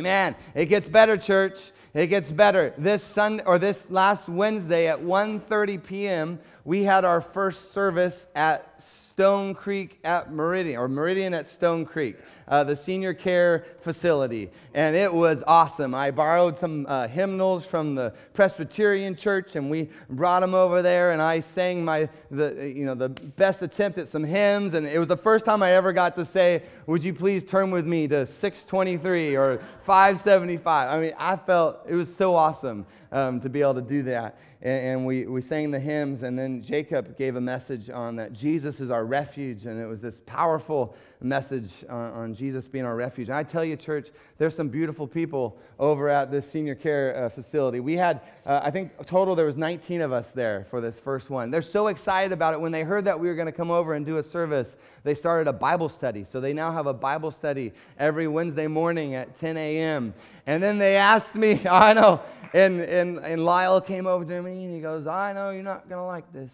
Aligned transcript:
Man, 0.00 0.36
it 0.54 0.66
gets 0.66 0.88
better, 0.88 1.16
church. 1.16 1.72
It 1.92 2.06
gets 2.06 2.30
better. 2.30 2.72
This 2.78 3.02
Sunday 3.02 3.42
or 3.44 3.58
this 3.58 3.90
last 3.90 4.28
Wednesday 4.28 4.86
at 4.88 5.00
1:30 5.00 5.84
p.m., 5.84 6.38
we 6.64 6.84
had 6.84 7.04
our 7.04 7.20
first 7.20 7.72
service 7.72 8.26
at 8.34 8.80
Stone 9.20 9.54
Creek 9.54 9.98
at 10.02 10.32
Meridian, 10.32 10.80
or 10.80 10.88
Meridian 10.88 11.34
at 11.34 11.46
Stone 11.46 11.84
Creek, 11.84 12.16
uh, 12.48 12.64
the 12.64 12.74
senior 12.74 13.12
care 13.12 13.66
facility. 13.82 14.48
And 14.72 14.96
it 14.96 15.12
was 15.12 15.44
awesome. 15.46 15.94
I 15.94 16.10
borrowed 16.10 16.58
some 16.58 16.86
uh, 16.88 17.06
hymnals 17.06 17.66
from 17.66 17.94
the 17.94 18.14
Presbyterian 18.32 19.14
church, 19.14 19.56
and 19.56 19.70
we 19.70 19.90
brought 20.08 20.40
them 20.40 20.54
over 20.54 20.80
there, 20.80 21.10
and 21.10 21.20
I 21.20 21.40
sang 21.40 21.84
my, 21.84 22.08
the, 22.30 22.72
you 22.74 22.86
know, 22.86 22.94
the 22.94 23.10
best 23.10 23.60
attempt 23.60 23.98
at 23.98 24.08
some 24.08 24.24
hymns. 24.24 24.72
And 24.72 24.86
it 24.86 24.98
was 24.98 25.08
the 25.08 25.18
first 25.18 25.44
time 25.44 25.62
I 25.62 25.72
ever 25.72 25.92
got 25.92 26.14
to 26.14 26.24
say, 26.24 26.62
Would 26.86 27.04
you 27.04 27.12
please 27.12 27.44
turn 27.44 27.70
with 27.70 27.86
me 27.86 28.08
to 28.08 28.24
623 28.24 29.36
or 29.36 29.60
575? 29.84 30.88
I 30.88 30.98
mean, 30.98 31.12
I 31.18 31.36
felt 31.36 31.80
it 31.86 31.94
was 31.94 32.16
so 32.16 32.34
awesome 32.34 32.86
um, 33.12 33.38
to 33.42 33.50
be 33.50 33.60
able 33.60 33.74
to 33.74 33.82
do 33.82 34.02
that 34.04 34.38
and, 34.62 35.06
we, 35.06 35.26
we 35.26 35.40
sang 35.40 35.70
the 35.70 35.80
hymns, 35.80 36.22
and 36.22 36.38
then 36.38 36.62
Jacob 36.62 37.16
gave 37.16 37.36
a 37.36 37.40
message 37.40 37.88
on 37.88 38.16
that 38.16 38.32
Jesus 38.32 38.80
is 38.80 38.90
our 38.90 39.06
refuge, 39.06 39.64
and 39.64 39.80
it 39.80 39.86
was 39.86 40.00
this 40.00 40.20
powerful 40.26 40.94
message 41.22 41.84
on, 41.88 42.12
on 42.12 42.34
Jesus 42.34 42.68
being 42.68 42.84
our 42.84 42.96
refuge. 42.96 43.28
And 43.28 43.38
I 43.38 43.42
tell 43.42 43.64
you, 43.64 43.76
church, 43.76 44.10
there's 44.40 44.56
some 44.56 44.70
beautiful 44.70 45.06
people 45.06 45.58
over 45.78 46.08
at 46.08 46.30
this 46.30 46.50
senior 46.50 46.74
care 46.74 47.14
uh, 47.14 47.28
facility. 47.28 47.78
We 47.78 47.94
had, 47.94 48.22
uh, 48.46 48.60
I 48.62 48.70
think, 48.70 48.90
total 49.04 49.34
there 49.34 49.44
was 49.44 49.58
19 49.58 50.00
of 50.00 50.12
us 50.12 50.30
there 50.30 50.66
for 50.70 50.80
this 50.80 50.98
first 50.98 51.28
one. 51.28 51.50
They're 51.50 51.60
so 51.60 51.88
excited 51.88 52.32
about 52.32 52.54
it. 52.54 52.60
When 52.60 52.72
they 52.72 52.82
heard 52.82 53.04
that 53.04 53.20
we 53.20 53.28
were 53.28 53.34
going 53.34 53.48
to 53.48 53.52
come 53.52 53.70
over 53.70 53.92
and 53.92 54.06
do 54.06 54.16
a 54.16 54.22
service, 54.22 54.76
they 55.04 55.12
started 55.12 55.46
a 55.46 55.52
Bible 55.52 55.90
study. 55.90 56.24
So 56.24 56.40
they 56.40 56.54
now 56.54 56.72
have 56.72 56.86
a 56.86 56.94
Bible 56.94 57.30
study 57.30 57.74
every 57.98 58.28
Wednesday 58.28 58.66
morning 58.66 59.14
at 59.14 59.34
10 59.34 59.58
a.m. 59.58 60.14
And 60.46 60.62
then 60.62 60.78
they 60.78 60.96
asked 60.96 61.34
me, 61.34 61.60
I 61.70 61.92
know, 61.92 62.22
and, 62.54 62.80
and, 62.80 63.18
and 63.18 63.44
Lyle 63.44 63.82
came 63.82 64.06
over 64.06 64.24
to 64.24 64.40
me 64.40 64.64
and 64.64 64.74
he 64.74 64.80
goes, 64.80 65.06
I 65.06 65.34
know 65.34 65.50
you're 65.50 65.62
not 65.62 65.86
going 65.86 66.00
to 66.00 66.06
like 66.06 66.32
this, 66.32 66.50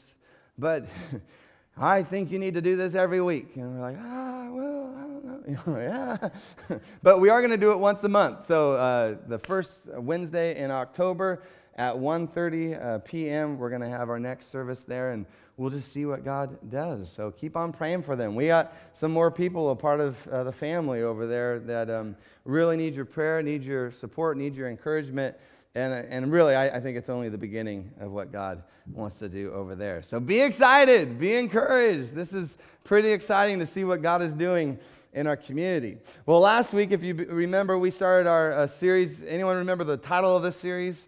but 0.59 0.89
I 1.79 2.03
think 2.03 2.31
you 2.31 2.39
need 2.39 2.55
to 2.55 2.63
do 2.63 2.75
this 2.75 2.95
every 2.95 3.21
week. 3.21 3.57
And 3.57 3.75
we're 3.75 3.83
like, 3.83 3.99
ah, 4.01 4.49
well, 4.51 4.95
I 4.97 5.01
don't 5.01 5.25
know. 5.25 5.77
Yeah. 6.69 6.79
but 7.03 7.21
we 7.21 7.29
are 7.29 7.41
going 7.41 7.51
to 7.51 7.59
do 7.59 7.73
it 7.73 7.79
once 7.79 8.03
a 8.03 8.09
month. 8.09 8.47
So 8.47 8.73
uh, 8.73 9.17
the 9.29 9.39
first 9.39 9.87
Wednesday 9.87 10.59
in 10.59 10.71
October 10.71 11.43
at 11.77 11.95
1.30 11.95 12.83
uh, 12.83 12.99
p.m., 13.01 13.59
we're 13.59 13.69
going 13.69 13.83
to 13.83 13.89
have 13.89 14.09
our 14.09 14.19
next 14.19 14.51
service 14.51 14.85
there. 14.85 15.13
And 15.13 15.27
we'll 15.59 15.71
just 15.71 15.93
see 15.93 16.07
what 16.07 16.25
God 16.25 16.57
does. 16.71 17.13
So 17.13 17.31
keep 17.31 17.57
on 17.57 17.73
praying 17.73 18.03
for 18.05 18.17
them. 18.17 18.35
We 18.35 18.47
got 18.47 18.75
some 18.95 19.13
more 19.13 19.31
people, 19.31 19.71
a 19.71 19.77
part 19.77 20.01
of 20.01 20.17
uh, 20.29 20.45
the 20.45 20.53
family 20.53 21.03
over 21.03 21.27
there, 21.27 21.61
that 21.61 21.91
um, 21.91 22.17
really 22.45 22.77
need 22.77 22.95
your 22.95 23.05
prayer, 23.05 23.43
need 23.43 23.63
your 23.63 23.93
support, 23.93 24.39
need 24.39 24.55
your 24.55 24.69
encouragement. 24.69 25.37
And, 25.77 25.93
and 25.93 26.33
really, 26.33 26.55
I, 26.55 26.79
I 26.79 26.81
think 26.81 26.97
it's 26.97 27.11
only 27.11 27.29
the 27.29 27.37
beginning 27.37 27.91
of 28.01 28.11
what 28.11 28.33
God 28.33 28.63
wants 28.95 29.19
to 29.19 29.29
do 29.29 29.53
over 29.53 29.75
there. 29.75 30.03
So 30.03 30.19
be 30.19 30.41
excited, 30.41 31.21
be 31.21 31.35
encouraged. 31.35 32.15
This 32.15 32.33
is 32.33 32.57
pretty 32.83 33.13
exciting 33.13 33.59
to 33.59 33.67
see 33.67 33.85
what 33.85 34.01
God 34.01 34.23
is 34.23 34.33
doing 34.33 34.79
in 35.13 35.27
our 35.27 35.37
community. 35.37 35.99
Well, 36.25 36.41
last 36.41 36.73
week, 36.73 36.93
if 36.93 37.03
you 37.03 37.13
remember, 37.15 37.77
we 37.77 37.91
started 37.91 38.27
our 38.27 38.53
uh, 38.53 38.67
series. 38.67 39.23
Anyone 39.23 39.59
remember 39.59 39.85
the 39.85 39.99
title 39.99 40.35
of 40.35 40.43
this 40.43 40.57
series? 40.57 40.99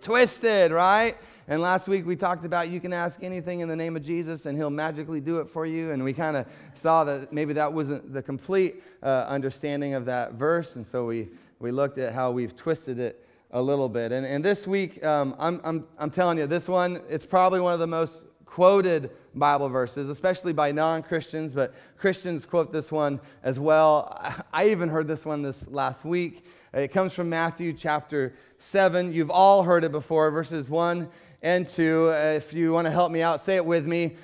Twisted, 0.00 0.72
right? 0.72 1.18
And 1.46 1.60
last 1.60 1.88
week 1.88 2.06
we 2.06 2.16
talked 2.16 2.46
about 2.46 2.70
you 2.70 2.80
can 2.80 2.94
ask 2.94 3.22
anything 3.22 3.60
in 3.60 3.68
the 3.68 3.76
name 3.76 3.96
of 3.96 4.02
Jesus 4.02 4.46
and 4.46 4.56
he'll 4.56 4.70
magically 4.70 5.20
do 5.20 5.40
it 5.40 5.50
for 5.50 5.66
you. 5.66 5.90
And 5.90 6.02
we 6.02 6.14
kind 6.14 6.38
of 6.38 6.46
saw 6.72 7.04
that 7.04 7.34
maybe 7.34 7.52
that 7.52 7.70
wasn't 7.70 8.14
the 8.14 8.22
complete 8.22 8.82
uh, 9.02 9.26
understanding 9.28 9.92
of 9.92 10.06
that 10.06 10.34
verse. 10.34 10.76
And 10.76 10.86
so 10.86 11.04
we, 11.04 11.28
we 11.58 11.70
looked 11.70 11.98
at 11.98 12.14
how 12.14 12.30
we've 12.30 12.56
twisted 12.56 12.98
it 12.98 13.26
a 13.50 13.62
little 13.62 13.88
bit. 13.88 14.12
And, 14.12 14.26
and 14.26 14.44
this 14.44 14.66
week, 14.66 15.04
um, 15.04 15.34
I'm, 15.38 15.60
I'm, 15.64 15.86
I'm 15.98 16.10
telling 16.10 16.38
you, 16.38 16.46
this 16.46 16.68
one, 16.68 17.00
it's 17.08 17.24
probably 17.24 17.60
one 17.60 17.72
of 17.72 17.80
the 17.80 17.86
most 17.86 18.22
quoted 18.44 19.10
Bible 19.34 19.68
verses, 19.68 20.08
especially 20.08 20.52
by 20.52 20.72
non 20.72 21.02
Christians, 21.02 21.52
but 21.52 21.74
Christians 21.96 22.44
quote 22.44 22.72
this 22.72 22.90
one 22.90 23.20
as 23.42 23.58
well. 23.58 24.18
I 24.52 24.68
even 24.68 24.88
heard 24.88 25.06
this 25.06 25.24
one 25.24 25.42
this 25.42 25.66
last 25.68 26.04
week. 26.04 26.44
It 26.74 26.88
comes 26.88 27.14
from 27.14 27.30
Matthew 27.30 27.72
chapter 27.72 28.34
7. 28.58 29.12
You've 29.12 29.30
all 29.30 29.62
heard 29.62 29.84
it 29.84 29.92
before, 29.92 30.30
verses 30.30 30.68
1 30.68 31.08
and 31.42 31.66
2. 31.66 32.08
If 32.08 32.52
you 32.52 32.72
want 32.72 32.86
to 32.86 32.90
help 32.90 33.10
me 33.10 33.22
out, 33.22 33.42
say 33.42 33.56
it 33.56 33.64
with 33.64 33.86
me. 33.86 34.16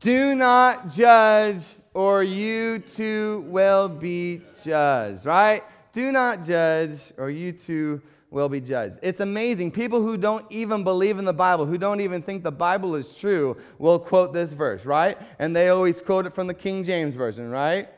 Do 0.00 0.34
not 0.34 0.92
judge, 0.92 1.62
or 1.94 2.24
you 2.24 2.80
too 2.80 3.44
will 3.46 3.88
be 3.88 4.42
judged, 4.64 5.24
right? 5.24 5.62
Do 5.92 6.10
not 6.10 6.44
judge, 6.44 6.98
or 7.18 7.30
you 7.30 7.52
too 7.52 8.02
will 8.32 8.48
be 8.48 8.60
judged. 8.60 8.98
It's 9.02 9.20
amazing. 9.20 9.70
People 9.70 10.00
who 10.00 10.16
don't 10.16 10.44
even 10.50 10.82
believe 10.82 11.18
in 11.18 11.24
the 11.24 11.32
Bible, 11.34 11.66
who 11.66 11.76
don't 11.76 12.00
even 12.00 12.22
think 12.22 12.42
the 12.42 12.50
Bible 12.50 12.94
is 12.96 13.14
true, 13.14 13.56
will 13.78 13.98
quote 13.98 14.32
this 14.32 14.50
verse, 14.50 14.86
right? 14.86 15.18
And 15.38 15.54
they 15.54 15.68
always 15.68 16.00
quote 16.00 16.24
it 16.26 16.34
from 16.34 16.46
the 16.46 16.54
King 16.54 16.82
James 16.82 17.14
Version, 17.14 17.50
right? 17.50 17.88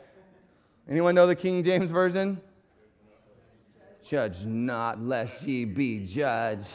Anyone 0.91 1.15
know 1.15 1.29
the 1.29 1.37
King 1.37 1.63
James 1.63 1.91
Version? 1.91 2.41
Judge 4.07 4.45
not, 4.45 5.01
lest 5.01 5.45
ye 5.45 5.65
be 5.65 6.05
judged. 6.05 6.67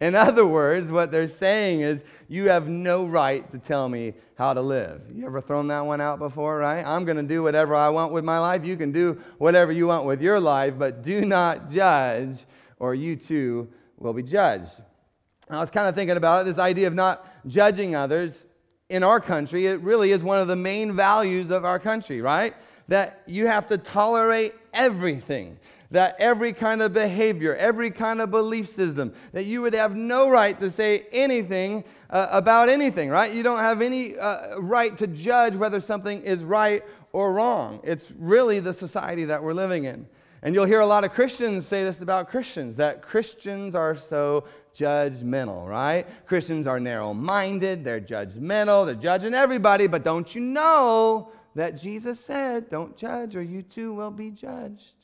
In 0.00 0.14
other 0.14 0.46
words, 0.46 0.90
what 0.90 1.10
they're 1.10 1.28
saying 1.28 1.80
is, 1.80 2.04
you 2.28 2.48
have 2.48 2.66
no 2.66 3.06
right 3.06 3.48
to 3.50 3.58
tell 3.58 3.88
me 3.88 4.14
how 4.36 4.54
to 4.54 4.62
live. 4.62 5.02
You 5.14 5.26
ever 5.26 5.40
thrown 5.40 5.68
that 5.68 5.80
one 5.80 6.00
out 6.00 6.18
before, 6.18 6.58
right? 6.58 6.84
I'm 6.84 7.04
going 7.04 7.18
to 7.18 7.22
do 7.22 7.42
whatever 7.42 7.74
I 7.74 7.90
want 7.90 8.12
with 8.12 8.24
my 8.24 8.38
life. 8.38 8.64
You 8.64 8.76
can 8.76 8.90
do 8.90 9.20
whatever 9.38 9.70
you 9.70 9.86
want 9.86 10.06
with 10.06 10.22
your 10.22 10.40
life, 10.40 10.74
but 10.78 11.02
do 11.02 11.20
not 11.22 11.70
judge, 11.70 12.44
or 12.78 12.94
you 12.94 13.16
too 13.16 13.68
will 13.98 14.14
be 14.14 14.22
judged. 14.22 14.72
I 15.50 15.60
was 15.60 15.70
kind 15.70 15.86
of 15.86 15.94
thinking 15.94 16.16
about 16.16 16.42
it 16.42 16.44
this 16.44 16.58
idea 16.58 16.86
of 16.86 16.94
not 16.94 17.26
judging 17.46 17.94
others 17.94 18.46
in 18.88 19.02
our 19.02 19.20
country. 19.20 19.66
It 19.66 19.80
really 19.80 20.12
is 20.12 20.22
one 20.22 20.38
of 20.38 20.48
the 20.48 20.56
main 20.56 20.96
values 20.96 21.50
of 21.50 21.64
our 21.64 21.78
country, 21.78 22.22
right? 22.22 22.54
That 22.88 23.22
you 23.26 23.46
have 23.46 23.66
to 23.68 23.78
tolerate 23.78 24.54
everything 24.72 25.58
that 25.92 26.16
every 26.18 26.52
kind 26.52 26.82
of 26.82 26.92
behavior, 26.92 27.54
every 27.54 27.90
kind 27.90 28.20
of 28.20 28.30
belief 28.30 28.68
system, 28.70 29.12
that 29.32 29.44
you 29.44 29.60
would 29.60 29.74
have 29.74 29.94
no 29.94 30.30
right 30.30 30.58
to 30.58 30.70
say 30.70 31.06
anything 31.12 31.84
uh, 32.10 32.28
about 32.30 32.68
anything, 32.68 33.10
right? 33.10 33.32
You 33.32 33.42
don't 33.42 33.58
have 33.58 33.82
any 33.82 34.16
uh, 34.16 34.58
right 34.58 34.96
to 34.98 35.06
judge 35.06 35.54
whether 35.54 35.80
something 35.80 36.22
is 36.22 36.42
right 36.42 36.82
or 37.12 37.34
wrong. 37.34 37.78
It's 37.84 38.08
really 38.18 38.58
the 38.58 38.72
society 38.72 39.26
that 39.26 39.42
we're 39.42 39.52
living 39.52 39.84
in. 39.84 40.06
And 40.42 40.54
you'll 40.54 40.64
hear 40.64 40.80
a 40.80 40.86
lot 40.86 41.04
of 41.04 41.12
Christians 41.12 41.68
say 41.68 41.84
this 41.84 42.00
about 42.00 42.30
Christians 42.30 42.76
that 42.78 43.02
Christians 43.02 43.74
are 43.74 43.94
so 43.94 44.44
judgmental, 44.74 45.68
right? 45.68 46.06
Christians 46.26 46.66
are 46.66 46.80
narrow 46.80 47.12
minded, 47.12 47.84
they're 47.84 48.00
judgmental, 48.00 48.86
they're 48.86 48.94
judging 48.94 49.34
everybody, 49.34 49.86
but 49.86 50.02
don't 50.02 50.34
you 50.34 50.40
know 50.40 51.30
that 51.54 51.76
Jesus 51.76 52.18
said, 52.18 52.70
Don't 52.70 52.96
judge, 52.96 53.36
or 53.36 53.42
you 53.42 53.62
too 53.62 53.92
will 53.92 54.10
be 54.10 54.30
judged? 54.30 54.94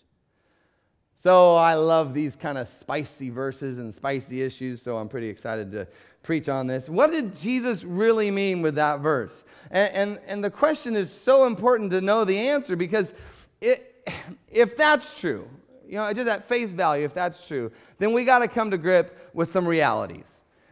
So 1.20 1.56
I 1.56 1.74
love 1.74 2.14
these 2.14 2.36
kind 2.36 2.58
of 2.58 2.68
spicy 2.68 3.28
verses 3.28 3.78
and 3.78 3.92
spicy 3.92 4.40
issues, 4.40 4.80
so 4.80 4.98
I'm 4.98 5.08
pretty 5.08 5.28
excited 5.28 5.72
to 5.72 5.88
preach 6.22 6.48
on 6.48 6.68
this. 6.68 6.88
What 6.88 7.10
did 7.10 7.36
Jesus 7.36 7.82
really 7.82 8.30
mean 8.30 8.62
with 8.62 8.76
that 8.76 9.00
verse? 9.00 9.32
And, 9.70 9.92
and, 9.94 10.20
and 10.28 10.44
the 10.44 10.50
question 10.50 10.94
is 10.94 11.10
so 11.10 11.46
important 11.46 11.90
to 11.90 12.00
know 12.00 12.24
the 12.24 12.38
answer 12.38 12.76
because 12.76 13.14
it, 13.60 14.06
if 14.48 14.76
that's 14.76 15.18
true, 15.18 15.48
you 15.88 15.96
know, 15.96 16.12
just 16.12 16.28
at 16.28 16.46
face 16.46 16.70
value, 16.70 17.04
if 17.04 17.14
that's 17.14 17.46
true, 17.48 17.72
then 17.98 18.12
we 18.12 18.24
got 18.24 18.38
to 18.40 18.48
come 18.48 18.70
to 18.70 18.78
grip 18.78 19.30
with 19.34 19.50
some 19.50 19.66
realities. 19.66 20.26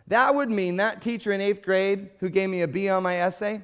That 0.06 0.32
would 0.32 0.50
mean 0.50 0.76
that 0.76 1.02
teacher 1.02 1.32
in 1.32 1.40
eighth 1.40 1.62
grade 1.62 2.10
who 2.20 2.28
gave 2.28 2.48
me 2.50 2.62
a 2.62 2.68
B 2.68 2.88
on 2.88 3.02
my 3.02 3.16
essay, 3.16 3.60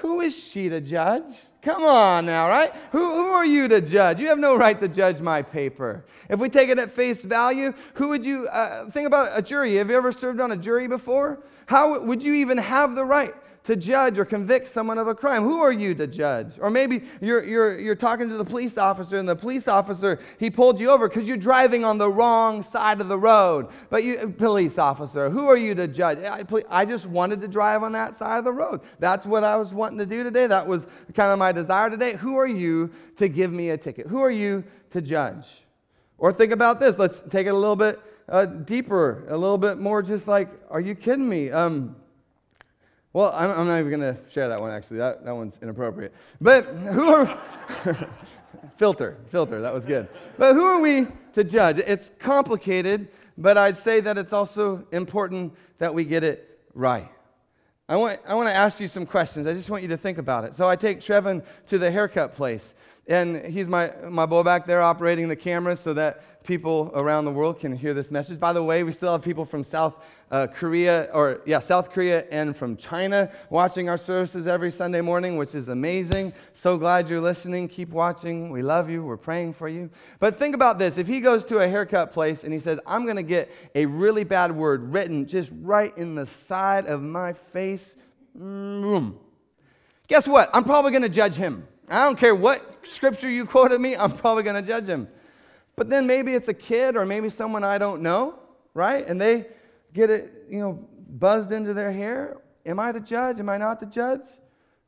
who 0.00 0.20
is 0.20 0.36
she 0.38 0.68
to 0.68 0.80
judge? 0.80 1.34
Come 1.62 1.84
on 1.84 2.26
now, 2.26 2.48
right? 2.48 2.72
Who, 2.92 3.14
who 3.14 3.26
are 3.26 3.44
you 3.44 3.68
to 3.68 3.80
judge? 3.80 4.20
You 4.20 4.28
have 4.28 4.38
no 4.38 4.56
right 4.56 4.78
to 4.80 4.88
judge 4.88 5.20
my 5.20 5.42
paper. 5.42 6.04
If 6.28 6.38
we 6.38 6.48
take 6.48 6.68
it 6.68 6.78
at 6.78 6.92
face 6.92 7.20
value, 7.20 7.74
who 7.94 8.08
would 8.08 8.24
you 8.24 8.46
uh, 8.48 8.90
think 8.90 9.06
about 9.06 9.36
a 9.36 9.42
jury? 9.42 9.76
Have 9.76 9.90
you 9.90 9.96
ever 9.96 10.12
served 10.12 10.40
on 10.40 10.52
a 10.52 10.56
jury 10.56 10.86
before? 10.86 11.40
How 11.66 11.98
would 11.98 12.22
you 12.22 12.34
even 12.34 12.58
have 12.58 12.94
the 12.94 13.04
right 13.04 13.34
to 13.68 13.76
judge 13.76 14.18
or 14.18 14.24
convict 14.24 14.66
someone 14.66 14.96
of 14.96 15.08
a 15.08 15.14
crime. 15.14 15.42
Who 15.42 15.60
are 15.60 15.70
you 15.70 15.94
to 15.96 16.06
judge? 16.06 16.52
Or 16.58 16.70
maybe 16.70 17.02
you're, 17.20 17.44
you're, 17.44 17.78
you're 17.78 17.94
talking 17.94 18.26
to 18.30 18.38
the 18.38 18.44
police 18.44 18.78
officer, 18.78 19.18
and 19.18 19.28
the 19.28 19.36
police 19.36 19.68
officer, 19.68 20.20
he 20.38 20.48
pulled 20.48 20.80
you 20.80 20.88
over 20.88 21.06
because 21.06 21.28
you're 21.28 21.36
driving 21.36 21.84
on 21.84 21.98
the 21.98 22.10
wrong 22.10 22.62
side 22.62 23.02
of 23.02 23.08
the 23.08 23.18
road. 23.18 23.68
But 23.90 24.04
you, 24.04 24.34
police 24.38 24.78
officer, 24.78 25.28
who 25.28 25.48
are 25.48 25.56
you 25.58 25.74
to 25.74 25.86
judge? 25.86 26.20
I, 26.20 26.44
I 26.70 26.86
just 26.86 27.04
wanted 27.04 27.42
to 27.42 27.48
drive 27.48 27.82
on 27.82 27.92
that 27.92 28.18
side 28.18 28.38
of 28.38 28.44
the 28.44 28.52
road. 28.52 28.80
That's 29.00 29.26
what 29.26 29.44
I 29.44 29.56
was 29.56 29.74
wanting 29.74 29.98
to 29.98 30.06
do 30.06 30.24
today. 30.24 30.46
That 30.46 30.66
was 30.66 30.86
kind 31.14 31.30
of 31.30 31.38
my 31.38 31.52
desire 31.52 31.90
today. 31.90 32.16
Who 32.16 32.36
are 32.36 32.46
you 32.46 32.90
to 33.18 33.28
give 33.28 33.52
me 33.52 33.68
a 33.68 33.76
ticket? 33.76 34.06
Who 34.06 34.22
are 34.22 34.30
you 34.30 34.64
to 34.92 35.02
judge? 35.02 35.44
Or 36.16 36.32
think 36.32 36.52
about 36.52 36.80
this. 36.80 36.96
Let's 36.96 37.22
take 37.28 37.46
it 37.46 37.50
a 37.50 37.58
little 37.58 37.76
bit 37.76 38.00
uh, 38.30 38.46
deeper, 38.46 39.26
a 39.28 39.36
little 39.36 39.58
bit 39.58 39.76
more 39.76 40.00
just 40.00 40.26
like, 40.26 40.48
are 40.70 40.80
you 40.80 40.94
kidding 40.94 41.28
me? 41.28 41.50
Um, 41.50 41.96
Well, 43.18 43.32
I'm, 43.34 43.50
I'm 43.50 43.66
not 43.66 43.80
even 43.80 43.98
going 43.98 44.14
to 44.14 44.20
share 44.30 44.48
that 44.48 44.60
one, 44.60 44.70
actually. 44.70 44.98
That, 44.98 45.24
that 45.24 45.34
one's 45.34 45.58
inappropriate. 45.60 46.14
But 46.40 46.66
who 46.66 47.08
are. 47.08 47.42
filter, 48.76 49.16
filter, 49.32 49.60
that 49.60 49.74
was 49.74 49.84
good. 49.84 50.06
But 50.36 50.54
who 50.54 50.64
are 50.64 50.78
we 50.78 51.08
to 51.32 51.42
judge? 51.42 51.78
It's 51.78 52.12
complicated, 52.20 53.08
but 53.36 53.58
I'd 53.58 53.76
say 53.76 53.98
that 53.98 54.18
it's 54.18 54.32
also 54.32 54.86
important 54.92 55.52
that 55.78 55.92
we 55.92 56.04
get 56.04 56.22
it 56.22 56.60
right. 56.74 57.10
I 57.88 57.96
want, 57.96 58.20
I 58.24 58.34
want 58.34 58.50
to 58.50 58.54
ask 58.54 58.78
you 58.78 58.86
some 58.86 59.04
questions. 59.04 59.48
I 59.48 59.52
just 59.52 59.68
want 59.68 59.82
you 59.82 59.88
to 59.88 59.96
think 59.96 60.18
about 60.18 60.44
it. 60.44 60.54
So 60.54 60.68
I 60.68 60.76
take 60.76 61.00
Trevin 61.00 61.44
to 61.66 61.76
the 61.76 61.90
haircut 61.90 62.36
place, 62.36 62.76
and 63.08 63.44
he's 63.46 63.68
my, 63.68 63.92
my 64.08 64.26
boy 64.26 64.42
back 64.42 64.66
there 64.66 64.82
operating 64.82 65.28
the 65.28 65.36
camera 65.36 65.74
so 65.76 65.94
that 65.94 66.44
people 66.44 66.90
around 66.94 67.24
the 67.24 67.30
world 67.30 67.58
can 67.58 67.74
hear 67.74 67.92
this 67.92 68.10
message. 68.10 68.38
By 68.38 68.52
the 68.52 68.62
way, 68.62 68.82
we 68.82 68.92
still 68.92 69.12
have 69.12 69.22
people 69.22 69.44
from 69.44 69.64
South 69.64 69.96
uh, 70.30 70.46
Korea, 70.46 71.08
or 71.12 71.40
yeah, 71.46 71.58
South 71.58 71.90
Korea 71.90 72.26
and 72.30 72.56
from 72.56 72.76
China 72.76 73.30
watching 73.50 73.88
our 73.88 73.96
services 73.96 74.46
every 74.46 74.70
Sunday 74.70 75.00
morning, 75.00 75.36
which 75.36 75.54
is 75.54 75.68
amazing. 75.68 76.32
So 76.54 76.76
glad 76.76 77.08
you're 77.08 77.20
listening. 77.20 77.68
Keep 77.68 77.90
watching. 77.90 78.50
We 78.50 78.62
love 78.62 78.90
you. 78.90 79.02
We're 79.02 79.16
praying 79.16 79.54
for 79.54 79.68
you. 79.68 79.90
But 80.20 80.38
think 80.38 80.54
about 80.54 80.78
this 80.78 80.98
if 80.98 81.06
he 81.06 81.20
goes 81.20 81.44
to 81.46 81.58
a 81.58 81.68
haircut 81.68 82.12
place 82.12 82.44
and 82.44 82.52
he 82.52 82.60
says, 82.60 82.78
I'm 82.86 83.04
going 83.04 83.16
to 83.16 83.22
get 83.22 83.50
a 83.74 83.86
really 83.86 84.24
bad 84.24 84.54
word 84.54 84.92
written 84.92 85.26
just 85.26 85.50
right 85.62 85.96
in 85.96 86.14
the 86.14 86.26
side 86.26 86.86
of 86.86 87.02
my 87.02 87.32
face, 87.32 87.96
mm, 88.38 89.14
guess 90.08 90.28
what? 90.28 90.50
I'm 90.52 90.64
probably 90.64 90.92
going 90.92 91.02
to 91.02 91.08
judge 91.08 91.34
him. 91.34 91.66
I 91.90 92.04
don't 92.04 92.18
care 92.18 92.34
what 92.34 92.86
scripture 92.86 93.30
you 93.30 93.44
quote 93.44 93.68
quoted 93.68 93.80
me, 93.80 93.96
I'm 93.96 94.12
probably 94.12 94.42
going 94.42 94.56
to 94.56 94.66
judge 94.66 94.86
him. 94.86 95.08
But 95.76 95.88
then 95.88 96.06
maybe 96.06 96.34
it's 96.34 96.48
a 96.48 96.54
kid 96.54 96.96
or 96.96 97.06
maybe 97.06 97.28
someone 97.28 97.64
I 97.64 97.78
don't 97.78 98.02
know, 98.02 98.38
right? 98.74 99.06
And 99.08 99.20
they 99.20 99.46
get 99.92 100.10
it, 100.10 100.46
you 100.50 100.58
know, 100.58 100.86
buzzed 101.08 101.52
into 101.52 101.72
their 101.72 101.92
hair. 101.92 102.38
Am 102.66 102.78
I 102.78 102.92
the 102.92 103.00
judge? 103.00 103.40
Am 103.40 103.48
I 103.48 103.58
not 103.58 103.80
the 103.80 103.86
judge? 103.86 104.26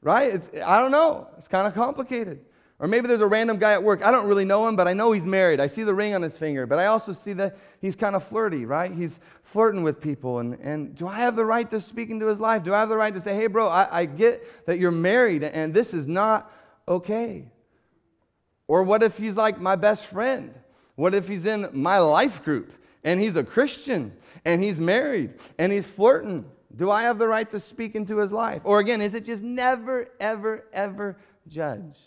Right? 0.02 0.35
It's, 0.35 0.49
I 0.62 0.81
don't 0.81 0.91
know. 0.91 1.29
It's 1.38 1.49
kind 1.49 1.67
of 1.67 1.75
complicated. 1.75 2.41
Or 2.81 2.88
maybe 2.88 3.08
there's 3.08 3.20
a 3.20 3.26
random 3.26 3.58
guy 3.58 3.73
at 3.73 3.82
work. 3.82 4.03
I 4.03 4.11
don't 4.11 4.26
really 4.26 4.46
know 4.46 4.67
him, 4.67 4.75
but 4.75 4.88
I 4.88 4.94
know 4.94 5.12
he's 5.12 5.26
married. 5.26 5.61
I 5.61 5.67
see 5.67 5.82
the 5.82 5.93
ring 5.93 6.14
on 6.14 6.23
his 6.23 6.32
finger, 6.32 6.67
but 6.67 6.79
I 6.79 6.87
also 6.87 7.12
see 7.12 7.35
that 7.35 7.58
he's 7.81 7.94
kind 7.94 8.17
of 8.17 8.25
flirty, 8.25 8.64
right? 8.64 8.91
He's 8.91 9.20
flirting 9.44 9.82
with 9.82 10.00
people. 10.00 10.38
And, 10.38 10.55
and 10.55 10.94
do 10.94 11.06
I 11.06 11.17
have 11.17 11.37
the 11.37 11.44
right 11.44 11.70
to 11.70 11.81
speak 11.81 12.08
into 12.08 12.26
his 12.26 12.41
life? 12.41 12.62
Do 12.62 12.73
I 12.73 12.81
have 12.81 12.88
the 12.88 12.96
right 12.96 13.12
to 13.12 13.20
say, 13.20 13.35
hey, 13.35 13.49
bro, 13.49 13.69
I, 13.69 14.00
I 14.00 14.05
get 14.06 14.67
that 14.67 14.79
you're 14.79 14.91
married 14.91 15.44
and 15.44 15.75
this 15.75 15.93
is 15.93 16.06
not 16.06 16.50
okay? 16.88 17.50
Or 18.69 18.82
what 18.82 19.03
if 19.03 19.19
he's 19.19 19.37
like 19.37 19.61
my 19.61 19.77
best 19.77 20.06
friend? 20.06 20.55
What 20.94 21.15
if 21.15 21.27
he's 21.27 21.47
in 21.47 21.69
my 21.73 21.99
life 21.99 22.44
group 22.44 22.73
and 23.03 23.21
he's 23.21 23.37
a 23.37 23.44
Christian 23.44 24.12
and 24.44 24.62
he's 24.62 24.79
married 24.79 25.35
and 25.59 25.73
he's 25.73 25.87
flirting? 25.87 26.44
Do 26.77 26.91
I 26.91 27.03
have 27.03 27.19
the 27.19 27.27
right 27.27 27.50
to 27.50 27.59
speak 27.59 27.94
into 27.94 28.19
his 28.19 28.31
life? 28.31 28.62
Or 28.65 28.79
again, 28.79 29.00
is 29.00 29.15
it 29.15 29.25
just 29.25 29.43
never, 29.43 30.09
ever, 30.21 30.67
ever 30.73 31.17
judge? 31.49 31.99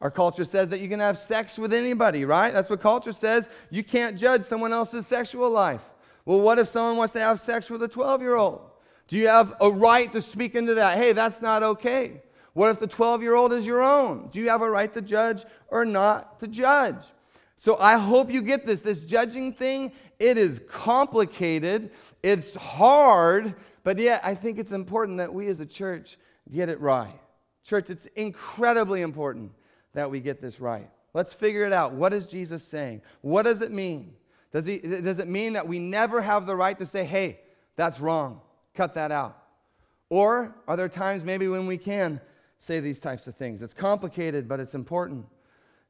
Our 0.00 0.10
culture 0.10 0.44
says 0.44 0.68
that 0.68 0.80
you 0.80 0.88
can 0.88 1.00
have 1.00 1.18
sex 1.18 1.58
with 1.58 1.72
anybody, 1.72 2.24
right? 2.24 2.52
That's 2.52 2.68
what 2.68 2.80
culture 2.80 3.12
says. 3.12 3.48
You 3.70 3.82
can't 3.82 4.18
judge 4.18 4.42
someone 4.42 4.72
else's 4.72 5.06
sexual 5.06 5.50
life. 5.50 5.82
Well, 6.24 6.40
what 6.40 6.58
if 6.58 6.68
someone 6.68 6.96
wants 6.96 7.12
to 7.14 7.20
have 7.20 7.40
sex 7.40 7.70
with 7.70 7.82
a 7.82 7.88
12 7.88 8.20
year 8.20 8.36
old? 8.36 8.60
Do 9.08 9.16
you 9.16 9.28
have 9.28 9.54
a 9.60 9.70
right 9.70 10.10
to 10.12 10.20
speak 10.20 10.54
into 10.54 10.74
that? 10.74 10.98
Hey, 10.98 11.12
that's 11.12 11.42
not 11.42 11.62
okay. 11.62 12.22
What 12.54 12.70
if 12.70 12.78
the 12.78 12.86
12 12.86 13.22
year 13.22 13.34
old 13.34 13.52
is 13.52 13.66
your 13.66 13.82
own? 13.82 14.28
Do 14.32 14.40
you 14.40 14.48
have 14.48 14.62
a 14.62 14.70
right 14.70 14.92
to 14.94 15.02
judge 15.02 15.44
or 15.68 15.84
not 15.84 16.40
to 16.40 16.48
judge? 16.48 17.04
So 17.56 17.76
I 17.78 17.98
hope 17.98 18.30
you 18.30 18.42
get 18.42 18.64
this. 18.66 18.80
This 18.80 19.02
judging 19.02 19.52
thing, 19.52 19.92
it 20.18 20.38
is 20.38 20.60
complicated, 20.68 21.90
it's 22.22 22.54
hard, 22.54 23.54
but 23.82 23.98
yet 23.98 24.20
I 24.24 24.34
think 24.34 24.58
it's 24.58 24.72
important 24.72 25.18
that 25.18 25.32
we 25.32 25.48
as 25.48 25.60
a 25.60 25.66
church 25.66 26.16
get 26.52 26.68
it 26.68 26.80
right. 26.80 27.18
Church, 27.64 27.90
it's 27.90 28.06
incredibly 28.16 29.02
important 29.02 29.52
that 29.94 30.10
we 30.10 30.20
get 30.20 30.40
this 30.40 30.60
right. 30.60 30.90
Let's 31.12 31.32
figure 31.32 31.64
it 31.64 31.72
out. 31.72 31.94
What 31.94 32.12
is 32.12 32.26
Jesus 32.26 32.62
saying? 32.62 33.02
What 33.22 33.42
does 33.42 33.60
it 33.62 33.72
mean? 33.72 34.12
Does, 34.52 34.66
he, 34.66 34.78
does 34.78 35.18
it 35.18 35.28
mean 35.28 35.54
that 35.54 35.66
we 35.66 35.78
never 35.78 36.20
have 36.20 36.46
the 36.46 36.54
right 36.54 36.78
to 36.78 36.86
say, 36.86 37.04
hey, 37.04 37.40
that's 37.76 37.98
wrong, 37.98 38.40
cut 38.74 38.94
that 38.94 39.10
out? 39.10 39.38
Or 40.10 40.54
are 40.68 40.76
there 40.76 40.88
times 40.88 41.24
maybe 41.24 41.48
when 41.48 41.66
we 41.66 41.78
can 41.78 42.20
say 42.64 42.80
these 42.80 43.00
types 43.00 43.26
of 43.26 43.36
things? 43.36 43.62
It's 43.62 43.74
complicated, 43.74 44.48
but 44.48 44.60
it's 44.60 44.74
important. 44.74 45.26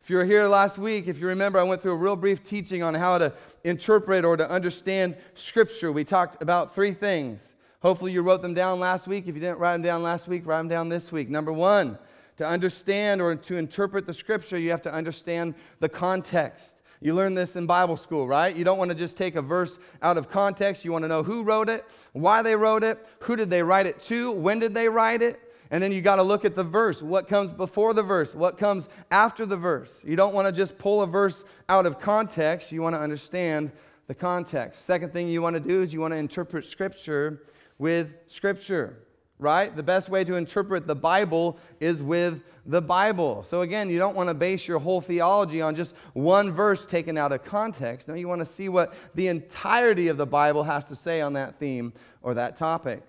If 0.02 0.10
you 0.10 0.16
were 0.16 0.24
here 0.24 0.46
last 0.46 0.76
week, 0.76 1.08
if 1.08 1.18
you 1.18 1.28
remember, 1.28 1.58
I 1.58 1.62
went 1.62 1.80
through 1.80 1.92
a 1.92 1.96
real 1.96 2.16
brief 2.16 2.44
teaching 2.44 2.82
on 2.82 2.92
how 2.94 3.16
to 3.16 3.32
interpret 3.64 4.24
or 4.24 4.36
to 4.36 4.50
understand 4.50 5.16
Scripture. 5.34 5.92
We 5.92 6.04
talked 6.04 6.42
about 6.42 6.74
three 6.74 6.92
things. 6.92 7.54
Hopefully, 7.80 8.12
you 8.12 8.22
wrote 8.22 8.42
them 8.42 8.54
down 8.54 8.80
last 8.80 9.06
week. 9.06 9.26
If 9.26 9.34
you 9.34 9.40
didn't 9.40 9.58
write 9.58 9.72
them 9.72 9.82
down 9.82 10.02
last 10.02 10.28
week, 10.28 10.46
write 10.46 10.58
them 10.58 10.68
down 10.68 10.88
this 10.88 11.10
week. 11.10 11.30
Number 11.30 11.52
one, 11.52 11.98
to 12.36 12.46
understand 12.46 13.22
or 13.22 13.34
to 13.36 13.56
interpret 13.56 14.06
the 14.06 14.12
Scripture, 14.12 14.58
you 14.58 14.70
have 14.70 14.82
to 14.82 14.92
understand 14.92 15.54
the 15.80 15.88
context. 15.88 16.74
You 17.00 17.14
learn 17.14 17.34
this 17.34 17.56
in 17.56 17.66
Bible 17.66 17.96
school, 17.96 18.26
right? 18.26 18.54
You 18.54 18.64
don't 18.64 18.78
want 18.78 18.90
to 18.90 18.94
just 18.94 19.16
take 19.16 19.36
a 19.36 19.42
verse 19.42 19.78
out 20.02 20.16
of 20.16 20.28
context. 20.30 20.84
You 20.84 20.92
want 20.92 21.04
to 21.04 21.08
know 21.08 21.22
who 21.22 21.44
wrote 21.44 21.68
it, 21.68 21.84
why 22.12 22.42
they 22.42 22.56
wrote 22.56 22.82
it, 22.82 23.06
who 23.20 23.36
did 23.36 23.50
they 23.50 23.62
write 23.62 23.86
it 23.86 24.00
to, 24.00 24.30
when 24.32 24.58
did 24.58 24.74
they 24.74 24.88
write 24.88 25.22
it, 25.22 25.38
and 25.74 25.82
then 25.82 25.90
you 25.90 26.00
got 26.02 26.16
to 26.16 26.22
look 26.22 26.44
at 26.44 26.54
the 26.54 26.62
verse. 26.62 27.02
What 27.02 27.26
comes 27.26 27.50
before 27.50 27.94
the 27.94 28.02
verse? 28.04 28.32
What 28.32 28.56
comes 28.58 28.88
after 29.10 29.44
the 29.44 29.56
verse? 29.56 29.90
You 30.04 30.14
don't 30.14 30.32
want 30.32 30.46
to 30.46 30.52
just 30.52 30.78
pull 30.78 31.02
a 31.02 31.06
verse 31.08 31.42
out 31.68 31.84
of 31.84 31.98
context. 31.98 32.70
You 32.70 32.80
want 32.80 32.94
to 32.94 33.00
understand 33.00 33.72
the 34.06 34.14
context. 34.14 34.86
Second 34.86 35.12
thing 35.12 35.26
you 35.26 35.42
want 35.42 35.54
to 35.54 35.60
do 35.60 35.82
is 35.82 35.92
you 35.92 36.00
want 36.00 36.12
to 36.12 36.16
interpret 36.16 36.64
Scripture 36.64 37.42
with 37.80 38.12
Scripture, 38.28 39.00
right? 39.40 39.74
The 39.74 39.82
best 39.82 40.08
way 40.08 40.22
to 40.22 40.36
interpret 40.36 40.86
the 40.86 40.94
Bible 40.94 41.58
is 41.80 42.00
with 42.04 42.44
the 42.66 42.80
Bible. 42.80 43.44
So 43.50 43.62
again, 43.62 43.90
you 43.90 43.98
don't 43.98 44.14
want 44.14 44.28
to 44.28 44.34
base 44.34 44.68
your 44.68 44.78
whole 44.78 45.00
theology 45.00 45.60
on 45.60 45.74
just 45.74 45.94
one 46.12 46.52
verse 46.52 46.86
taken 46.86 47.18
out 47.18 47.32
of 47.32 47.42
context. 47.42 48.06
No, 48.06 48.14
you 48.14 48.28
want 48.28 48.42
to 48.42 48.46
see 48.46 48.68
what 48.68 48.94
the 49.16 49.26
entirety 49.26 50.06
of 50.06 50.18
the 50.18 50.26
Bible 50.26 50.62
has 50.62 50.84
to 50.84 50.94
say 50.94 51.20
on 51.20 51.32
that 51.32 51.58
theme 51.58 51.92
or 52.22 52.32
that 52.34 52.54
topic. 52.54 53.02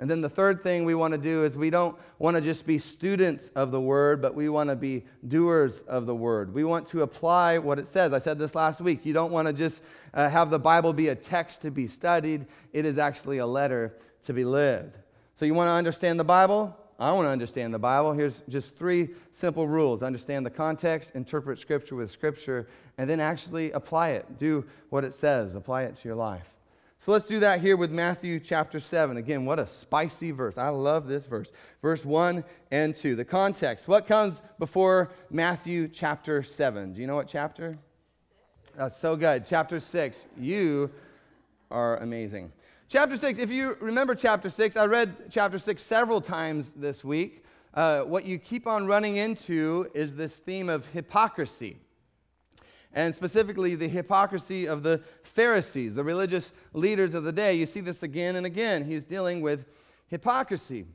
And 0.00 0.10
then 0.10 0.22
the 0.22 0.30
third 0.30 0.62
thing 0.62 0.86
we 0.86 0.94
want 0.94 1.12
to 1.12 1.18
do 1.18 1.44
is 1.44 1.58
we 1.58 1.68
don't 1.68 1.94
want 2.18 2.34
to 2.34 2.40
just 2.40 2.66
be 2.66 2.78
students 2.78 3.50
of 3.54 3.70
the 3.70 3.80
word, 3.80 4.22
but 4.22 4.34
we 4.34 4.48
want 4.48 4.70
to 4.70 4.76
be 4.76 5.04
doers 5.28 5.80
of 5.80 6.06
the 6.06 6.14
word. 6.14 6.54
We 6.54 6.64
want 6.64 6.88
to 6.88 7.02
apply 7.02 7.58
what 7.58 7.78
it 7.78 7.86
says. 7.86 8.14
I 8.14 8.18
said 8.18 8.38
this 8.38 8.54
last 8.54 8.80
week. 8.80 9.04
You 9.04 9.12
don't 9.12 9.30
want 9.30 9.46
to 9.46 9.52
just 9.52 9.82
uh, 10.14 10.30
have 10.30 10.48
the 10.48 10.58
Bible 10.58 10.94
be 10.94 11.08
a 11.08 11.14
text 11.14 11.60
to 11.62 11.70
be 11.70 11.86
studied, 11.86 12.46
it 12.72 12.86
is 12.86 12.96
actually 12.96 13.38
a 13.38 13.46
letter 13.46 13.94
to 14.24 14.32
be 14.32 14.42
lived. 14.42 14.96
So 15.36 15.44
you 15.44 15.52
want 15.52 15.68
to 15.68 15.72
understand 15.72 16.18
the 16.18 16.24
Bible? 16.24 16.74
I 16.98 17.12
want 17.12 17.26
to 17.26 17.30
understand 17.30 17.72
the 17.74 17.78
Bible. 17.78 18.12
Here's 18.12 18.40
just 18.48 18.74
three 18.76 19.10
simple 19.32 19.68
rules 19.68 20.02
understand 20.02 20.46
the 20.46 20.50
context, 20.50 21.12
interpret 21.14 21.58
Scripture 21.58 21.96
with 21.96 22.10
Scripture, 22.10 22.68
and 22.96 23.08
then 23.08 23.20
actually 23.20 23.70
apply 23.72 24.10
it. 24.10 24.38
Do 24.38 24.64
what 24.88 25.04
it 25.04 25.12
says, 25.12 25.54
apply 25.54 25.82
it 25.82 25.96
to 25.96 26.08
your 26.08 26.16
life. 26.16 26.46
So 27.02 27.12
let's 27.12 27.26
do 27.26 27.40
that 27.40 27.62
here 27.62 27.78
with 27.78 27.90
Matthew 27.90 28.38
chapter 28.38 28.78
7. 28.78 29.16
Again, 29.16 29.46
what 29.46 29.58
a 29.58 29.66
spicy 29.66 30.32
verse. 30.32 30.58
I 30.58 30.68
love 30.68 31.08
this 31.08 31.24
verse. 31.24 31.50
Verse 31.80 32.04
1 32.04 32.44
and 32.70 32.94
2. 32.94 33.16
The 33.16 33.24
context. 33.24 33.88
What 33.88 34.06
comes 34.06 34.42
before 34.58 35.10
Matthew 35.30 35.88
chapter 35.88 36.42
7? 36.42 36.92
Do 36.92 37.00
you 37.00 37.06
know 37.06 37.14
what 37.14 37.26
chapter? 37.26 37.78
That's 38.76 38.98
so 38.98 39.16
good. 39.16 39.46
Chapter 39.46 39.80
6. 39.80 40.26
You 40.36 40.90
are 41.70 41.96
amazing. 41.96 42.52
Chapter 42.86 43.16
6, 43.16 43.38
if 43.38 43.50
you 43.50 43.78
remember 43.80 44.14
chapter 44.14 44.50
6, 44.50 44.76
I 44.76 44.84
read 44.84 45.30
chapter 45.30 45.56
6 45.56 45.80
several 45.80 46.20
times 46.20 46.74
this 46.76 47.02
week. 47.02 47.44
Uh, 47.72 48.02
what 48.02 48.26
you 48.26 48.38
keep 48.38 48.66
on 48.66 48.86
running 48.86 49.16
into 49.16 49.88
is 49.94 50.16
this 50.16 50.38
theme 50.38 50.68
of 50.68 50.84
hypocrisy 50.88 51.78
and 52.92 53.14
specifically 53.14 53.74
the 53.74 53.88
hypocrisy 53.88 54.66
of 54.66 54.82
the 54.82 55.00
Pharisees, 55.22 55.94
the 55.94 56.04
religious 56.04 56.52
leaders 56.72 57.14
of 57.14 57.24
the 57.24 57.32
day. 57.32 57.54
You 57.54 57.66
see 57.66 57.80
this 57.80 58.02
again 58.02 58.36
and 58.36 58.46
again. 58.46 58.84
He's 58.84 59.04
dealing 59.04 59.40
with 59.40 59.64
hypocrisy. 60.08 60.86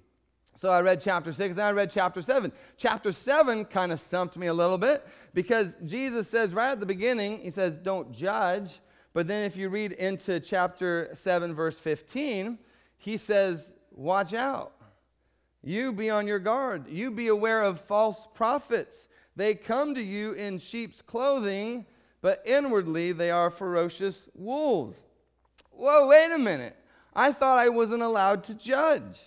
So 0.60 0.70
I 0.70 0.82
read 0.82 1.02
chapter 1.02 1.32
6, 1.32 1.56
then 1.56 1.66
I 1.66 1.72
read 1.72 1.92
chapter 1.92 2.22
7. 2.22 2.52
Chapter 2.78 3.12
7 3.12 3.66
kind 3.66 3.92
of 3.92 4.00
stumped 4.00 4.38
me 4.38 4.48
a 4.48 4.54
little 4.54 4.78
bit 4.78 5.06
because 5.34 5.76
Jesus 5.86 6.30
says 6.30 6.54
right 6.54 6.72
at 6.72 6.80
the 6.80 6.86
beginning, 6.86 7.40
He 7.40 7.50
says, 7.50 7.78
Don't 7.78 8.12
judge. 8.12 8.80
But 9.14 9.28
then 9.28 9.44
if 9.44 9.56
you 9.56 9.70
read 9.70 9.94
into 9.94 10.40
chapter 10.40 11.10
7, 11.14 11.54
verse 11.54 11.78
15, 11.80 12.58
He 12.98 13.18
says, 13.18 13.72
Watch 13.92 14.34
out. 14.34 14.74
You 15.62 15.92
be 15.92 16.10
on 16.10 16.28
your 16.28 16.40
guard. 16.40 16.88
You 16.88 17.12
be 17.12 17.28
aware 17.28 17.62
of 17.62 17.82
false 17.82 18.28
prophets 18.34 19.08
they 19.36 19.56
come 19.56 19.96
to 19.96 20.02
you 20.02 20.34
in 20.34 20.58
sheep's 20.58 21.02
clothing, 21.02 21.86
but 22.22 22.42
inwardly 22.46 23.12
they 23.12 23.32
are 23.32 23.50
ferocious 23.50 24.28
wolves. 24.34 24.98
Whoa, 25.72 26.08
wait 26.08 26.32
a 26.32 26.38
minute. 26.38 26.76
I 27.14 27.32
thought 27.32 27.60
I 27.60 27.70
wasn't 27.70 28.02
allowed 28.02 28.44
to 28.46 28.54
judge. 28.54 29.20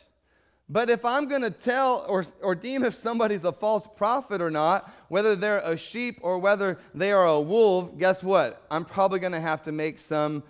But 0.70 0.90
if 0.90 1.04
I'm 1.04 1.28
going 1.28 1.42
to 1.42 1.50
tell 1.50 2.04
or, 2.08 2.26
or 2.42 2.54
deem 2.54 2.84
if 2.84 2.94
somebody's 2.94 3.44
a 3.44 3.52
false 3.52 3.86
prophet 3.96 4.42
or 4.42 4.50
not, 4.50 4.92
whether 5.08 5.34
they're 5.34 5.60
a 5.60 5.76
sheep 5.76 6.18
or 6.22 6.38
whether 6.38 6.78
they 6.94 7.10
are 7.10 7.26
a 7.26 7.40
wolf, 7.40 7.96
guess 7.96 8.22
what? 8.22 8.62
I'm 8.70 8.84
probably 8.84 9.18
going 9.18 9.32
to 9.32 9.40
have 9.40 9.62
to 9.62 9.72
make 9.72 9.98
some 9.98 10.42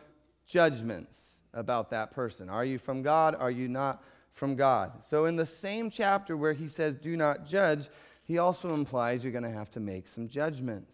judgments 0.47 1.41
about 1.55 1.91
that 1.91 2.11
person. 2.11 2.49
Are 2.49 2.65
you 2.65 2.79
from 2.79 3.03
God? 3.03 3.37
Are 3.39 3.51
you 3.51 3.69
not 3.69 4.03
from 4.39 4.55
God. 4.55 4.93
So, 5.11 5.27
in 5.27 5.37
the 5.37 5.45
same 5.45 5.91
chapter 5.91 6.37
where 6.37 6.53
he 6.53 6.69
says, 6.69 6.95
do 6.95 7.17
not 7.17 7.45
judge, 7.45 7.89
he 8.29 8.37
also 8.37 8.75
implies 8.75 9.25
you're 9.25 9.33
going 9.33 9.43
to 9.43 9.51
have 9.51 9.71
to 9.71 9.81
make 9.81 10.07
some 10.07 10.29
judgments. 10.29 10.93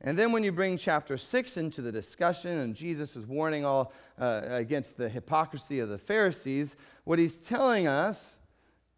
And 0.00 0.18
then, 0.18 0.32
when 0.32 0.42
you 0.42 0.50
bring 0.50 0.76
chapter 0.76 1.16
6 1.16 1.56
into 1.56 1.80
the 1.80 1.92
discussion, 1.92 2.58
and 2.58 2.74
Jesus 2.74 3.14
is 3.14 3.24
warning 3.26 3.64
all 3.64 3.92
uh, 4.20 4.42
against 4.48 4.96
the 4.96 5.08
hypocrisy 5.08 5.78
of 5.78 5.88
the 5.88 5.96
Pharisees, 5.96 6.74
what 7.04 7.20
he's 7.20 7.38
telling 7.38 7.86
us 7.86 8.36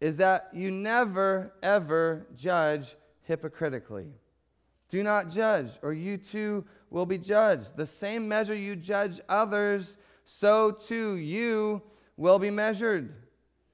is 0.01 0.17
that 0.17 0.49
you 0.53 0.71
never, 0.71 1.53
ever 1.61 2.25
judge 2.35 2.95
hypocritically. 3.23 4.07
Do 4.89 5.03
not 5.03 5.29
judge, 5.29 5.69
or 5.83 5.93
you 5.93 6.17
too 6.17 6.65
will 6.89 7.05
be 7.05 7.19
judged. 7.19 7.77
The 7.77 7.85
same 7.85 8.27
measure 8.27 8.55
you 8.55 8.75
judge 8.75 9.21
others, 9.29 9.97
so 10.25 10.71
too 10.71 11.15
you 11.17 11.83
will 12.17 12.39
be 12.39 12.49
measured. 12.49 13.13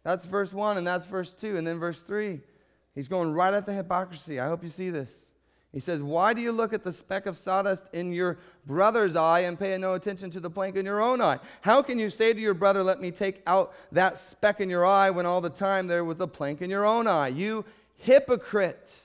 That's 0.04 0.26
verse 0.26 0.52
1, 0.52 0.78
and 0.78 0.86
that's 0.86 1.06
verse 1.06 1.34
2. 1.34 1.58
And 1.58 1.66
then 1.66 1.80
verse 1.80 2.00
3, 2.00 2.42
he's 2.96 3.08
going 3.08 3.32
right 3.32 3.54
at 3.54 3.66
the 3.66 3.74
hypocrisy. 3.74 4.40
I 4.40 4.48
hope 4.48 4.64
you 4.64 4.70
see 4.70 4.90
this. 4.90 5.10
He 5.74 5.80
says, 5.80 6.02
Why 6.02 6.34
do 6.34 6.42
you 6.42 6.52
look 6.52 6.72
at 6.72 6.84
the 6.84 6.94
speck 6.94 7.26
of 7.26 7.36
sawdust 7.36 7.84
in 7.94 8.14
your 8.14 8.38
brother's 8.68 9.16
eye 9.16 9.42
and 9.42 9.58
pay 9.58 9.76
no 9.78 9.94
attention 9.94 10.30
to 10.32 10.40
the 10.40 10.50
plank 10.50 10.76
in 10.76 10.86
your 10.86 11.02
own 11.02 11.20
eye? 11.20 11.40
How 11.62 11.82
can 11.82 11.98
you 11.98 12.12
say 12.12 12.32
to 12.32 12.40
your 12.40 12.54
brother, 12.54 12.84
Let 12.84 13.02
me 13.02 13.10
take 13.10 13.42
out 13.48 13.74
that 13.92 14.20
speck 14.20 14.62
in 14.62 14.70
your 14.70 14.86
eye, 14.86 15.10
when 15.10 15.26
all 15.26 15.42
the 15.42 15.50
time 15.50 15.88
there 15.88 16.06
was 16.06 16.20
a 16.20 16.28
plank 16.28 16.62
in 16.62 16.70
your 16.70 16.86
own 16.86 17.08
eye? 17.08 17.30
You 17.30 17.66
hypocrite. 17.98 19.02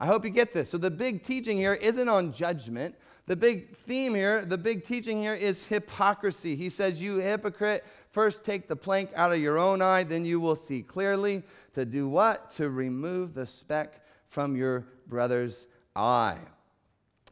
I 0.00 0.06
hope 0.06 0.24
you 0.24 0.30
get 0.30 0.54
this. 0.54 0.70
So, 0.70 0.78
the 0.78 0.90
big 0.90 1.22
teaching 1.22 1.58
here 1.58 1.74
isn't 1.74 2.08
on 2.08 2.32
judgment. 2.32 2.94
The 3.26 3.36
big 3.36 3.76
theme 3.76 4.14
here, 4.14 4.44
the 4.44 4.58
big 4.58 4.84
teaching 4.84 5.22
here 5.22 5.34
is 5.34 5.64
hypocrisy. 5.64 6.56
He 6.56 6.68
says, 6.68 7.00
You 7.00 7.16
hypocrite, 7.18 7.84
first 8.10 8.44
take 8.44 8.66
the 8.66 8.76
plank 8.76 9.10
out 9.14 9.32
of 9.32 9.38
your 9.38 9.58
own 9.58 9.80
eye, 9.80 10.02
then 10.02 10.24
you 10.24 10.40
will 10.40 10.56
see 10.56 10.82
clearly. 10.82 11.42
To 11.74 11.84
do 11.84 12.08
what? 12.08 12.50
To 12.56 12.68
remove 12.68 13.34
the 13.34 13.46
speck 13.46 14.04
from 14.28 14.56
your 14.56 14.86
brother's 15.06 15.66
eye. 15.94 16.38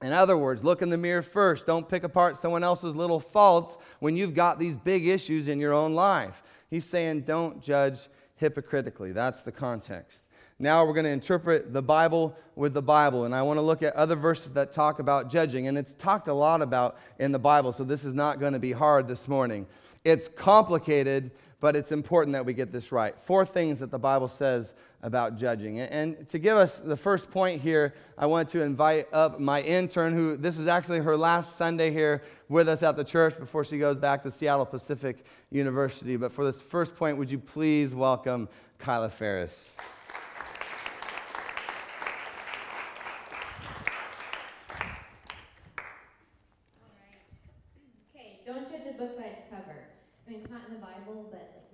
In 0.02 0.12
other 0.12 0.37
words, 0.37 0.64
look 0.64 0.80
in 0.80 0.90
the 0.90 0.97
mirror 0.97 1.23
first. 1.23 1.66
Don't 1.66 1.88
pick 1.88 2.04
apart 2.04 2.40
someone 2.40 2.64
else's 2.64 2.94
little 2.94 3.20
faults 3.20 3.76
when 3.99 4.16
you've 4.16 4.35
got 4.35 4.59
these 4.59 4.76
big 4.76 5.06
issues 5.06 5.49
in 5.49 5.59
your 5.59 5.73
own 5.73 5.94
life. 5.94 6.42
He's 6.70 6.85
saying, 6.85 7.23
Don't 7.23 7.61
judge 7.61 8.09
hypocritically. 8.37 9.12
That's 9.12 9.42
the 9.42 9.52
context. 9.52 10.23
Now 10.62 10.85
we're 10.85 10.93
going 10.93 11.05
to 11.05 11.11
interpret 11.11 11.73
the 11.73 11.81
Bible 11.81 12.37
with 12.55 12.75
the 12.75 12.83
Bible. 12.83 13.25
And 13.25 13.35
I 13.35 13.40
want 13.40 13.57
to 13.57 13.62
look 13.62 13.83
at 13.83 13.97
other 13.97 14.14
verses 14.14 14.52
that 14.52 14.73
talk 14.73 14.99
about 14.99 15.31
judging. 15.31 15.69
And 15.69 15.79
it's 15.79 15.95
talked 15.95 16.29
a 16.29 16.35
lot 16.35 16.61
about 16.61 16.99
in 17.19 17.33
the 17.33 17.38
Bible, 17.38 17.73
so 17.73 17.83
this 17.83 18.05
is 18.05 18.12
not 18.12 18.38
going 18.38 18.52
to 18.52 18.59
be 18.59 18.71
hard 18.71 19.09
this 19.09 19.26
morning. 19.26 19.67
It's 20.05 20.29
complicated, 20.29 21.31
but 21.61 21.76
it's 21.76 21.93
important 21.93 22.35
that 22.35 22.45
we 22.45 22.52
get 22.52 22.73
this 22.73 22.93
right. 22.93 23.14
Four 23.25 23.47
things 23.47 23.79
that 23.79 23.90
the 23.90 23.99
Bible 23.99 24.29
says 24.29 24.75
about 25.02 25.38
judging. 25.38 25.81
And 25.81 26.29
to 26.29 26.38
give 26.38 26.59
us 26.59 26.79
the 26.85 26.97
first 26.97 27.31
point 27.31 27.62
here, 27.62 27.95
I 28.19 28.26
want 28.26 28.50
to 28.50 28.61
invite 28.61 29.09
up 29.14 29.40
my 29.40 29.62
intern, 29.62 30.12
who 30.12 30.37
this 30.37 30.59
is 30.59 30.67
actually 30.67 30.99
her 30.99 31.17
last 31.17 31.57
Sunday 31.57 31.90
here 31.90 32.23
with 32.50 32.69
us 32.69 32.83
at 32.83 32.97
the 32.97 33.05
church 33.05 33.38
before 33.38 33.64
she 33.64 33.79
goes 33.79 33.97
back 33.97 34.23
to 34.25 34.31
Seattle 34.31 34.67
Pacific 34.67 35.25
University. 35.50 36.17
But 36.17 36.33
for 36.33 36.45
this 36.45 36.61
first 36.61 36.97
point, 36.97 37.17
would 37.17 37.31
you 37.31 37.38
please 37.38 37.95
welcome 37.95 38.47
Kyla 38.79 39.09
Ferris? 39.09 39.71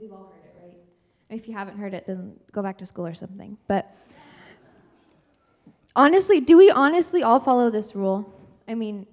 we've 0.01 0.13
all 0.13 0.33
heard 0.33 0.45
it, 0.45 0.55
right? 0.63 0.79
If 1.29 1.49
you 1.49 1.55
haven't 1.55 1.79
heard 1.79 1.95
it, 1.95 2.07
then 2.07 2.35
go 2.53 2.63
back 2.63 2.79
to 2.79 2.87
school 2.87 3.07
or 3.07 3.15
something. 3.15 3.57
But 3.67 3.95
honestly, 5.95 6.41
do 6.41 6.57
we 6.57 6.71
honestly 6.71 7.23
all 7.23 7.41
follow 7.41 7.71
this 7.71 7.95
rule? 7.97 8.33
I 8.69 8.75
mean, 8.75 9.07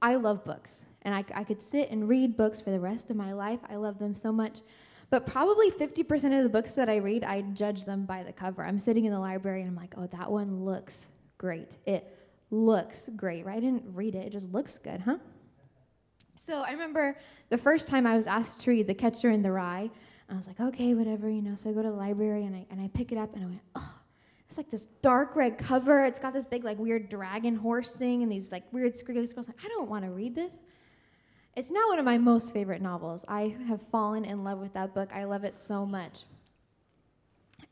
I 0.00 0.16
love 0.16 0.44
books, 0.44 0.84
and 1.02 1.14
I, 1.14 1.24
I 1.34 1.44
could 1.44 1.62
sit 1.62 1.90
and 1.90 2.08
read 2.08 2.36
books 2.36 2.60
for 2.60 2.70
the 2.70 2.80
rest 2.80 3.10
of 3.10 3.16
my 3.16 3.32
life. 3.32 3.60
I 3.68 3.76
love 3.76 3.98
them 3.98 4.14
so 4.14 4.32
much. 4.32 4.60
But 5.10 5.26
probably 5.26 5.70
50% 5.70 6.36
of 6.36 6.42
the 6.42 6.48
books 6.48 6.72
that 6.74 6.88
I 6.88 6.96
read, 6.96 7.22
I 7.22 7.42
judge 7.42 7.84
them 7.84 8.06
by 8.06 8.22
the 8.22 8.32
cover. 8.32 8.64
I'm 8.64 8.78
sitting 8.78 9.04
in 9.04 9.12
the 9.12 9.18
library 9.18 9.60
and 9.60 9.68
I'm 9.68 9.76
like, 9.76 9.94
oh, 9.98 10.06
that 10.06 10.30
one 10.30 10.64
looks 10.64 11.10
great. 11.36 11.76
It 11.84 12.18
looks 12.50 13.10
great, 13.14 13.44
right? 13.44 13.58
I 13.58 13.60
didn't 13.60 13.84
read 13.94 14.14
it, 14.14 14.26
it 14.26 14.30
just 14.30 14.50
looks 14.52 14.78
good, 14.78 15.00
huh? 15.00 15.18
So 16.34 16.62
I 16.62 16.72
remember 16.72 17.18
the 17.50 17.58
first 17.58 17.88
time 17.88 18.06
I 18.06 18.16
was 18.16 18.26
asked 18.26 18.62
to 18.62 18.70
read 18.70 18.86
The 18.86 18.94
Catcher 18.94 19.30
in 19.30 19.42
the 19.42 19.52
Rye. 19.52 19.90
I 20.30 20.34
was 20.34 20.46
like, 20.46 20.60
okay, 20.60 20.94
whatever, 20.94 21.28
you 21.28 21.42
know. 21.42 21.54
So 21.54 21.70
I 21.70 21.72
go 21.72 21.82
to 21.82 21.90
the 21.90 21.94
library 21.94 22.44
and 22.44 22.56
I, 22.56 22.66
and 22.70 22.80
I 22.80 22.88
pick 22.88 23.12
it 23.12 23.18
up 23.18 23.34
and 23.34 23.44
I 23.44 23.46
went, 23.46 23.60
oh, 23.74 23.94
it's 24.48 24.56
like 24.56 24.70
this 24.70 24.86
dark 25.02 25.36
red 25.36 25.58
cover. 25.58 26.04
It's 26.04 26.18
got 26.18 26.32
this 26.32 26.44
big, 26.44 26.64
like, 26.64 26.78
weird 26.78 27.08
dragon 27.08 27.56
horse 27.56 27.94
thing 27.94 28.22
and 28.22 28.30
these, 28.30 28.52
like, 28.52 28.64
weird 28.72 28.94
squiggly 28.94 29.28
squirrels. 29.28 29.48
I 29.48 29.68
don't 29.68 29.88
want 29.88 30.04
to 30.04 30.10
read 30.10 30.34
this. 30.34 30.58
It's 31.54 31.70
now 31.70 31.88
one 31.88 31.98
of 31.98 32.04
my 32.04 32.18
most 32.18 32.52
favorite 32.52 32.80
novels. 32.80 33.24
I 33.28 33.56
have 33.68 33.80
fallen 33.90 34.24
in 34.24 34.42
love 34.44 34.58
with 34.58 34.72
that 34.74 34.94
book. 34.94 35.10
I 35.14 35.24
love 35.24 35.44
it 35.44 35.60
so 35.60 35.84
much 35.84 36.24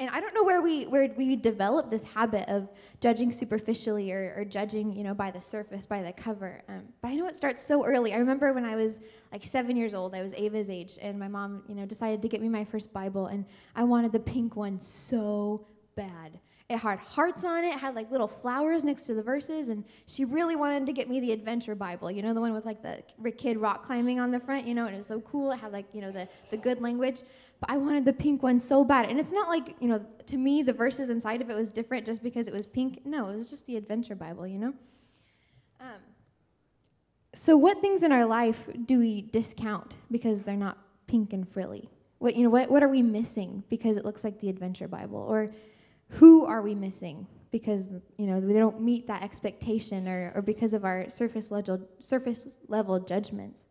and 0.01 0.09
I 0.11 0.19
don't 0.19 0.35
know 0.35 0.43
where 0.43 0.63
we 0.63 0.85
where 0.85 1.13
we 1.17 1.37
develop 1.37 1.91
this 1.91 2.03
habit 2.03 2.49
of 2.49 2.69
judging 3.01 3.31
superficially 3.31 4.11
or, 4.13 4.35
or 4.39 4.45
judging, 4.47 4.97
you 4.97 5.05
know, 5.05 5.13
by 5.13 5.31
the 5.31 5.41
surface, 5.41 5.85
by 5.85 6.03
the 6.03 6.13
cover. 6.13 6.63
Um, 6.69 6.85
but 7.03 7.09
I 7.09 7.15
know 7.15 7.27
it 7.27 7.37
starts 7.37 7.63
so 7.63 7.85
early. 7.85 8.15
I 8.15 8.17
remember 8.17 8.53
when 8.55 8.65
I 8.65 8.77
was 8.77 8.99
like 9.31 9.45
seven 9.45 9.77
years 9.77 9.93
old, 9.93 10.15
I 10.15 10.23
was 10.23 10.33
Ava's 10.33 10.71
age, 10.71 10.99
and 11.03 11.19
my 11.19 11.29
mom, 11.29 11.63
you 11.69 11.75
know, 11.75 11.85
decided 11.85 12.23
to 12.23 12.29
get 12.29 12.41
me 12.41 12.49
my 12.49 12.65
first 12.65 12.93
Bible, 12.95 13.27
and 13.27 13.45
I 13.77 13.85
wanted 13.85 14.13
the 14.13 14.21
pink 14.21 14.57
one 14.57 14.81
so 14.81 15.67
bad. 15.97 16.41
It 16.71 16.79
had 16.79 17.01
hearts 17.01 17.45
on 17.45 17.65
it, 17.65 17.75
had 17.75 17.97
like 17.97 18.11
little 18.13 18.29
flowers 18.29 18.85
next 18.85 19.03
to 19.07 19.15
the 19.15 19.25
verses, 19.25 19.69
and 19.69 19.85
she 20.07 20.25
really 20.25 20.55
wanted 20.57 20.87
to 20.87 20.93
get 20.93 21.11
me 21.11 21.21
the 21.21 21.33
adventure 21.33 21.75
Bible. 21.75 22.11
You 22.11 22.23
know, 22.23 22.33
the 22.33 22.41
one 22.41 22.55
with 22.55 22.65
like 22.65 22.81
the 22.81 23.33
kid 23.33 23.59
rock 23.59 23.85
climbing 23.85 24.21
on 24.21 24.31
the 24.31 24.39
front, 24.39 24.67
you 24.67 24.75
know, 24.75 24.87
and 24.87 24.95
it 24.95 24.99
was 24.99 25.09
so 25.09 25.21
cool. 25.21 25.51
It 25.51 25.59
had 25.59 25.73
like, 25.73 25.87
you 25.93 26.01
know, 26.01 26.13
the, 26.13 26.29
the 26.53 26.57
good 26.57 26.81
language 26.81 27.23
but 27.61 27.71
I 27.71 27.77
wanted 27.77 28.07
the 28.07 28.13
pink 28.13 28.43
one 28.43 28.59
so 28.59 28.85
bad. 28.85 29.09
And 29.11 29.21
it's 29.21 29.33
not 29.33 29.49
like, 29.49 29.77
you 29.81 29.89
know, 29.89 30.05
to 30.27 30.37
me, 30.37 30.63
the 30.63 30.73
verses 30.73 31.11
inside 31.11 31.43
of 31.43 31.51
it 31.51 31.57
was 31.57 31.71
different 31.71 32.07
just 32.07 32.23
because 32.23 32.49
it 32.49 32.55
was 32.55 32.67
pink. 32.67 33.05
No, 33.05 33.29
it 33.29 33.37
was 33.37 33.51
just 33.51 33.67
the 33.67 33.77
adventure 33.77 34.15
Bible, 34.15 34.47
you 34.47 34.59
know? 34.59 34.75
Um, 35.79 36.01
so, 37.35 37.57
what 37.57 37.81
things 37.81 38.03
in 38.03 38.13
our 38.13 38.25
life 38.25 38.69
do 38.87 38.99
we 38.99 39.23
discount 39.23 39.95
because 40.11 40.43
they're 40.43 40.57
not 40.57 40.79
pink 41.07 41.33
and 41.33 41.49
frilly? 41.49 41.91
What, 42.19 42.35
you 42.35 42.43
know, 42.43 42.51
what, 42.51 42.71
what 42.71 42.83
are 42.83 42.89
we 42.89 43.03
missing 43.03 43.63
because 43.69 43.97
it 43.97 44.05
looks 44.05 44.25
like 44.25 44.41
the 44.41 44.49
adventure 44.49 44.89
Bible? 44.89 45.19
Or 45.19 45.53
who 46.09 46.45
are 46.45 46.63
we 46.63 46.75
missing 46.75 47.27
because, 47.51 47.91
you 48.17 48.27
know, 48.27 48.41
they 48.41 48.59
don't 48.59 48.81
meet 48.81 49.07
that 49.07 49.23
expectation 49.23 50.09
or, 50.09 50.33
or 50.35 50.43
because 50.43 50.73
of 50.73 50.85
our 50.85 51.09
surface 51.11 51.51
level, 51.51 51.81
surface 51.99 52.59
level 52.69 52.99
judgments? 53.01 53.65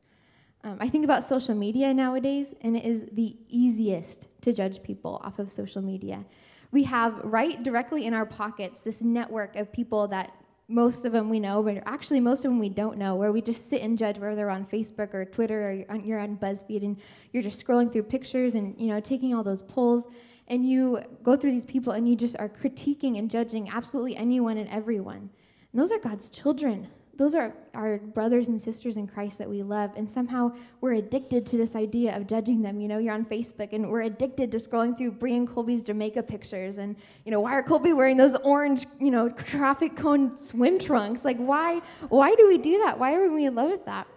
Um, 0.64 0.78
I 0.80 0.90
think 0.90 1.06
about 1.06 1.24
social 1.24 1.56
media 1.56 1.94
nowadays, 1.94 2.54
and 2.62 2.76
it 2.76 2.86
is 2.86 3.04
the 3.14 3.38
easiest 3.48 4.28
to 4.42 4.52
judge 4.52 4.84
people 4.84 5.22
off 5.24 5.40
of 5.40 5.52
social 5.52 5.82
media. 5.82 6.26
We 6.72 6.84
have 6.84 7.20
right 7.24 7.62
directly 7.64 8.06
in 8.06 8.14
our 8.14 8.26
pockets 8.26 8.82
this 8.82 9.02
network 9.02 9.56
of 9.56 9.72
people 9.72 10.08
that 10.10 10.34
most 10.68 11.06
of 11.06 11.14
them 11.14 11.30
we 11.30 11.40
know, 11.40 11.64
but 11.64 11.82
actually 11.86 12.20
most 12.20 12.40
of 12.46 12.52
them 12.52 12.60
we 12.60 12.70
don't 12.70 12.98
know, 12.98 13.16
where 13.16 13.32
we 13.32 13.42
just 13.42 13.70
sit 13.70 13.82
and 13.82 13.98
judge 13.98 14.20
whether 14.20 14.36
they're 14.36 14.50
on 14.50 14.66
Facebook 14.66 15.14
or 15.14 15.26
Twitter 15.26 15.70
or 15.70 15.72
you're 15.72 15.92
on, 15.92 16.06
you're 16.06 16.20
on 16.20 16.38
BuzzFeed 16.38 16.84
and 16.84 16.98
you're 17.32 17.42
just 17.42 17.66
scrolling 17.66 17.92
through 17.92 18.04
pictures 18.04 18.54
and 18.54 18.80
you 18.80 18.88
know 18.88 19.00
taking 19.00 19.34
all 19.34 19.44
those 19.44 19.64
polls 19.64 20.08
and 20.48 20.70
you 20.70 21.00
go 21.24 21.36
through 21.36 21.52
these 21.52 21.66
people 21.66 21.94
and 21.94 22.08
you 22.08 22.16
just 22.16 22.36
are 22.38 22.50
critiquing 22.50 23.18
and 23.18 23.32
judging 23.32 23.70
absolutely 23.70 24.16
anyone 24.16 24.58
and 24.58 24.70
everyone. 24.70 25.30
And 25.72 25.82
those 25.82 25.92
are 25.92 26.00
God's 26.00 26.30
children 26.30 26.88
those 27.20 27.36
are 27.36 27.54
our 27.76 27.98
brothers 27.98 28.48
and 28.48 28.60
sisters 28.60 28.96
in 28.96 29.06
Christ 29.06 29.40
that 29.40 29.50
we 29.50 29.62
love. 29.62 29.92
And 29.98 30.10
somehow 30.10 30.54
we're 30.80 30.94
addicted 30.94 31.46
to 31.48 31.58
this 31.58 31.76
idea 31.76 32.16
of 32.16 32.28
judging 32.28 32.62
them. 32.62 32.80
You 32.80 32.88
know, 32.88 32.98
you're 32.98 33.14
on 33.14 33.26
Facebook 33.26 33.74
and 33.74 33.90
we're 33.92 34.04
addicted 34.04 34.52
to 34.52 34.58
scrolling 34.58 34.98
through 34.98 35.12
Brian 35.12 35.46
Colby's 35.46 35.84
Jamaica 35.84 36.24
pictures. 36.24 36.78
And, 36.78 36.96
you 37.26 37.32
know, 37.34 37.42
why 37.42 37.56
are 37.56 37.62
Colby 37.62 37.92
wearing 37.92 38.16
those 38.16 38.36
orange, 38.36 38.86
you 39.02 39.12
know, 39.12 39.28
traffic 39.28 39.98
cone 39.98 40.38
swim 40.38 40.80
trunks? 40.80 41.26
Like, 41.26 41.36
why, 41.36 41.82
why 42.08 42.34
do 42.36 42.48
we 42.48 42.58
do 42.58 42.78
that? 42.86 42.98
Why 42.98 43.14
are 43.16 43.30
we 43.30 43.48
in 43.48 43.54
love 43.54 43.70
with 43.70 43.84
that? 43.84 44.08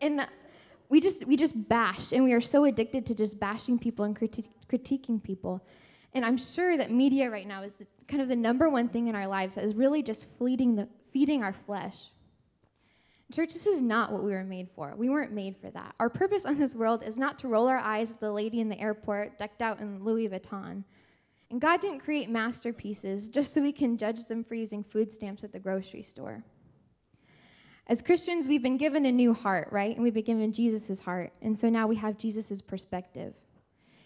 And 0.00 0.26
we 0.88 1.00
just, 1.00 1.24
we 1.28 1.36
just 1.36 1.68
bash. 1.68 2.10
And 2.10 2.24
we 2.24 2.32
are 2.32 2.40
so 2.40 2.64
addicted 2.64 3.06
to 3.06 3.14
just 3.14 3.38
bashing 3.38 3.78
people 3.78 4.04
and 4.04 4.18
criti- 4.18 4.48
critiquing 4.68 5.22
people. 5.22 5.64
And 6.12 6.24
I'm 6.24 6.38
sure 6.38 6.76
that 6.76 6.90
media 6.90 7.30
right 7.30 7.46
now 7.46 7.62
is 7.62 7.74
the, 7.74 7.86
kind 8.08 8.20
of 8.20 8.28
the 8.28 8.34
number 8.34 8.68
one 8.68 8.88
thing 8.88 9.06
in 9.06 9.14
our 9.14 9.28
lives 9.28 9.54
that 9.54 9.62
is 9.62 9.76
really 9.76 10.02
just 10.02 10.26
fleeting 10.38 10.74
the, 10.74 10.88
feeding 11.12 11.42
our 11.42 11.52
flesh. 11.52 12.10
Church, 13.32 13.52
this 13.52 13.66
is 13.66 13.80
not 13.80 14.12
what 14.12 14.24
we 14.24 14.32
were 14.32 14.42
made 14.42 14.68
for. 14.74 14.94
We 14.96 15.08
weren't 15.08 15.32
made 15.32 15.56
for 15.56 15.70
that. 15.70 15.94
Our 16.00 16.08
purpose 16.10 16.44
on 16.44 16.58
this 16.58 16.74
world 16.74 17.04
is 17.04 17.16
not 17.16 17.38
to 17.40 17.48
roll 17.48 17.68
our 17.68 17.78
eyes 17.78 18.10
at 18.10 18.18
the 18.18 18.32
lady 18.32 18.60
in 18.60 18.68
the 18.68 18.80
airport 18.80 19.38
decked 19.38 19.62
out 19.62 19.80
in 19.80 20.02
Louis 20.02 20.28
Vuitton. 20.28 20.82
And 21.50 21.60
God 21.60 21.80
didn't 21.80 22.00
create 22.00 22.28
masterpieces 22.28 23.28
just 23.28 23.52
so 23.52 23.60
we 23.60 23.72
can 23.72 23.96
judge 23.96 24.24
them 24.24 24.42
for 24.42 24.54
using 24.54 24.82
food 24.82 25.12
stamps 25.12 25.44
at 25.44 25.52
the 25.52 25.58
grocery 25.58 26.02
store. 26.02 26.42
As 27.86 28.02
Christians, 28.02 28.46
we've 28.46 28.62
been 28.62 28.76
given 28.76 29.06
a 29.06 29.12
new 29.12 29.34
heart, 29.34 29.68
right? 29.72 29.94
And 29.94 30.02
we've 30.02 30.14
been 30.14 30.24
given 30.24 30.52
Jesus' 30.52 31.00
heart. 31.00 31.32
And 31.42 31.58
so 31.58 31.68
now 31.68 31.86
we 31.86 31.96
have 31.96 32.18
Jesus' 32.18 32.62
perspective. 32.62 33.34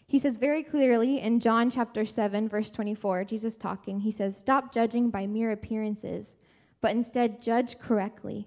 He 0.06 0.18
says 0.18 0.37
very 0.37 0.62
clearly 0.62 1.20
in 1.20 1.40
John 1.40 1.70
chapter 1.70 2.06
7, 2.06 2.49
verse 2.49 2.70
24, 2.70 3.25
Jesus 3.25 3.56
talking, 3.56 4.00
he 4.00 4.11
says, 4.11 4.37
Stop 4.37 4.73
judging 4.73 5.11
by 5.11 5.26
mere 5.26 5.52
appearances, 5.52 6.37
but 6.84 6.94
instead 6.94 7.40
judge 7.40 7.78
correctly. 7.78 8.46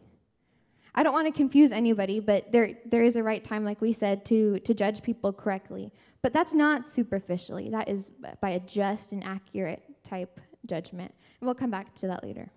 I 0.94 1.02
don't 1.02 1.12
want 1.12 1.26
to 1.26 1.34
confuse 1.34 1.72
anybody, 1.72 2.20
but 2.20 2.52
there, 2.52 2.78
there 2.86 3.04
is 3.04 3.16
a 3.16 3.24
right 3.24 3.44
time, 3.44 3.64
like 3.64 3.82
we 3.82 3.94
said, 3.94 4.26
to, 4.26 4.60
to 4.60 4.76
judge 4.76 5.02
people 5.02 5.34
correctly. 5.34 5.92
But 6.22 6.34
that's 6.34 6.54
not 6.54 6.88
superficially, 6.88 7.72
that 7.72 7.90
is 7.90 8.12
by 8.40 8.52
a 8.52 8.60
just 8.60 9.12
and 9.12 9.24
accurate 9.24 9.82
type 10.04 10.40
judgment. 10.68 11.12
And 11.40 11.48
we'll 11.48 11.56
come 11.56 11.72
back 11.72 11.96
to 11.96 12.08
that 12.10 12.24
later. 12.24 12.52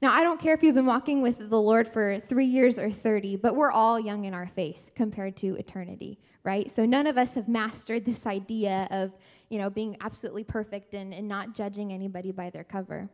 Now, 0.00 0.12
I 0.12 0.22
don't 0.22 0.40
care 0.40 0.54
if 0.54 0.62
you've 0.62 0.76
been 0.76 0.86
walking 0.86 1.20
with 1.20 1.50
the 1.50 1.60
Lord 1.60 1.88
for 1.88 2.20
three 2.20 2.46
years 2.46 2.78
or 2.78 2.92
30, 2.92 3.34
but 3.34 3.56
we're 3.56 3.72
all 3.72 3.98
young 3.98 4.24
in 4.24 4.34
our 4.34 4.46
faith 4.46 4.92
compared 4.94 5.36
to 5.38 5.56
eternity, 5.56 6.20
right? 6.44 6.70
So 6.70 6.86
none 6.86 7.08
of 7.08 7.18
us 7.18 7.34
have 7.34 7.48
mastered 7.48 8.04
this 8.04 8.24
idea 8.24 8.86
of, 8.92 9.10
you 9.48 9.58
know, 9.58 9.68
being 9.68 9.96
absolutely 10.00 10.44
perfect 10.44 10.94
and, 10.94 11.12
and 11.12 11.26
not 11.26 11.56
judging 11.56 11.92
anybody 11.92 12.30
by 12.30 12.50
their 12.50 12.62
cover. 12.62 13.10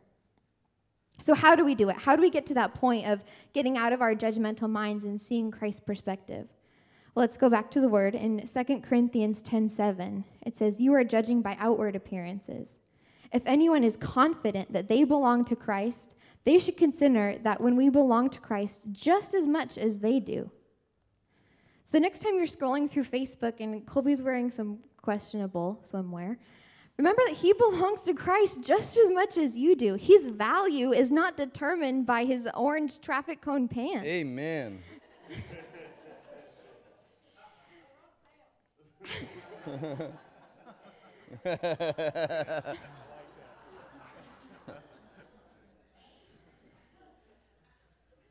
So, 1.21 1.35
how 1.35 1.55
do 1.55 1.63
we 1.63 1.75
do 1.75 1.89
it? 1.89 1.97
How 1.97 2.15
do 2.15 2.21
we 2.21 2.29
get 2.29 2.45
to 2.47 2.53
that 2.55 2.73
point 2.73 3.07
of 3.07 3.23
getting 3.53 3.77
out 3.77 3.93
of 3.93 4.01
our 4.01 4.15
judgmental 4.15 4.69
minds 4.69 5.05
and 5.05 5.21
seeing 5.21 5.51
Christ's 5.51 5.79
perspective? 5.79 6.47
Well, 7.13 7.23
let's 7.23 7.37
go 7.37 7.49
back 7.49 7.69
to 7.71 7.81
the 7.81 7.89
word. 7.89 8.15
In 8.15 8.47
2 8.47 8.79
Corinthians 8.81 9.41
10 9.41 9.69
7, 9.69 10.25
it 10.45 10.57
says, 10.57 10.81
You 10.81 10.93
are 10.95 11.03
judging 11.03 11.41
by 11.41 11.57
outward 11.59 11.95
appearances. 11.95 12.79
If 13.31 13.43
anyone 13.45 13.83
is 13.83 13.95
confident 13.97 14.73
that 14.73 14.89
they 14.89 15.03
belong 15.03 15.45
to 15.45 15.55
Christ, 15.55 16.15
they 16.43 16.57
should 16.57 16.75
consider 16.75 17.37
that 17.43 17.61
when 17.61 17.75
we 17.75 17.89
belong 17.89 18.29
to 18.31 18.39
Christ 18.39 18.81
just 18.91 19.33
as 19.33 19.45
much 19.45 19.77
as 19.77 19.99
they 19.99 20.19
do. 20.19 20.49
So 21.83 21.91
the 21.91 21.99
next 21.99 22.19
time 22.19 22.35
you're 22.35 22.47
scrolling 22.47 22.89
through 22.89 23.05
Facebook 23.05 23.59
and 23.59 23.85
Colby's 23.85 24.21
wearing 24.21 24.49
some 24.49 24.79
questionable 24.97 25.81
swimwear, 25.83 26.37
Remember 26.97 27.21
that 27.27 27.35
he 27.35 27.53
belongs 27.57 28.03
to 28.03 28.13
Christ 28.13 28.61
just 28.61 28.97
as 28.97 29.09
much 29.09 29.37
as 29.37 29.57
you 29.57 29.75
do. 29.75 29.95
His 29.95 30.27
value 30.27 30.91
is 30.91 31.11
not 31.11 31.37
determined 31.37 32.05
by 32.05 32.25
his 32.25 32.47
orange 32.55 32.99
traffic 33.01 33.41
cone 33.41 33.67
pants. 33.67 34.05
Amen. 34.05 34.83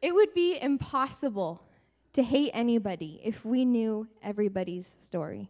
it 0.03 0.15
would 0.15 0.35
be 0.35 0.59
impossible 0.61 1.63
to 2.13 2.23
hate 2.23 2.51
anybody 2.53 3.21
if 3.25 3.45
we 3.45 3.65
knew 3.65 4.07
everybody's 4.23 4.97
story. 5.05 5.49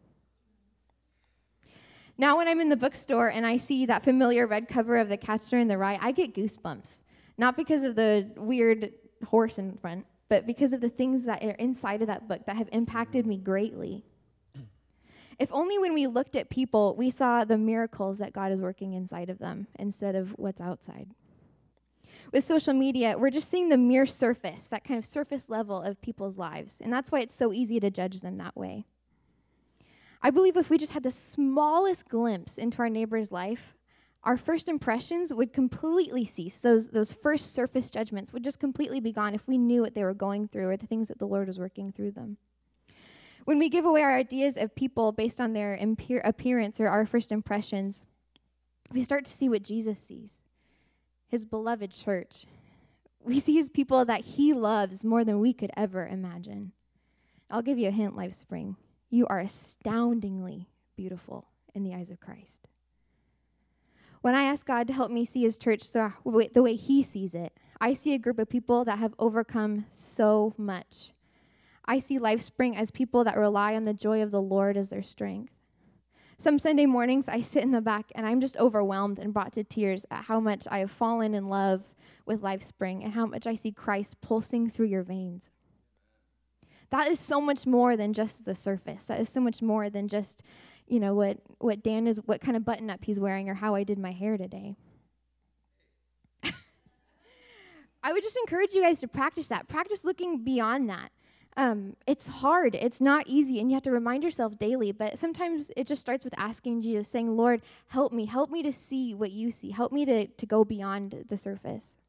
Now, 2.20 2.36
when 2.36 2.48
I'm 2.48 2.60
in 2.60 2.68
the 2.68 2.76
bookstore 2.76 3.28
and 3.28 3.46
I 3.46 3.56
see 3.56 3.86
that 3.86 4.04
familiar 4.04 4.46
red 4.46 4.68
cover 4.68 4.98
of 4.98 5.08
The 5.08 5.16
Catcher 5.16 5.56
in 5.56 5.68
the 5.68 5.78
Rye, 5.78 5.98
I 6.02 6.12
get 6.12 6.34
goosebumps. 6.34 7.00
Not 7.38 7.56
because 7.56 7.80
of 7.80 7.96
the 7.96 8.30
weird 8.36 8.92
horse 9.24 9.56
in 9.56 9.78
front, 9.78 10.04
but 10.28 10.46
because 10.46 10.74
of 10.74 10.82
the 10.82 10.90
things 10.90 11.24
that 11.24 11.42
are 11.42 11.52
inside 11.52 12.02
of 12.02 12.08
that 12.08 12.28
book 12.28 12.44
that 12.44 12.56
have 12.56 12.68
impacted 12.72 13.24
me 13.24 13.38
greatly. 13.38 14.04
If 15.38 15.50
only 15.50 15.78
when 15.78 15.94
we 15.94 16.06
looked 16.06 16.36
at 16.36 16.50
people, 16.50 16.94
we 16.94 17.08
saw 17.08 17.46
the 17.46 17.56
miracles 17.56 18.18
that 18.18 18.34
God 18.34 18.52
is 18.52 18.60
working 18.60 18.92
inside 18.92 19.30
of 19.30 19.38
them 19.38 19.66
instead 19.78 20.14
of 20.14 20.32
what's 20.38 20.60
outside. 20.60 21.08
With 22.34 22.44
social 22.44 22.74
media, 22.74 23.16
we're 23.16 23.30
just 23.30 23.50
seeing 23.50 23.70
the 23.70 23.78
mere 23.78 24.04
surface, 24.04 24.68
that 24.68 24.84
kind 24.84 24.98
of 24.98 25.06
surface 25.06 25.48
level 25.48 25.80
of 25.80 26.02
people's 26.02 26.36
lives. 26.36 26.82
And 26.82 26.92
that's 26.92 27.10
why 27.10 27.20
it's 27.20 27.34
so 27.34 27.50
easy 27.50 27.80
to 27.80 27.90
judge 27.90 28.20
them 28.20 28.36
that 28.36 28.58
way. 28.58 28.84
I 30.22 30.30
believe 30.30 30.56
if 30.56 30.70
we 30.70 30.78
just 30.78 30.92
had 30.92 31.02
the 31.02 31.10
smallest 31.10 32.08
glimpse 32.08 32.58
into 32.58 32.78
our 32.80 32.90
neighbor's 32.90 33.32
life, 33.32 33.76
our 34.22 34.36
first 34.36 34.68
impressions 34.68 35.32
would 35.32 35.52
completely 35.52 36.26
cease. 36.26 36.58
Those, 36.58 36.88
those 36.88 37.12
first 37.12 37.54
surface 37.54 37.90
judgments 37.90 38.32
would 38.32 38.44
just 38.44 38.60
completely 38.60 39.00
be 39.00 39.12
gone 39.12 39.34
if 39.34 39.46
we 39.46 39.56
knew 39.56 39.80
what 39.80 39.94
they 39.94 40.04
were 40.04 40.12
going 40.12 40.46
through 40.46 40.68
or 40.68 40.76
the 40.76 40.86
things 40.86 41.08
that 41.08 41.18
the 41.18 41.26
Lord 41.26 41.48
was 41.48 41.58
working 41.58 41.90
through 41.90 42.10
them. 42.12 42.36
When 43.46 43.58
we 43.58 43.70
give 43.70 43.86
away 43.86 44.02
our 44.02 44.14
ideas 44.14 44.58
of 44.58 44.74
people 44.74 45.12
based 45.12 45.40
on 45.40 45.54
their 45.54 45.78
appearance 46.22 46.78
or 46.78 46.88
our 46.88 47.06
first 47.06 47.32
impressions, 47.32 48.04
we 48.92 49.02
start 49.02 49.24
to 49.24 49.32
see 49.32 49.48
what 49.48 49.62
Jesus 49.62 49.98
sees 49.98 50.42
his 51.28 51.46
beloved 51.46 51.92
church. 51.92 52.44
We 53.22 53.38
see 53.38 53.54
his 53.54 53.70
people 53.70 54.04
that 54.04 54.22
he 54.22 54.52
loves 54.52 55.04
more 55.04 55.24
than 55.24 55.38
we 55.38 55.52
could 55.52 55.70
ever 55.76 56.06
imagine. 56.06 56.72
I'll 57.48 57.62
give 57.62 57.78
you 57.78 57.86
a 57.86 57.92
hint, 57.92 58.16
Life 58.16 58.34
Spring. 58.34 58.76
You 59.10 59.26
are 59.26 59.40
astoundingly 59.40 60.68
beautiful 60.96 61.48
in 61.74 61.82
the 61.82 61.94
eyes 61.94 62.10
of 62.10 62.20
Christ. 62.20 62.68
When 64.22 64.34
I 64.34 64.44
ask 64.44 64.64
God 64.64 64.86
to 64.86 64.92
help 64.92 65.10
me 65.10 65.24
see 65.24 65.42
his 65.42 65.56
church 65.56 65.82
so 65.82 66.12
the 66.24 66.62
way 66.62 66.76
he 66.76 67.02
sees 67.02 67.34
it, 67.34 67.52
I 67.80 67.94
see 67.94 68.14
a 68.14 68.18
group 68.18 68.38
of 68.38 68.48
people 68.48 68.84
that 68.84 68.98
have 68.98 69.14
overcome 69.18 69.86
so 69.88 70.54
much. 70.56 71.12
I 71.86 71.98
see 71.98 72.18
LifeSpring 72.18 72.76
as 72.76 72.90
people 72.90 73.24
that 73.24 73.36
rely 73.36 73.74
on 73.74 73.84
the 73.84 73.94
joy 73.94 74.22
of 74.22 74.30
the 74.30 74.42
Lord 74.42 74.76
as 74.76 74.90
their 74.90 75.02
strength. 75.02 75.54
Some 76.38 76.58
Sunday 76.58 76.86
mornings, 76.86 77.28
I 77.28 77.40
sit 77.40 77.64
in 77.64 77.72
the 77.72 77.80
back 77.80 78.12
and 78.14 78.26
I'm 78.26 78.40
just 78.40 78.56
overwhelmed 78.58 79.18
and 79.18 79.34
brought 79.34 79.54
to 79.54 79.64
tears 79.64 80.06
at 80.10 80.24
how 80.24 80.38
much 80.38 80.68
I 80.70 80.78
have 80.78 80.90
fallen 80.90 81.34
in 81.34 81.48
love 81.48 81.94
with 82.26 82.42
LifeSpring 82.42 83.02
and 83.02 83.14
how 83.14 83.26
much 83.26 83.46
I 83.46 83.54
see 83.54 83.72
Christ 83.72 84.20
pulsing 84.20 84.68
through 84.68 84.86
your 84.86 85.02
veins. 85.02 85.50
That 86.90 87.08
is 87.08 87.20
so 87.20 87.40
much 87.40 87.66
more 87.66 87.96
than 87.96 88.12
just 88.12 88.44
the 88.44 88.54
surface. 88.54 89.04
That 89.06 89.20
is 89.20 89.28
so 89.28 89.40
much 89.40 89.62
more 89.62 89.88
than 89.88 90.08
just, 90.08 90.42
you 90.88 90.98
know, 90.98 91.14
what, 91.14 91.38
what 91.58 91.82
Dan 91.82 92.06
is, 92.06 92.20
what 92.26 92.40
kind 92.40 92.56
of 92.56 92.64
button 92.64 92.90
up 92.90 93.04
he's 93.04 93.20
wearing 93.20 93.48
or 93.48 93.54
how 93.54 93.74
I 93.74 93.84
did 93.84 93.98
my 93.98 94.12
hair 94.12 94.36
today. 94.36 94.74
I 98.02 98.12
would 98.12 98.22
just 98.22 98.36
encourage 98.38 98.72
you 98.72 98.82
guys 98.82 99.00
to 99.00 99.08
practice 99.08 99.48
that. 99.48 99.68
Practice 99.68 100.04
looking 100.04 100.42
beyond 100.42 100.90
that. 100.90 101.12
Um, 101.56 101.96
it's 102.06 102.28
hard, 102.28 102.76
it's 102.76 103.00
not 103.00 103.24
easy, 103.26 103.58
and 103.58 103.70
you 103.70 103.74
have 103.74 103.82
to 103.82 103.90
remind 103.90 104.22
yourself 104.22 104.58
daily. 104.58 104.92
But 104.92 105.18
sometimes 105.18 105.70
it 105.76 105.86
just 105.86 106.00
starts 106.00 106.24
with 106.24 106.32
asking 106.38 106.82
Jesus, 106.82 107.08
saying, 107.08 107.36
Lord, 107.36 107.60
help 107.88 108.12
me, 108.12 108.26
help 108.26 108.50
me 108.50 108.62
to 108.62 108.72
see 108.72 109.14
what 109.14 109.32
you 109.32 109.50
see, 109.50 109.70
help 109.70 109.92
me 109.92 110.04
to, 110.04 110.26
to 110.26 110.46
go 110.46 110.64
beyond 110.64 111.26
the 111.28 111.36
surface. 111.36 111.99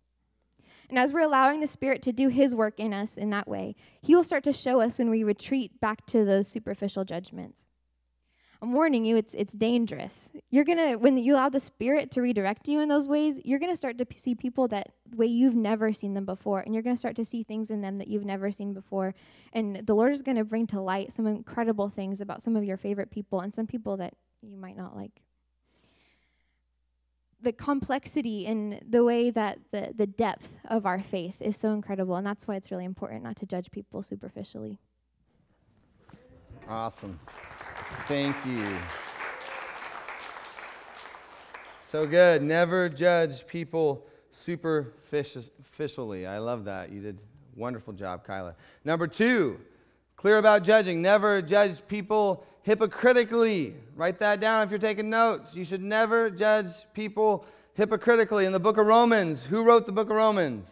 And 0.92 1.00
as 1.00 1.14
we're 1.14 1.22
allowing 1.22 1.62
the 1.62 1.68
Spirit 1.68 2.02
to 2.04 2.12
do 2.12 2.28
His 2.28 2.54
work 2.54 2.78
in 2.78 2.94
us 2.94 3.16
in 3.16 3.30
that 3.30 3.48
way, 3.48 3.76
He 4.02 4.14
will 4.14 4.26
start 4.26 4.44
to 4.44 4.54
show 4.54 4.82
us 4.82 5.00
when 5.00 5.10
we 5.10 5.24
retreat 5.24 5.80
back 5.80 6.06
to 6.08 6.26
those 6.26 6.50
superficial 6.50 7.06
judgments. 7.06 7.66
I'm 8.62 8.74
warning 8.74 9.06
you, 9.06 9.16
it's, 9.16 9.34
it's 9.34 9.54
dangerous. 9.54 10.34
You're 10.52 10.66
going 10.66 10.78
to, 10.78 10.96
when 10.98 11.18
you 11.18 11.34
allow 11.34 11.48
the 11.48 11.62
Spirit 11.62 12.12
to 12.12 12.22
redirect 12.22 12.68
you 12.68 12.82
in 12.82 12.90
those 12.90 13.08
ways, 13.08 13.40
you're 13.46 13.58
going 13.58 13.72
to 13.72 13.78
start 13.78 13.98
to 14.00 14.06
see 14.18 14.36
people 14.36 14.68
that 14.68 14.90
way 15.16 15.26
you've 15.28 15.56
never 15.56 15.94
seen 15.94 16.14
them 16.14 16.26
before. 16.26 16.60
And 16.60 16.76
you're 16.76 16.84
going 16.84 16.96
to 16.96 17.00
start 17.00 17.16
to 17.16 17.26
see 17.26 17.42
things 17.42 17.72
in 17.72 17.82
them 17.82 17.98
that 17.98 18.10
you've 18.10 18.26
never 18.26 18.52
seen 18.52 18.74
before. 18.74 19.16
And 19.54 19.78
the 19.78 19.96
Lord 19.96 20.12
is 20.12 20.22
going 20.22 20.38
to 20.38 20.44
bring 20.44 20.68
to 20.68 20.82
light 20.82 21.14
some 21.14 21.26
incredible 21.26 21.88
things 21.90 22.20
about 22.20 22.44
some 22.44 22.58
of 22.58 22.66
your 22.66 22.78
favorite 22.78 23.10
people 23.10 23.40
and 23.40 23.54
some 23.54 23.66
people 23.66 23.98
that 23.98 24.14
you 24.42 24.58
might 24.58 24.78
not 24.78 24.96
like 24.96 25.22
the 27.42 27.52
complexity 27.52 28.46
and 28.46 28.80
the 28.88 29.04
way 29.04 29.30
that 29.32 29.60
the, 29.72 29.94
the 29.96 30.08
depth 30.08 30.60
of 30.70 30.86
our 30.86 31.00
faith 31.00 31.42
is 31.42 31.58
so 31.58 31.72
incredible. 31.72 32.16
And 32.16 32.26
that's 32.26 32.48
why 32.48 32.56
it's 32.56 32.72
really 32.72 32.86
important 32.86 33.24
not 33.24 33.36
to 33.38 33.46
judge 33.46 33.72
people 33.72 34.04
superficially. 34.04 34.80
Awesome. 36.68 37.20
Thank 38.06 38.36
you. 38.46 38.66
So 41.82 42.06
good. 42.06 42.42
Never 42.42 42.88
judge 42.88 43.46
people 43.48 44.08
superficially. 44.32 46.26
I 46.26 46.38
love 46.38 46.66
that. 46.66 46.92
You 46.92 47.02
did 47.02 47.18
wonderful 47.56 47.94
job, 47.94 48.26
Kyla. 48.26 48.56
Number 48.86 49.08
two, 49.08 49.60
clear 50.16 50.38
about 50.38 50.64
judging. 50.64 51.02
Never 51.02 51.42
judge 51.42 51.86
people 51.88 52.46
hypocritically. 52.64 53.76
Write 53.96 54.20
that 54.20 54.40
down 54.40 54.64
if 54.64 54.70
you're 54.70 54.80
taking 54.80 55.10
notes. 55.10 55.56
You 55.56 55.64
should 55.64 55.82
never 55.82 56.30
judge 56.30 56.68
people 56.94 57.46
hypocritically. 57.74 58.46
In 58.46 58.52
the 58.52 58.60
book 58.60 58.78
of 58.78 58.86
Romans, 58.86 59.44
who 59.44 59.64
wrote 59.64 59.86
the 59.86 59.92
book 59.92 60.10
of 60.10 60.16
Romans? 60.16 60.70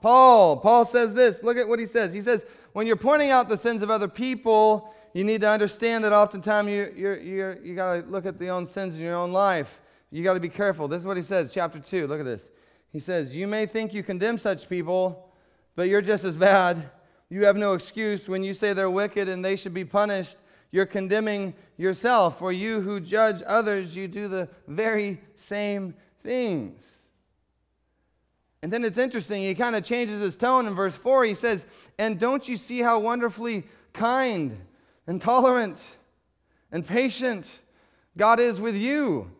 Paul. 0.00 0.58
Paul 0.58 0.84
says 0.84 1.14
this. 1.14 1.42
Look 1.42 1.56
at 1.56 1.68
what 1.68 1.78
he 1.78 1.86
says. 1.86 2.12
He 2.12 2.20
says, 2.20 2.44
when 2.72 2.86
you're 2.86 2.96
pointing 2.96 3.30
out 3.30 3.48
the 3.48 3.56
sins 3.56 3.82
of 3.82 3.90
other 3.90 4.08
people, 4.08 4.92
you 5.14 5.24
need 5.24 5.40
to 5.42 5.48
understand 5.48 6.04
that 6.04 6.12
oftentimes 6.12 6.68
you, 6.68 6.92
you're, 6.96 7.20
you're, 7.20 7.58
you 7.64 7.74
got 7.74 7.94
to 7.94 8.10
look 8.10 8.26
at 8.26 8.38
the 8.38 8.48
own 8.48 8.66
sins 8.66 8.94
in 8.94 9.00
your 9.00 9.14
own 9.14 9.32
life. 9.32 9.80
You 10.10 10.22
got 10.22 10.34
to 10.34 10.40
be 10.40 10.48
careful. 10.48 10.88
This 10.88 11.00
is 11.00 11.06
what 11.06 11.16
he 11.16 11.22
says, 11.22 11.52
chapter 11.52 11.78
2. 11.78 12.06
Look 12.06 12.20
at 12.20 12.26
this. 12.26 12.50
He 12.92 13.00
says, 13.00 13.34
You 13.34 13.46
may 13.46 13.66
think 13.66 13.94
you 13.94 14.02
condemn 14.02 14.38
such 14.38 14.68
people, 14.68 15.32
but 15.76 15.88
you're 15.88 16.02
just 16.02 16.24
as 16.24 16.36
bad. 16.36 16.90
You 17.30 17.46
have 17.46 17.56
no 17.56 17.72
excuse 17.72 18.28
when 18.28 18.44
you 18.44 18.54
say 18.54 18.72
they're 18.72 18.90
wicked 18.90 19.28
and 19.28 19.44
they 19.44 19.56
should 19.56 19.74
be 19.74 19.84
punished 19.84 20.36
you're 20.74 20.86
condemning 20.86 21.54
yourself. 21.76 22.40
For 22.40 22.50
you 22.50 22.80
who 22.80 22.98
judge 22.98 23.44
others, 23.46 23.94
you 23.94 24.08
do 24.08 24.26
the 24.26 24.48
very 24.66 25.20
same 25.36 25.94
things. 26.24 26.84
And 28.60 28.72
then 28.72 28.84
it's 28.84 28.98
interesting, 28.98 29.42
he 29.42 29.54
kind 29.54 29.76
of 29.76 29.84
changes 29.84 30.20
his 30.20 30.34
tone 30.34 30.66
in 30.66 30.74
verse 30.74 30.96
4. 30.96 31.26
He 31.26 31.34
says, 31.34 31.64
And 31.96 32.18
don't 32.18 32.48
you 32.48 32.56
see 32.56 32.80
how 32.80 32.98
wonderfully 32.98 33.62
kind 33.92 34.58
and 35.06 35.20
tolerant 35.20 35.80
and 36.72 36.84
patient 36.84 37.48
God 38.16 38.40
is 38.40 38.60
with 38.60 38.74
you. 38.74 39.30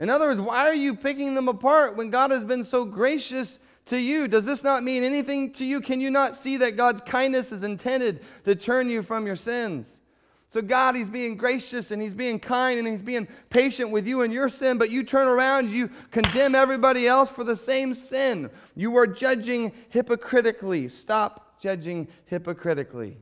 In 0.00 0.10
other 0.10 0.26
words, 0.26 0.40
why 0.40 0.66
are 0.66 0.74
you 0.74 0.96
picking 0.96 1.36
them 1.36 1.46
apart 1.46 1.96
when 1.96 2.10
God 2.10 2.32
has 2.32 2.42
been 2.42 2.64
so 2.64 2.84
gracious 2.84 3.60
to 3.86 3.96
you? 3.96 4.26
Does 4.26 4.44
this 4.44 4.64
not 4.64 4.82
mean 4.82 5.04
anything 5.04 5.52
to 5.52 5.64
you? 5.64 5.80
Can 5.80 6.00
you 6.00 6.10
not 6.10 6.36
see 6.36 6.56
that 6.56 6.76
God's 6.76 7.00
kindness 7.02 7.52
is 7.52 7.62
intended 7.62 8.24
to 8.44 8.56
turn 8.56 8.90
you 8.90 9.04
from 9.04 9.24
your 9.24 9.36
sins? 9.36 9.99
So, 10.50 10.60
God, 10.60 10.96
He's 10.96 11.08
being 11.08 11.36
gracious 11.36 11.92
and 11.92 12.02
He's 12.02 12.12
being 12.12 12.40
kind 12.40 12.80
and 12.80 12.88
He's 12.88 13.02
being 13.02 13.28
patient 13.50 13.92
with 13.92 14.04
you 14.04 14.22
and 14.22 14.32
your 14.32 14.48
sin, 14.48 14.78
but 14.78 14.90
you 14.90 15.04
turn 15.04 15.28
around, 15.28 15.70
you 15.70 15.88
condemn 16.10 16.56
everybody 16.56 17.06
else 17.06 17.30
for 17.30 17.44
the 17.44 17.56
same 17.56 17.94
sin. 17.94 18.50
You 18.74 18.96
are 18.96 19.06
judging 19.06 19.70
hypocritically. 19.90 20.88
Stop 20.88 21.60
judging 21.60 22.08
hypocritically. 22.26 23.16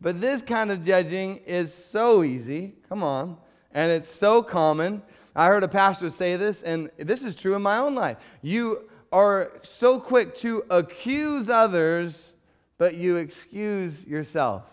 But 0.00 0.20
this 0.20 0.42
kind 0.42 0.72
of 0.72 0.84
judging 0.84 1.36
is 1.46 1.72
so 1.72 2.24
easy. 2.24 2.74
Come 2.88 3.04
on. 3.04 3.36
And 3.70 3.92
it's 3.92 4.12
so 4.12 4.42
common. 4.42 5.02
I 5.36 5.46
heard 5.46 5.62
a 5.62 5.68
pastor 5.68 6.10
say 6.10 6.34
this, 6.34 6.62
and 6.62 6.90
this 6.96 7.22
is 7.22 7.36
true 7.36 7.54
in 7.54 7.62
my 7.62 7.78
own 7.78 7.94
life. 7.94 8.16
You 8.42 8.88
are 9.12 9.52
so 9.62 10.00
quick 10.00 10.36
to 10.38 10.64
accuse 10.68 11.48
others, 11.48 12.32
but 12.76 12.96
you 12.96 13.16
excuse 13.16 14.04
yourself. 14.04 14.64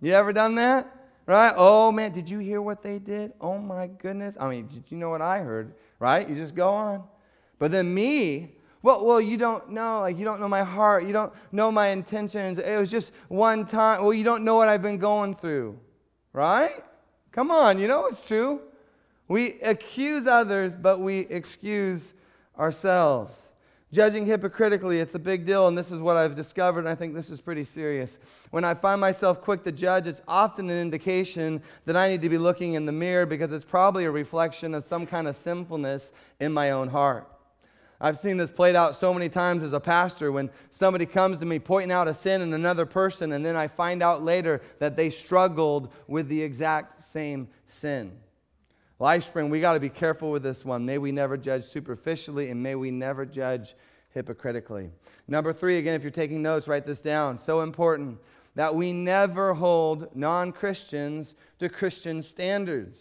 You 0.00 0.12
ever 0.12 0.32
done 0.32 0.54
that? 0.56 0.92
Right? 1.26 1.52
Oh 1.56 1.90
man, 1.90 2.12
did 2.12 2.30
you 2.30 2.38
hear 2.38 2.62
what 2.62 2.82
they 2.82 2.98
did? 2.98 3.32
Oh 3.40 3.58
my 3.58 3.88
goodness. 3.88 4.36
I 4.38 4.48
mean, 4.48 4.68
did 4.68 4.84
you 4.88 4.96
know 4.96 5.10
what 5.10 5.22
I 5.22 5.40
heard? 5.40 5.74
Right? 5.98 6.28
You 6.28 6.34
just 6.34 6.54
go 6.54 6.70
on. 6.70 7.02
But 7.58 7.72
then 7.72 7.92
me, 7.92 8.52
well, 8.82 9.04
well, 9.04 9.20
you 9.20 9.36
don't 9.36 9.70
know. 9.70 10.00
Like 10.00 10.18
you 10.18 10.24
don't 10.24 10.40
know 10.40 10.48
my 10.48 10.62
heart. 10.62 11.04
You 11.04 11.12
don't 11.12 11.32
know 11.50 11.72
my 11.72 11.88
intentions. 11.88 12.58
It 12.58 12.78
was 12.78 12.90
just 12.90 13.10
one 13.28 13.66
time. 13.66 14.02
Well, 14.02 14.14
you 14.14 14.22
don't 14.22 14.44
know 14.44 14.54
what 14.54 14.68
I've 14.68 14.82
been 14.82 14.98
going 14.98 15.34
through. 15.34 15.78
Right? 16.32 16.84
Come 17.32 17.50
on, 17.50 17.78
you 17.78 17.88
know 17.88 18.06
it's 18.06 18.22
true. 18.22 18.60
We 19.28 19.60
accuse 19.60 20.26
others, 20.26 20.72
but 20.74 21.00
we 21.00 21.20
excuse 21.20 22.00
ourselves. 22.58 23.34
Judging 23.96 24.26
hypocritically, 24.26 25.00
it's 25.00 25.14
a 25.14 25.18
big 25.18 25.46
deal, 25.46 25.68
and 25.68 25.78
this 25.78 25.90
is 25.90 26.02
what 26.02 26.18
I've 26.18 26.36
discovered, 26.36 26.80
and 26.80 26.88
I 26.90 26.94
think 26.94 27.14
this 27.14 27.30
is 27.30 27.40
pretty 27.40 27.64
serious. 27.64 28.18
When 28.50 28.62
I 28.62 28.74
find 28.74 29.00
myself 29.00 29.40
quick 29.40 29.64
to 29.64 29.72
judge, 29.72 30.06
it's 30.06 30.20
often 30.28 30.68
an 30.68 30.78
indication 30.78 31.62
that 31.86 31.96
I 31.96 32.10
need 32.10 32.20
to 32.20 32.28
be 32.28 32.36
looking 32.36 32.74
in 32.74 32.84
the 32.84 32.92
mirror 32.92 33.24
because 33.24 33.52
it's 33.52 33.64
probably 33.64 34.04
a 34.04 34.10
reflection 34.10 34.74
of 34.74 34.84
some 34.84 35.06
kind 35.06 35.26
of 35.26 35.34
sinfulness 35.34 36.12
in 36.40 36.52
my 36.52 36.72
own 36.72 36.88
heart. 36.90 37.26
I've 37.98 38.18
seen 38.18 38.36
this 38.36 38.50
played 38.50 38.76
out 38.76 38.96
so 38.96 39.14
many 39.14 39.30
times 39.30 39.62
as 39.62 39.72
a 39.72 39.80
pastor 39.80 40.30
when 40.30 40.50
somebody 40.68 41.06
comes 41.06 41.38
to 41.38 41.46
me 41.46 41.58
pointing 41.58 41.90
out 41.90 42.06
a 42.06 42.14
sin 42.14 42.42
in 42.42 42.52
another 42.52 42.84
person, 42.84 43.32
and 43.32 43.46
then 43.46 43.56
I 43.56 43.66
find 43.66 44.02
out 44.02 44.22
later 44.22 44.60
that 44.78 44.96
they 44.96 45.08
struggled 45.08 45.90
with 46.06 46.28
the 46.28 46.42
exact 46.42 47.02
same 47.02 47.48
sin. 47.66 48.12
LifeSpring, 49.00 49.50
we 49.50 49.60
got 49.60 49.74
to 49.74 49.80
be 49.80 49.90
careful 49.90 50.30
with 50.30 50.42
this 50.42 50.64
one. 50.64 50.86
May 50.86 50.96
we 50.96 51.12
never 51.12 51.36
judge 51.36 51.64
superficially 51.64 52.50
and 52.50 52.62
may 52.62 52.74
we 52.74 52.90
never 52.90 53.26
judge 53.26 53.74
hypocritically. 54.16 54.90
Number 55.28 55.52
three, 55.52 55.76
again, 55.76 55.94
if 55.94 56.02
you're 56.02 56.10
taking 56.10 56.40
notes, 56.40 56.66
write 56.66 56.86
this 56.86 57.02
down. 57.02 57.38
So 57.38 57.60
important 57.60 58.18
that 58.54 58.74
we 58.74 58.90
never 58.90 59.52
hold 59.52 60.08
non 60.16 60.52
Christians 60.52 61.34
to 61.58 61.68
Christian 61.68 62.22
standards. 62.22 62.98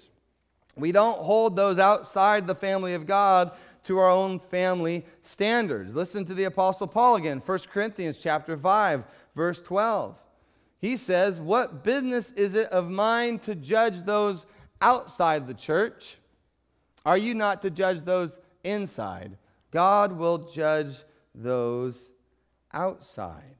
We 0.76 0.92
don't 0.92 1.20
hold 1.20 1.56
those 1.56 1.80
outside 1.80 2.46
the 2.46 2.54
family 2.54 2.96
of 2.96 3.08
God 3.08 3.54
to 3.86 3.98
our 3.98 4.10
own 4.10 4.40
family 4.40 5.06
standards. 5.24 5.96
Listen 5.96 6.26
to 6.26 6.34
the 6.34 6.44
apostle 6.44 6.86
Paul 6.86 7.16
again, 7.16 7.42
1 7.46 7.60
Corinthians 7.72 8.20
chapter 8.20 8.58
5, 8.58 9.06
verse 9.36 9.62
12. 9.62 10.20
He 10.82 10.98
says, 10.98 11.40
"What 11.40 11.82
business 11.82 12.32
is 12.32 12.56
it 12.56 12.68
of 12.72 12.90
mine 12.90 13.40
to 13.40 13.56
judge 13.56 14.04
those 14.04 14.46
outside 14.82 15.48
the 15.48 15.54
church, 15.54 16.18
are 17.06 17.18
you 17.18 17.34
not 17.34 17.62
to 17.62 17.70
judge 17.70 18.02
those 18.02 18.38
inside? 18.66 19.38
God 19.76 20.14
will 20.14 20.38
judge 20.38 21.04
those 21.34 22.10
outside. 22.72 23.58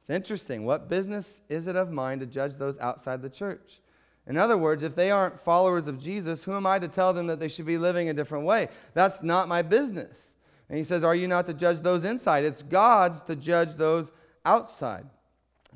It's 0.00 0.08
interesting. 0.08 0.64
What 0.64 0.88
business 0.88 1.42
is 1.50 1.66
it 1.66 1.76
of 1.76 1.92
mine 1.92 2.18
to 2.20 2.26
judge 2.26 2.56
those 2.56 2.78
outside 2.78 3.20
the 3.20 3.28
church? 3.28 3.82
In 4.26 4.38
other 4.38 4.56
words, 4.56 4.82
if 4.82 4.94
they 4.94 5.10
aren't 5.10 5.38
followers 5.38 5.86
of 5.86 6.02
Jesus, 6.02 6.42
who 6.42 6.54
am 6.54 6.66
I 6.66 6.78
to 6.78 6.88
tell 6.88 7.12
them 7.12 7.26
that 7.26 7.38
they 7.38 7.48
should 7.48 7.66
be 7.66 7.76
living 7.76 8.08
a 8.08 8.14
different 8.14 8.46
way? 8.46 8.70
That's 8.94 9.22
not 9.22 9.48
my 9.48 9.60
business. 9.60 10.32
And 10.70 10.78
he 10.78 10.84
says, 10.84 11.04
Are 11.04 11.14
you 11.14 11.28
not 11.28 11.44
to 11.48 11.52
judge 11.52 11.82
those 11.82 12.04
inside? 12.04 12.46
It's 12.46 12.62
God's 12.62 13.20
to 13.24 13.36
judge 13.36 13.74
those 13.74 14.10
outside. 14.46 15.04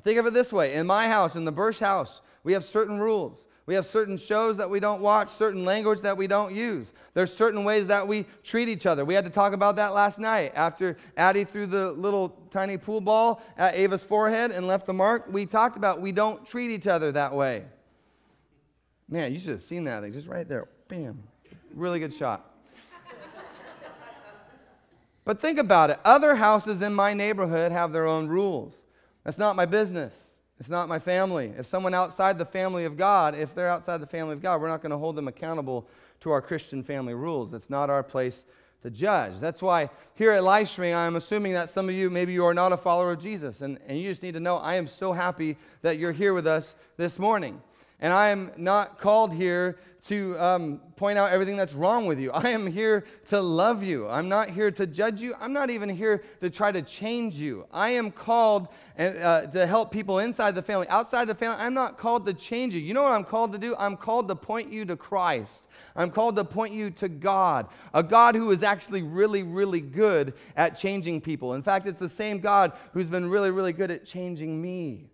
Think 0.03 0.17
of 0.17 0.25
it 0.25 0.33
this 0.33 0.51
way 0.51 0.73
In 0.73 0.87
my 0.87 1.07
house, 1.09 1.35
in 1.35 1.45
the 1.45 1.51
Bursch 1.51 1.77
house, 1.77 2.21
we 2.43 2.53
have 2.53 2.65
certain 2.65 2.97
rules. 2.97 3.44
We 3.67 3.73
have 3.73 3.87
certain 3.87 4.15
shows 4.15 4.57
that 4.57 4.69
we 4.69 4.79
don't 4.79 5.01
watch, 5.01 5.29
certain 5.29 5.65
language 5.65 6.01
that 6.01 6.15
we 6.15 6.27
don't 6.27 6.53
use. 6.53 6.93
There's 7.15 7.33
certain 7.33 7.63
ways 7.63 7.87
that 7.87 8.07
we 8.07 8.25
treat 8.43 8.69
each 8.69 8.85
other. 8.85 9.03
We 9.03 9.15
had 9.15 9.25
to 9.25 9.31
talk 9.31 9.53
about 9.53 9.75
that 9.77 9.93
last 9.93 10.19
night. 10.19 10.51
After 10.55 10.97
Addie 11.17 11.45
threw 11.45 11.65
the 11.65 11.91
little 11.91 12.29
tiny 12.51 12.77
pool 12.77 13.01
ball 13.01 13.41
at 13.57 13.73
Ava's 13.73 14.03
forehead 14.03 14.51
and 14.51 14.67
left 14.67 14.85
the 14.85 14.93
mark, 14.93 15.25
we 15.31 15.47
talked 15.47 15.77
about 15.77 15.99
we 15.99 16.11
don't 16.11 16.45
treat 16.45 16.69
each 16.69 16.85
other 16.85 17.11
that 17.13 17.33
way. 17.33 17.65
Man, 19.09 19.33
you 19.33 19.39
should 19.39 19.49
have 19.49 19.61
seen 19.61 19.83
that 19.85 20.03
thing 20.03 20.13
just 20.13 20.27
right 20.27 20.47
there. 20.47 20.67
Bam. 20.87 21.23
Really 21.73 21.99
good 21.99 22.13
shot. 22.13 22.51
but 25.23 25.41
think 25.41 25.57
about 25.57 25.89
it. 25.89 25.99
Other 26.05 26.35
houses 26.35 26.83
in 26.83 26.93
my 26.93 27.15
neighborhood 27.15 27.71
have 27.71 27.91
their 27.91 28.05
own 28.05 28.27
rules. 28.27 28.75
That's 29.23 29.39
not 29.39 29.55
my 29.55 29.65
business. 29.65 30.34
It's 30.59 30.69
not 30.69 30.87
my 30.87 30.99
family. 30.99 31.53
If 31.57 31.65
someone 31.65 31.93
outside 31.93 32.37
the 32.37 32.45
family 32.45 32.85
of 32.85 32.97
God, 32.97 33.35
if 33.35 33.53
they're 33.53 33.69
outside 33.69 33.99
the 33.99 34.07
family 34.07 34.33
of 34.33 34.41
God, 34.41 34.61
we're 34.61 34.69
not 34.69 34.81
going 34.81 34.91
to 34.91 34.97
hold 34.97 35.15
them 35.15 35.27
accountable 35.27 35.87
to 36.21 36.31
our 36.31 36.41
Christian 36.41 36.81
family 36.81 37.13
rules. 37.13 37.53
It's 37.53 37.69
not 37.69 37.89
our 37.89 38.03
place 38.03 38.45
to 38.83 38.89
judge. 38.89 39.33
That's 39.39 39.61
why 39.61 39.89
here 40.13 40.31
at 40.31 40.43
LifeSpring, 40.43 40.95
I'm 40.95 41.15
assuming 41.17 41.53
that 41.53 41.69
some 41.69 41.89
of 41.89 41.95
you, 41.95 42.09
maybe 42.09 42.33
you 42.33 42.45
are 42.45 42.53
not 42.53 42.71
a 42.71 42.77
follower 42.77 43.11
of 43.11 43.21
Jesus, 43.21 43.61
and, 43.61 43.79
and 43.87 43.99
you 43.99 44.09
just 44.09 44.23
need 44.23 44.35
to 44.35 44.39
know 44.39 44.57
I 44.57 44.75
am 44.75 44.87
so 44.87 45.11
happy 45.11 45.57
that 45.81 45.97
you're 45.97 46.11
here 46.11 46.33
with 46.33 46.47
us 46.47 46.75
this 46.95 47.19
morning. 47.19 47.61
And 47.99 48.11
I 48.11 48.29
am 48.29 48.51
not 48.57 48.99
called 48.99 49.33
here 49.33 49.77
to 50.07 50.39
um, 50.39 50.81
point 50.97 51.17
out 51.17 51.31
everything 51.31 51.57
that's 51.57 51.73
wrong 51.73 52.05
with 52.05 52.19
you. 52.19 52.31
I 52.31 52.49
am 52.49 52.67
here 52.67 53.05
to 53.29 53.41
love 53.41 53.83
you. 53.83 54.07
I'm 54.07 54.29
not 54.29 54.51
here 54.51 54.69
to 54.69 54.85
judge 54.85 55.19
you. 55.19 55.33
I'm 55.39 55.51
not 55.51 55.71
even 55.71 55.89
here 55.89 56.23
to 56.41 56.49
try 56.51 56.71
to 56.71 56.83
change 56.83 57.35
you. 57.35 57.65
I 57.71 57.89
am 57.89 58.11
called 58.11 58.67
uh, 58.99 59.47
to 59.47 59.65
help 59.65 59.91
people 59.91 60.19
inside 60.19 60.53
the 60.53 60.61
family. 60.61 60.87
Outside 60.89 61.25
the 61.25 61.33
family, 61.33 61.57
I'm 61.59 61.73
not 61.73 61.97
called 61.97 62.25
to 62.27 62.33
change 62.33 62.75
you. 62.75 62.81
You 62.81 62.93
know 62.93 63.01
what 63.01 63.13
I'm 63.13 63.23
called 63.23 63.51
to 63.53 63.57
do? 63.57 63.75
I'm 63.79 63.97
called 63.97 64.27
to 64.27 64.35
point 64.35 64.71
you 64.71 64.85
to 64.85 64.95
Christ. 64.95 65.63
I'm 65.95 66.11
called 66.11 66.35
to 66.35 66.43
point 66.43 66.73
you 66.73 66.91
to 66.91 67.09
God, 67.09 67.67
a 67.93 68.03
God 68.03 68.35
who 68.35 68.51
is 68.51 68.61
actually 68.61 69.01
really, 69.01 69.41
really 69.41 69.81
good 69.81 70.33
at 70.55 70.77
changing 70.77 71.21
people. 71.21 71.53
In 71.53 71.63
fact, 71.63 71.87
it's 71.87 71.99
the 71.99 72.09
same 72.09 72.39
God 72.39 72.73
who's 72.93 73.05
been 73.05 73.27
really, 73.27 73.49
really 73.49 73.73
good 73.73 73.89
at 73.89 74.05
changing 74.05 74.61
me. 74.61 75.09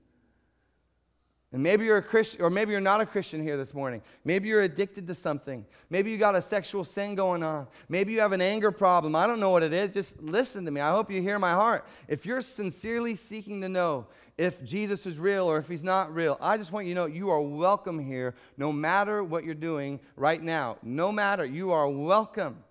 And 1.54 1.62
maybe 1.62 1.84
you're 1.84 1.98
a 1.98 2.02
Christian, 2.02 2.42
or 2.42 2.50
maybe 2.50 2.72
you're 2.72 2.80
not 2.80 3.02
a 3.02 3.06
Christian 3.06 3.44
here 3.44 3.58
this 3.58 3.74
morning. 3.74 4.02
Maybe 4.24 4.48
you're 4.48 4.62
addicted 4.62 5.06
to 5.08 5.16
something. 5.16 5.66
Maybe 5.90 6.10
you 6.10 6.18
got 6.18 6.34
a 6.34 6.42
sexual 6.42 6.86
sin 6.86 7.14
going 7.14 7.44
on. 7.44 7.68
Maybe 7.90 8.14
you 8.14 8.22
have 8.22 8.32
an 8.32 8.40
anger 8.40 8.72
problem. 8.72 9.18
I 9.18 9.28
don't 9.28 9.42
know 9.42 9.50
what 9.50 9.62
it 9.62 9.74
is. 9.74 9.94
Just 9.94 10.22
listen 10.22 10.64
to 10.64 10.72
me. 10.72 10.80
I 10.80 10.92
hope 10.92 11.12
you 11.12 11.22
hear 11.22 11.40
my 11.40 11.52
heart. 11.52 11.86
If 12.08 12.26
you're 12.26 12.40
sincerely 12.40 13.16
seeking 13.16 13.60
to 13.62 13.70
know 13.70 14.08
if 14.38 14.64
Jesus 14.64 15.06
is 15.06 15.20
real 15.20 15.46
or 15.46 15.58
if 15.58 15.68
he's 15.68 15.84
not 15.84 16.16
real, 16.16 16.38
I 16.40 16.56
just 16.56 16.72
want 16.72 16.88
you 16.88 16.94
to 16.94 17.02
know 17.02 17.06
you 17.06 17.30
are 17.30 17.42
welcome 17.42 18.00
here 18.00 18.34
no 18.56 18.72
matter 18.72 19.22
what 19.22 19.44
you're 19.44 19.54
doing 19.54 20.00
right 20.16 20.42
now. 20.42 20.78
No 20.82 21.12
matter, 21.12 21.44
you 21.44 21.74
are 21.74 21.90
welcome. 21.90 22.64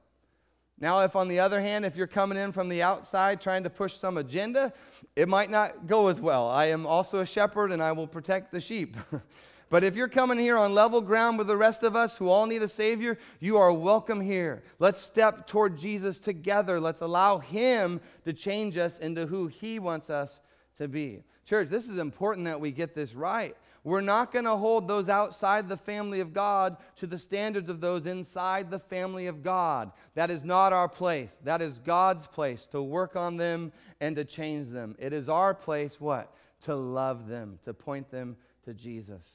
Now, 0.80 1.00
if 1.00 1.14
on 1.14 1.28
the 1.28 1.40
other 1.40 1.60
hand, 1.60 1.84
if 1.84 1.94
you're 1.94 2.06
coming 2.06 2.38
in 2.38 2.52
from 2.52 2.70
the 2.70 2.82
outside 2.82 3.40
trying 3.40 3.64
to 3.64 3.70
push 3.70 3.94
some 3.94 4.16
agenda, 4.16 4.72
it 5.14 5.28
might 5.28 5.50
not 5.50 5.86
go 5.86 6.08
as 6.08 6.20
well. 6.20 6.48
I 6.48 6.66
am 6.66 6.86
also 6.86 7.18
a 7.18 7.26
shepherd 7.26 7.70
and 7.70 7.82
I 7.82 7.92
will 7.92 8.06
protect 8.06 8.50
the 8.50 8.60
sheep. 8.60 8.96
but 9.68 9.84
if 9.84 9.94
you're 9.94 10.08
coming 10.08 10.38
here 10.38 10.56
on 10.56 10.74
level 10.74 11.02
ground 11.02 11.36
with 11.36 11.48
the 11.48 11.56
rest 11.56 11.82
of 11.82 11.96
us 11.96 12.16
who 12.16 12.28
all 12.28 12.46
need 12.46 12.62
a 12.62 12.68
Savior, 12.68 13.18
you 13.40 13.58
are 13.58 13.74
welcome 13.74 14.22
here. 14.22 14.62
Let's 14.78 15.02
step 15.02 15.46
toward 15.46 15.76
Jesus 15.76 16.18
together. 16.18 16.80
Let's 16.80 17.02
allow 17.02 17.40
Him 17.40 18.00
to 18.24 18.32
change 18.32 18.78
us 18.78 19.00
into 19.00 19.26
who 19.26 19.48
He 19.48 19.78
wants 19.78 20.08
us 20.08 20.40
to 20.78 20.88
be. 20.88 21.24
Church, 21.44 21.68
this 21.68 21.90
is 21.90 21.98
important 21.98 22.46
that 22.46 22.58
we 22.58 22.70
get 22.70 22.94
this 22.94 23.14
right. 23.14 23.54
We're 23.82 24.02
not 24.02 24.32
going 24.32 24.44
to 24.44 24.56
hold 24.56 24.88
those 24.88 25.08
outside 25.08 25.68
the 25.68 25.76
family 25.76 26.20
of 26.20 26.34
God 26.34 26.76
to 26.96 27.06
the 27.06 27.18
standards 27.18 27.70
of 27.70 27.80
those 27.80 28.04
inside 28.04 28.70
the 28.70 28.78
family 28.78 29.26
of 29.26 29.42
God. 29.42 29.92
That 30.14 30.30
is 30.30 30.44
not 30.44 30.72
our 30.72 30.88
place. 30.88 31.38
That 31.44 31.62
is 31.62 31.78
God's 31.78 32.26
place 32.26 32.66
to 32.72 32.82
work 32.82 33.16
on 33.16 33.36
them 33.36 33.72
and 34.00 34.16
to 34.16 34.24
change 34.24 34.68
them. 34.68 34.96
It 34.98 35.14
is 35.14 35.30
our 35.30 35.54
place, 35.54 35.98
what? 35.98 36.34
To 36.64 36.74
love 36.74 37.26
them, 37.26 37.58
to 37.64 37.72
point 37.72 38.10
them 38.10 38.36
to 38.64 38.74
Jesus. 38.74 39.26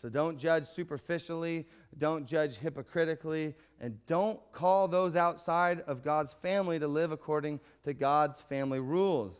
So 0.00 0.08
don't 0.08 0.38
judge 0.38 0.66
superficially, 0.66 1.66
don't 1.98 2.26
judge 2.26 2.56
hypocritically, 2.56 3.54
and 3.82 3.98
don't 4.06 4.40
call 4.50 4.88
those 4.88 5.14
outside 5.14 5.80
of 5.80 6.02
God's 6.02 6.32
family 6.40 6.78
to 6.78 6.88
live 6.88 7.12
according 7.12 7.60
to 7.84 7.92
God's 7.92 8.40
family 8.40 8.80
rules. 8.80 9.34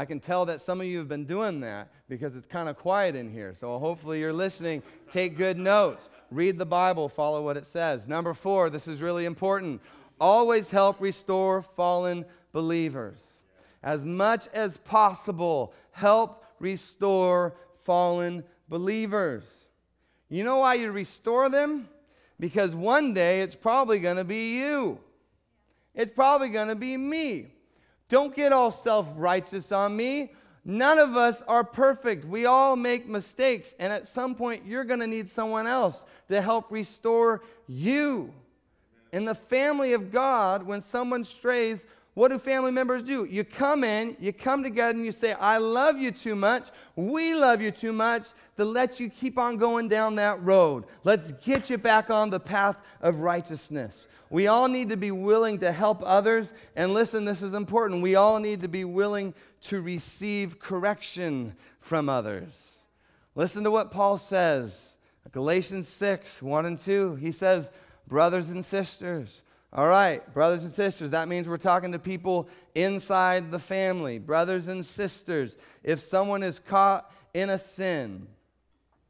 I 0.00 0.06
can 0.06 0.18
tell 0.18 0.46
that 0.46 0.62
some 0.62 0.80
of 0.80 0.86
you 0.86 0.96
have 0.96 1.08
been 1.08 1.26
doing 1.26 1.60
that 1.60 1.90
because 2.08 2.34
it's 2.34 2.46
kind 2.46 2.70
of 2.70 2.78
quiet 2.78 3.14
in 3.14 3.30
here. 3.30 3.54
So 3.60 3.78
hopefully 3.78 4.18
you're 4.18 4.32
listening. 4.32 4.82
Take 5.10 5.36
good 5.36 5.58
notes. 5.58 6.08
Read 6.30 6.56
the 6.56 6.64
Bible, 6.64 7.10
follow 7.10 7.44
what 7.44 7.58
it 7.58 7.66
says. 7.66 8.08
Number 8.08 8.32
four, 8.32 8.70
this 8.70 8.88
is 8.88 9.02
really 9.02 9.26
important. 9.26 9.82
Always 10.18 10.70
help 10.70 11.02
restore 11.02 11.60
fallen 11.60 12.24
believers. 12.52 13.20
As 13.82 14.02
much 14.02 14.48
as 14.54 14.78
possible, 14.78 15.74
help 15.90 16.46
restore 16.60 17.54
fallen 17.84 18.42
believers. 18.70 19.44
You 20.30 20.44
know 20.44 20.60
why 20.60 20.76
you 20.76 20.92
restore 20.92 21.50
them? 21.50 21.90
Because 22.38 22.74
one 22.74 23.12
day 23.12 23.42
it's 23.42 23.54
probably 23.54 23.98
going 23.98 24.16
to 24.16 24.24
be 24.24 24.56
you. 24.56 24.98
It's 25.94 26.14
probably 26.14 26.48
going 26.48 26.68
to 26.68 26.74
be 26.74 26.96
me. 26.96 27.48
Don't 28.10 28.36
get 28.36 28.52
all 28.52 28.70
self 28.70 29.06
righteous 29.16 29.72
on 29.72 29.96
me. 29.96 30.32
None 30.64 30.98
of 30.98 31.16
us 31.16 31.42
are 31.48 31.64
perfect. 31.64 32.26
We 32.26 32.44
all 32.44 32.76
make 32.76 33.08
mistakes. 33.08 33.74
And 33.78 33.90
at 33.90 34.06
some 34.06 34.34
point, 34.34 34.66
you're 34.66 34.84
going 34.84 35.00
to 35.00 35.06
need 35.06 35.30
someone 35.30 35.66
else 35.66 36.04
to 36.28 36.42
help 36.42 36.70
restore 36.70 37.42
you. 37.66 38.34
In 39.12 39.24
the 39.24 39.34
family 39.34 39.94
of 39.94 40.12
God, 40.12 40.64
when 40.64 40.82
someone 40.82 41.24
strays, 41.24 41.86
what 42.20 42.30
do 42.30 42.38
family 42.38 42.70
members 42.70 43.02
do? 43.02 43.24
You 43.24 43.44
come 43.44 43.82
in, 43.82 44.14
you 44.20 44.30
come 44.30 44.62
together, 44.62 44.90
and 44.90 45.06
you 45.06 45.10
say, 45.10 45.32
I 45.32 45.56
love 45.56 45.96
you 45.96 46.10
too 46.10 46.36
much. 46.36 46.68
We 46.94 47.34
love 47.34 47.62
you 47.62 47.70
too 47.70 47.94
much 47.94 48.26
to 48.58 48.64
let 48.66 49.00
you 49.00 49.08
keep 49.08 49.38
on 49.38 49.56
going 49.56 49.88
down 49.88 50.16
that 50.16 50.42
road. 50.42 50.84
Let's 51.02 51.32
get 51.32 51.70
you 51.70 51.78
back 51.78 52.10
on 52.10 52.28
the 52.28 52.38
path 52.38 52.76
of 53.00 53.20
righteousness. 53.20 54.06
We 54.28 54.48
all 54.48 54.68
need 54.68 54.90
to 54.90 54.98
be 54.98 55.10
willing 55.10 55.60
to 55.60 55.72
help 55.72 56.02
others. 56.04 56.52
And 56.76 56.92
listen, 56.92 57.24
this 57.24 57.40
is 57.40 57.54
important. 57.54 58.02
We 58.02 58.16
all 58.16 58.38
need 58.38 58.60
to 58.60 58.68
be 58.68 58.84
willing 58.84 59.32
to 59.62 59.80
receive 59.80 60.58
correction 60.58 61.54
from 61.78 62.10
others. 62.10 62.52
Listen 63.34 63.64
to 63.64 63.70
what 63.70 63.92
Paul 63.92 64.18
says. 64.18 64.78
Galatians 65.32 65.88
6, 65.88 66.42
1 66.42 66.66
and 66.66 66.78
2. 66.78 67.14
He 67.14 67.32
says, 67.32 67.70
Brothers 68.06 68.50
and 68.50 68.62
sisters, 68.62 69.40
all 69.72 69.86
right, 69.86 70.32
brothers 70.34 70.62
and 70.62 70.70
sisters, 70.72 71.12
that 71.12 71.28
means 71.28 71.48
we're 71.48 71.56
talking 71.56 71.92
to 71.92 71.98
people 71.98 72.48
inside 72.74 73.52
the 73.52 73.58
family. 73.58 74.18
Brothers 74.18 74.66
and 74.66 74.84
sisters, 74.84 75.56
if 75.84 76.00
someone 76.00 76.42
is 76.42 76.58
caught 76.58 77.12
in 77.34 77.50
a 77.50 77.58
sin, 77.58 78.26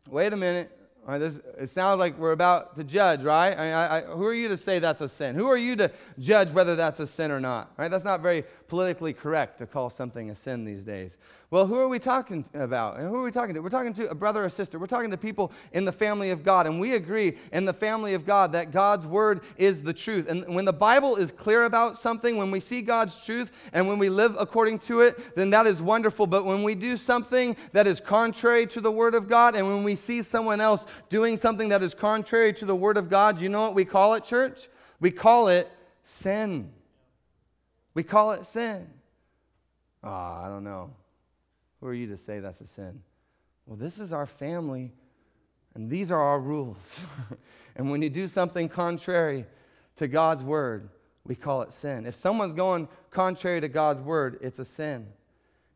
wait 0.09 0.35
a 0.35 0.37
minute, 0.37 0.71
this, 1.19 1.41
it 1.59 1.71
sounds 1.71 1.99
like 1.99 2.19
we're 2.19 2.33
about 2.33 2.77
to 2.77 2.85
judge, 2.85 3.23
right? 3.23 3.59
I, 3.59 3.99
I, 3.99 4.01
who 4.03 4.25
are 4.27 4.35
you 4.35 4.49
to 4.49 4.57
say 4.57 4.79
that's 4.79 5.01
a 5.01 5.09
sin? 5.09 5.35
Who 5.35 5.47
are 5.47 5.57
you 5.57 5.75
to 5.77 5.91
judge 6.19 6.51
whether 6.51 6.77
that's 6.77 7.01
a 7.01 7.07
sin 7.07 7.31
or 7.31 7.41
not? 7.41 7.73
Right? 7.77 7.91
That's 7.91 8.05
not 8.05 8.21
very 8.21 8.45
politically 8.71 9.13
correct 9.13 9.59
to 9.59 9.67
call 9.67 9.91
something 9.91 10.31
a 10.31 10.35
sin 10.35 10.65
these 10.65 10.85
days. 10.85 11.19
Well, 11.51 11.67
who 11.67 11.75
are 11.75 11.89
we 11.89 11.99
talking 11.99 12.45
about? 12.55 12.99
And 12.99 13.09
who 13.09 13.17
are 13.17 13.25
we 13.25 13.33
talking 13.33 13.55
to? 13.55 13.61
We're 13.61 13.69
talking 13.69 13.93
to 13.95 14.09
a 14.09 14.15
brother 14.15 14.45
or 14.45 14.49
sister. 14.49 14.79
We're 14.79 14.87
talking 14.87 15.11
to 15.11 15.17
people 15.17 15.51
in 15.73 15.85
the 15.85 15.91
family 15.91 16.31
of 16.31 16.45
God. 16.45 16.69
And 16.69 16.81
we 16.81 16.95
agree 16.95 17.37
in 17.53 17.65
the 17.65 17.73
family 17.73 18.15
of 18.15 18.25
God 18.25 18.53
that 18.53 18.71
God's 18.71 19.09
word 19.09 19.43
is 19.57 19.83
the 19.83 19.93
truth. 19.93 20.31
And 20.31 20.55
when 20.55 20.65
the 20.65 20.73
Bible 20.73 21.17
is 21.17 21.33
clear 21.33 21.65
about 21.65 21.99
something, 21.99 22.37
when 22.37 22.53
we 22.53 22.61
see 22.61 22.81
God's 22.81 23.25
truth 23.25 23.51
and 23.73 23.89
when 23.89 23.99
we 23.99 24.09
live 24.09 24.37
according 24.39 24.79
to 24.81 25.01
it, 25.01 25.35
then 25.35 25.51
that 25.51 25.67
is 25.67 25.83
wonderful. 25.83 26.29
But 26.29 26.45
when 26.45 26.63
we 26.63 26.77
do 26.77 26.97
something 26.97 27.57
that 27.73 27.89
is 27.89 27.99
contrary 27.99 28.69
to 28.69 28.81
the 28.81 28.93
word 28.93 29.17
of 29.17 29.29
God, 29.29 29.57
and 29.57 29.67
when 29.67 29.83
we 29.83 29.97
see 29.97 30.23
someone 30.23 30.61
else 30.61 30.87
doing 31.09 31.37
something 31.37 31.69
that 31.71 31.83
is 31.83 31.93
contrary 31.93 32.53
to 32.55 32.65
the 32.65 32.77
word 32.77 32.97
of 32.97 33.11
God, 33.11 33.41
you 33.41 33.49
know 33.49 33.63
what 33.63 33.75
we 33.75 33.85
call 33.85 34.15
it, 34.15 34.23
church? 34.23 34.69
We 35.01 35.11
call 35.11 35.49
it 35.49 35.69
sin. 36.05 36.71
We 37.95 38.03
call 38.03 38.33
it 38.33 38.47
sin. 38.47 38.87
Ah, 40.03 40.41
oh, 40.43 40.47
I 40.47 40.49
don't 40.49 40.65
know. 40.65 40.91
Who 41.81 41.87
are 41.87 41.95
you 41.95 42.07
to 42.09 42.17
say 42.17 42.41
that's 42.41 42.61
a 42.61 42.67
sin? 42.67 43.01
Well, 43.67 43.77
this 43.77 43.99
is 43.99 44.13
our 44.13 44.27
family, 44.27 44.93
and 45.75 45.91
these 45.91 46.11
are 46.11 46.21
our 46.21 46.41
rules. 46.41 47.01
and 47.77 47.91
when 47.91 48.03
you 48.03 48.11
do 48.11 48.29
something 48.29 48.69
contrary 48.69 49.45
to 49.97 50.09
God's 50.09 50.43
word, 50.43 50.89
we 51.25 51.35
call 51.35 51.63
it 51.63 51.73
sin. 51.73 52.07
If 52.07 52.15
someone's 52.17 52.55
going 52.55 52.89
contrary 53.11 53.61
to 53.61 53.69
God's 53.69 54.01
word, 54.01 54.39
it's 54.41 54.59
a 54.59 54.65
sin. 54.65 55.07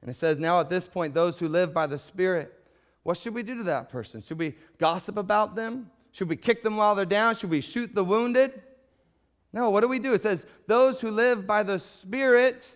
And 0.00 0.11
it 0.11 0.14
says, 0.14 0.38
now 0.38 0.61
at 0.61 0.68
this 0.68 0.87
point, 0.87 1.14
those 1.14 1.38
who 1.38 1.48
live 1.48 1.72
by 1.72 1.87
the 1.87 1.98
Spirit, 1.98 2.53
what 3.03 3.16
should 3.16 3.35
we 3.35 3.42
do 3.42 3.57
to 3.57 3.62
that 3.64 3.90
person? 3.90 4.20
Should 4.20 4.38
we 4.38 4.55
gossip 4.79 5.16
about 5.16 5.55
them? 5.55 5.90
Should 6.12 6.29
we 6.29 6.37
kick 6.37 6.62
them 6.62 6.77
while 6.77 6.94
they're 6.94 7.05
down? 7.05 7.37
Should 7.37 7.50
we 7.50 7.61
shoot 7.61 7.94
the 7.94 8.05
wounded? 8.05 8.62
No, 9.55 9.71
what 9.71 9.83
do 9.83 9.88
we 9.88 10.01
do? 10.01 10.12
It 10.12 10.21
says, 10.21 10.45
those 10.67 11.01
who 11.01 11.12
live 11.12 11.47
by 11.47 11.62
the 11.62 11.79
Spirit 11.79 12.69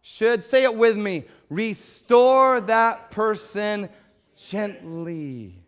should, 0.00 0.42
say 0.42 0.62
it 0.62 0.74
with 0.74 0.96
me, 0.96 1.24
restore 1.50 2.62
that 2.62 3.10
person 3.10 3.90
gently. 4.34 5.62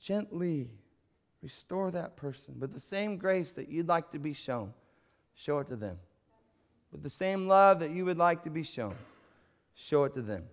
Gently. 0.00 0.70
Restore 1.42 1.90
that 1.90 2.16
person 2.16 2.54
with 2.60 2.72
the 2.72 2.78
same 2.78 3.16
grace 3.16 3.50
that 3.50 3.68
you'd 3.68 3.88
like 3.88 4.12
to 4.12 4.20
be 4.20 4.32
shown. 4.32 4.72
Show 5.34 5.58
it 5.58 5.68
to 5.68 5.76
them. 5.76 5.98
With 6.92 7.02
the 7.02 7.10
same 7.10 7.48
love 7.48 7.80
that 7.80 7.90
you 7.90 8.04
would 8.04 8.16
like 8.16 8.44
to 8.44 8.50
be 8.50 8.62
shown. 8.62 8.94
Show 9.74 10.04
it 10.04 10.14
to 10.14 10.22
them. 10.22 10.44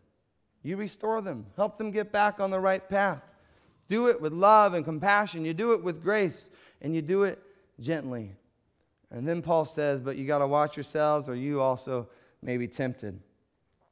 You 0.64 0.78
restore 0.78 1.22
them. 1.22 1.46
Help 1.56 1.78
them 1.78 1.92
get 1.92 2.12
back 2.12 2.40
on 2.40 2.50
the 2.50 2.60
right 2.60 2.90
path. 2.90 3.22
Do 3.88 4.08
it 4.08 4.20
with 4.20 4.34
love 4.34 4.74
and 4.74 4.84
compassion. 4.84 5.46
You 5.46 5.54
do 5.54 5.74
it 5.74 5.84
with 5.84 6.02
grace, 6.02 6.50
and 6.82 6.96
you 6.96 7.02
do 7.02 7.24
it 7.24 7.42
gently. 7.80 8.32
And 9.12 9.28
then 9.28 9.42
Paul 9.42 9.66
says, 9.66 10.02
But 10.02 10.18
you 10.18 10.26
got 10.26 10.40
to 10.40 10.48
watch 10.48 10.76
yourselves, 10.76 11.30
or 11.30 11.36
you 11.36 11.62
also 11.62 12.08
may 12.42 12.58
be 12.58 12.68
tempted. 12.68 13.20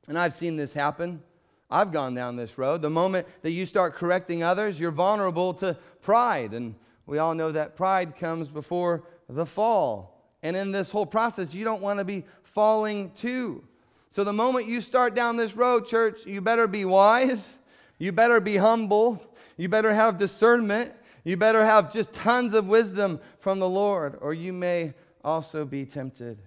And 0.07 0.17
I've 0.17 0.33
seen 0.33 0.57
this 0.57 0.73
happen. 0.73 1.21
I've 1.69 1.91
gone 1.91 2.13
down 2.13 2.35
this 2.35 2.57
road. 2.57 2.81
The 2.81 2.89
moment 2.89 3.27
that 3.41 3.51
you 3.51 3.65
start 3.65 3.95
correcting 3.95 4.43
others, 4.43 4.79
you're 4.79 4.91
vulnerable 4.91 5.53
to 5.55 5.77
pride. 6.01 6.53
And 6.53 6.75
we 7.05 7.17
all 7.17 7.33
know 7.33 7.51
that 7.51 7.75
pride 7.75 8.15
comes 8.15 8.47
before 8.47 9.03
the 9.27 9.45
fall. 9.45 10.21
And 10.43 10.55
in 10.55 10.71
this 10.71 10.91
whole 10.91 11.05
process, 11.05 11.53
you 11.53 11.63
don't 11.63 11.81
want 11.81 11.99
to 11.99 12.05
be 12.05 12.25
falling 12.43 13.11
too. 13.11 13.63
So 14.09 14.23
the 14.23 14.33
moment 14.33 14.67
you 14.67 14.81
start 14.81 15.15
down 15.15 15.37
this 15.37 15.55
road, 15.55 15.87
church, 15.87 16.25
you 16.25 16.41
better 16.41 16.67
be 16.67 16.85
wise. 16.85 17.57
You 17.97 18.11
better 18.11 18.39
be 18.39 18.57
humble. 18.57 19.23
You 19.57 19.69
better 19.69 19.93
have 19.93 20.17
discernment. 20.17 20.93
You 21.23 21.37
better 21.37 21.63
have 21.65 21.91
just 21.91 22.11
tons 22.13 22.53
of 22.53 22.67
wisdom 22.67 23.19
from 23.39 23.59
the 23.59 23.69
Lord, 23.69 24.17
or 24.21 24.33
you 24.33 24.51
may 24.51 24.93
also 25.23 25.63
be 25.65 25.85
tempted. 25.85 26.41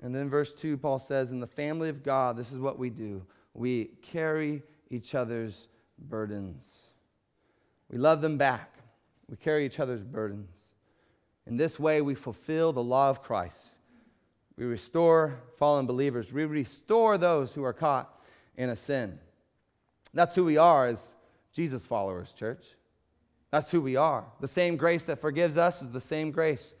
And 0.00 0.14
then 0.14 0.30
verse 0.30 0.52
2, 0.52 0.76
Paul 0.76 1.00
says, 1.00 1.32
In 1.32 1.40
the 1.40 1.46
family 1.46 1.88
of 1.88 2.04
God, 2.04 2.36
this 2.36 2.52
is 2.52 2.58
what 2.58 2.78
we 2.78 2.90
do 2.90 3.22
we 3.54 3.86
carry 4.02 4.62
each 4.88 5.16
other's 5.16 5.66
burdens. 5.98 6.64
We 7.90 7.98
love 7.98 8.20
them 8.20 8.38
back. 8.38 8.74
We 9.28 9.36
carry 9.36 9.66
each 9.66 9.80
other's 9.80 10.04
burdens. 10.04 10.48
In 11.46 11.56
this 11.56 11.78
way, 11.80 12.00
we 12.00 12.14
fulfill 12.14 12.72
the 12.72 12.82
law 12.82 13.10
of 13.10 13.22
Christ. 13.22 13.60
We 14.56 14.64
restore 14.64 15.40
fallen 15.56 15.86
believers. 15.86 16.32
We 16.32 16.44
restore 16.44 17.18
those 17.18 17.52
who 17.52 17.64
are 17.64 17.72
caught 17.72 18.22
in 18.56 18.70
a 18.70 18.76
sin. 18.76 19.18
That's 20.14 20.34
who 20.34 20.44
we 20.44 20.56
are 20.56 20.86
as 20.86 21.00
Jesus 21.52 21.84
followers, 21.84 22.32
church. 22.32 22.64
That's 23.50 23.70
who 23.70 23.80
we 23.80 23.96
are. 23.96 24.24
The 24.40 24.48
same 24.48 24.76
grace 24.76 25.04
that 25.04 25.20
forgives 25.20 25.56
us 25.56 25.80
is 25.80 25.90
the 25.90 26.00
same 26.00 26.30
grace 26.30 26.74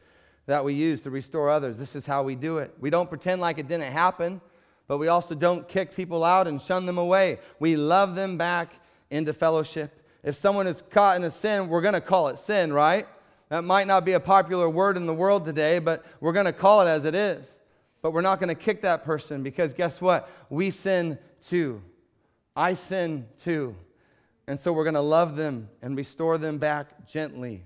that 0.46 0.64
we 0.64 0.74
use 0.74 1.02
to 1.02 1.10
restore 1.10 1.50
others. 1.50 1.76
This 1.76 1.94
is 1.94 2.06
how 2.06 2.22
we 2.22 2.34
do 2.34 2.58
it. 2.58 2.74
We 2.80 2.90
don't 2.90 3.08
pretend 3.08 3.40
like 3.40 3.58
it 3.58 3.68
didn't 3.68 3.92
happen, 3.92 4.40
but 4.86 4.98
we 4.98 5.08
also 5.08 5.34
don't 5.34 5.68
kick 5.68 5.94
people 5.94 6.24
out 6.24 6.46
and 6.46 6.60
shun 6.60 6.86
them 6.86 6.98
away. 6.98 7.38
We 7.58 7.76
love 7.76 8.14
them 8.14 8.36
back 8.36 8.72
into 9.10 9.32
fellowship. 9.32 10.02
If 10.22 10.36
someone 10.36 10.66
is 10.66 10.82
caught 10.90 11.16
in 11.16 11.24
a 11.24 11.30
sin, 11.30 11.68
we're 11.68 11.80
going 11.80 11.94
to 11.94 12.00
call 12.00 12.28
it 12.28 12.38
sin, 12.38 12.72
right? 12.72 13.06
That 13.48 13.64
might 13.64 13.86
not 13.86 14.04
be 14.04 14.12
a 14.12 14.20
popular 14.20 14.68
word 14.68 14.96
in 14.96 15.06
the 15.06 15.14
world 15.14 15.44
today, 15.44 15.78
but 15.78 16.04
we're 16.20 16.32
going 16.32 16.46
to 16.46 16.52
call 16.52 16.82
it 16.82 16.88
as 16.88 17.04
it 17.04 17.14
is. 17.14 17.56
But 18.02 18.12
we're 18.12 18.20
not 18.20 18.38
going 18.38 18.48
to 18.48 18.54
kick 18.54 18.82
that 18.82 19.04
person 19.04 19.42
because 19.42 19.72
guess 19.72 20.00
what? 20.00 20.28
We 20.50 20.70
sin 20.70 21.18
too. 21.40 21.82
I 22.54 22.74
sin 22.74 23.26
too. 23.38 23.74
And 24.48 24.58
so 24.58 24.72
we're 24.72 24.84
going 24.84 24.94
to 24.94 25.00
love 25.00 25.36
them 25.36 25.68
and 25.82 25.96
restore 25.96 26.38
them 26.38 26.58
back 26.58 27.06
gently, 27.06 27.62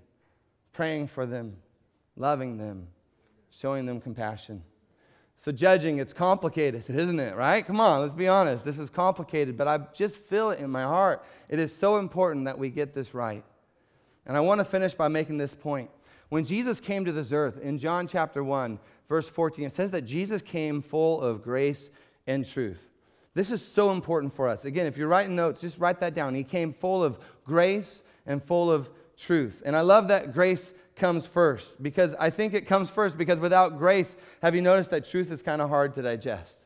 praying 0.75 1.07
for 1.07 1.25
them 1.25 1.57
loving 2.17 2.59
them, 2.59 2.89
showing 3.51 3.87
them 3.87 4.01
compassion. 4.01 4.63
So, 5.39 5.51
judging, 5.51 5.99
it's 5.99 6.13
complicated, 6.13 6.85
isn't 6.89 7.19
it? 7.19 7.37
Right? 7.37 7.67
Come 7.67 7.81
on, 7.81 8.01
let's 8.01 8.15
be 8.15 8.29
honest. 8.29 8.65
This 8.65 8.79
is 8.79 8.91
complicated, 8.91 9.57
but 9.57 9.67
I 9.67 9.79
just 9.93 10.17
feel 10.17 10.51
it 10.51 10.61
in 10.61 10.71
my 10.71 10.83
heart. 10.83 11.25
It 11.49 11.59
is 11.59 11.75
so 11.75 11.99
important 11.99 12.45
that 12.45 12.59
we 12.59 12.71
get 12.71 12.95
this 12.95 13.15
right. 13.15 13.45
And 14.27 14.37
I 14.37 14.41
want 14.41 14.61
to 14.61 14.65
finish 14.65 14.95
by 14.95 15.09
making 15.09 15.39
this 15.39 15.55
point. 15.55 15.91
When 16.29 16.45
Jesus 16.45 16.81
came 16.81 17.05
to 17.05 17.13
this 17.13 17.33
earth, 17.33 17.59
in 17.59 17.77
John 17.77 18.07
chapter 18.07 18.43
1, 18.45 18.79
verse 19.09 19.29
14, 19.29 19.67
it 19.67 19.73
says 19.73 19.91
that 19.91 20.03
Jesus 20.03 20.41
came 20.41 20.81
full 20.81 21.21
of 21.21 21.43
grace 21.43 21.91
and 22.27 22.47
truth. 22.49 22.81
This 23.35 23.51
is 23.51 23.67
so 23.67 23.93
important 23.93 24.35
for 24.35 24.49
us. 24.49 24.65
Again, 24.65 24.87
if 24.87 24.97
you're 24.97 25.09
writing 25.09 25.35
notes, 25.35 25.61
just 25.61 25.79
write 25.79 26.01
that 26.01 26.15
down. 26.15 26.35
He 26.35 26.45
came 26.45 26.75
full 26.75 27.03
of 27.03 27.19
grace 27.45 28.03
and 28.27 28.43
full 28.43 28.71
of 28.71 28.91
truth. 29.17 29.63
And 29.65 29.75
I 29.75 29.81
love 29.81 30.09
that 30.09 30.35
grace 30.35 30.75
comes 30.97 31.27
first 31.27 31.83
because 31.83 32.15
I 32.21 32.29
think 32.29 32.53
it 32.53 32.67
comes 32.67 32.91
first 32.91 33.17
because 33.17 33.39
without 33.39 33.79
grace, 33.79 34.17
have 34.43 34.55
you 34.55 34.61
noticed 34.61 34.91
that 34.91 35.09
truth 35.09 35.31
is 35.31 35.43
kind 35.43 35.63
of 35.63 35.69
hard 35.71 35.95
to 35.95 36.03
digest? 36.03 36.59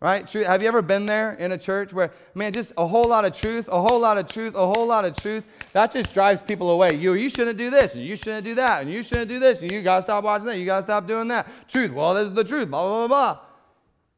Right? 0.00 0.26
Truth. 0.26 0.46
Have 0.46 0.60
you 0.60 0.68
ever 0.68 0.82
been 0.82 1.06
there 1.06 1.32
in 1.34 1.52
a 1.52 1.58
church 1.58 1.94
where, 1.94 2.12
man, 2.34 2.52
just 2.52 2.72
a 2.76 2.86
whole 2.86 3.04
lot 3.04 3.24
of 3.24 3.32
truth, 3.32 3.66
a 3.68 3.80
whole 3.80 3.98
lot 3.98 4.18
of 4.18 4.28
truth, 4.28 4.54
a 4.54 4.66
whole 4.66 4.86
lot 4.86 5.06
of 5.06 5.16
truth? 5.16 5.44
That 5.72 5.94
just 5.94 6.12
drives 6.12 6.42
people 6.42 6.70
away. 6.70 6.94
You, 6.94 7.14
you 7.14 7.30
shouldn't 7.30 7.56
do 7.56 7.70
this, 7.70 7.94
and 7.94 8.04
you 8.04 8.14
shouldn't 8.16 8.44
do 8.44 8.54
that, 8.56 8.82
and 8.82 8.92
you 8.92 9.02
shouldn't 9.02 9.28
do 9.28 9.38
this, 9.38 9.62
and 9.62 9.72
you 9.72 9.80
got 9.80 9.96
to 9.96 10.02
stop 10.02 10.24
watching 10.24 10.46
that, 10.48 10.58
you 10.58 10.66
got 10.66 10.80
to 10.80 10.82
stop 10.82 11.06
doing 11.06 11.28
that. 11.28 11.46
Truth. 11.68 11.92
Well, 11.92 12.12
this 12.12 12.26
is 12.26 12.34
the 12.34 12.44
truth, 12.44 12.68
blah, 12.68 12.82
blah, 12.82 13.06
blah, 13.06 13.08
blah. 13.08 13.40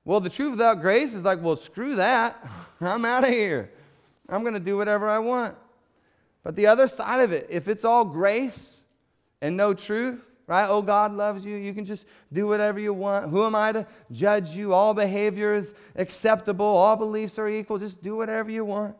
Well, 0.06 0.20
the 0.20 0.30
truth 0.30 0.52
without 0.52 0.80
grace 0.80 1.14
is 1.14 1.24
like, 1.24 1.42
well, 1.42 1.56
screw 1.56 1.96
that. 1.96 2.48
I'm 2.80 3.04
out 3.04 3.24
of 3.24 3.30
here. 3.30 3.72
I'm 4.28 4.42
going 4.42 4.54
to 4.54 4.60
do 4.60 4.76
whatever 4.76 5.08
I 5.08 5.18
want. 5.18 5.56
But 6.44 6.54
the 6.54 6.68
other 6.68 6.86
side 6.86 7.22
of 7.22 7.32
it, 7.32 7.48
if 7.50 7.66
it's 7.66 7.84
all 7.84 8.04
grace 8.04 8.82
and 9.42 9.56
no 9.56 9.74
truth, 9.74 10.20
right? 10.46 10.68
Oh, 10.68 10.80
God 10.80 11.12
loves 11.12 11.44
you. 11.44 11.56
You 11.56 11.74
can 11.74 11.84
just 11.84 12.06
do 12.32 12.46
whatever 12.46 12.78
you 12.78 12.94
want. 12.94 13.30
Who 13.30 13.44
am 13.44 13.56
I 13.56 13.72
to 13.72 13.86
judge 14.12 14.50
you? 14.50 14.72
All 14.72 14.94
behavior 14.94 15.54
is 15.54 15.74
acceptable. 15.96 16.64
All 16.64 16.94
beliefs 16.94 17.36
are 17.36 17.48
equal. 17.48 17.78
Just 17.78 18.00
do 18.00 18.14
whatever 18.14 18.48
you 18.48 18.64
want. 18.64 18.94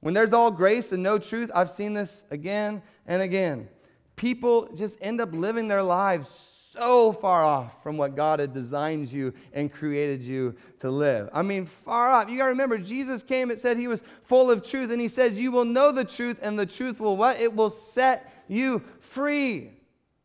When 0.00 0.12
there's 0.12 0.34
all 0.34 0.50
grace 0.50 0.92
and 0.92 1.02
no 1.02 1.18
truth, 1.18 1.50
I've 1.54 1.70
seen 1.70 1.94
this 1.94 2.24
again 2.30 2.82
and 3.06 3.22
again. 3.22 3.70
People 4.16 4.68
just 4.74 4.98
end 5.00 5.18
up 5.22 5.32
living 5.32 5.66
their 5.66 5.82
lives 5.82 6.51
so 6.72 7.12
far 7.12 7.44
off 7.44 7.82
from 7.82 7.96
what 7.96 8.16
God 8.16 8.40
had 8.40 8.54
designed 8.54 9.12
you 9.12 9.34
and 9.52 9.70
created 9.70 10.22
you 10.22 10.54
to 10.80 10.90
live. 10.90 11.28
I 11.32 11.42
mean, 11.42 11.66
far 11.66 12.10
off. 12.10 12.30
You 12.30 12.38
got 12.38 12.44
to 12.44 12.50
remember, 12.50 12.78
Jesus 12.78 13.22
came, 13.22 13.50
it 13.50 13.58
said 13.58 13.76
he 13.76 13.88
was 13.88 14.00
full 14.24 14.50
of 14.50 14.62
truth, 14.62 14.90
and 14.90 15.00
he 15.00 15.08
says, 15.08 15.38
You 15.38 15.52
will 15.52 15.64
know 15.64 15.92
the 15.92 16.04
truth, 16.04 16.38
and 16.42 16.58
the 16.58 16.66
truth 16.66 16.98
will 16.98 17.16
what? 17.16 17.40
It 17.40 17.54
will 17.54 17.70
set 17.70 18.44
you 18.48 18.82
free. 19.00 19.70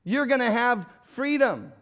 You're 0.04 0.26
going 0.26 0.40
to 0.40 0.52
have 0.52 0.86
freedom. 1.06 1.74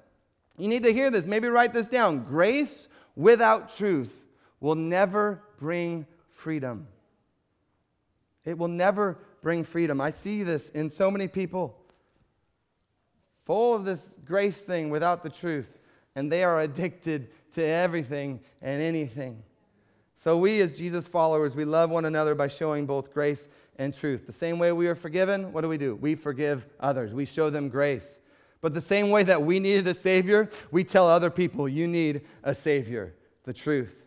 You 0.58 0.68
need 0.68 0.84
to 0.84 0.94
hear 0.94 1.12
this. 1.12 1.26
Maybe 1.26 1.48
write 1.48 1.74
this 1.74 1.88
down. 1.88 2.24
Grace 2.24 2.88
without 3.16 3.76
truth 3.76 4.14
will 4.60 4.76
never 4.76 5.44
bring 5.60 6.08
freedom. 6.34 6.88
It 8.46 8.58
will 8.58 8.68
never 8.68 9.18
bring 9.42 9.64
freedom. 9.64 10.02
I 10.02 10.12
see 10.12 10.44
this 10.44 10.70
in 10.70 10.90
so 10.90 11.12
many 11.12 11.28
people, 11.28 11.78
full 13.46 13.74
of 13.74 13.86
this 13.86 14.10
grace 14.26 14.62
thing 14.62 14.90
without 14.90 15.24
the 15.24 15.30
truth, 15.30 15.68
and 16.16 16.32
they 16.32 16.44
are 16.44 16.62
addicted 16.62 17.30
to 17.54 17.64
everything 17.64 18.40
and 18.62 18.82
anything. 18.82 19.42
So, 20.16 20.38
we 20.38 20.62
as 20.62 20.78
Jesus 20.78 21.08
followers, 21.08 21.56
we 21.56 21.66
love 21.66 21.90
one 21.90 22.06
another 22.06 22.36
by 22.36 22.48
showing 22.48 22.86
both 22.86 23.14
grace 23.14 23.48
and 23.78 23.94
truth. 23.94 24.26
The 24.26 24.34
same 24.34 24.60
way 24.60 24.72
we 24.72 24.88
are 24.88 24.96
forgiven, 24.96 25.52
what 25.52 25.62
do 25.62 25.70
we 25.70 25.78
do? 25.78 25.96
We 25.96 26.16
forgive 26.16 26.66
others, 26.80 27.14
we 27.14 27.26
show 27.26 27.50
them 27.50 27.70
grace. 27.70 28.20
But 28.62 28.74
the 28.74 28.82
same 28.82 29.12
way 29.12 29.24
that 29.24 29.44
we 29.44 29.60
needed 29.60 29.88
a 29.88 29.94
Savior, 29.94 30.50
we 30.72 30.84
tell 30.84 31.08
other 31.08 31.30
people, 31.30 31.70
you 31.70 31.88
need 31.88 32.22
a 32.44 32.56
Savior, 32.56 33.14
the 33.44 33.54
truth. 33.54 34.05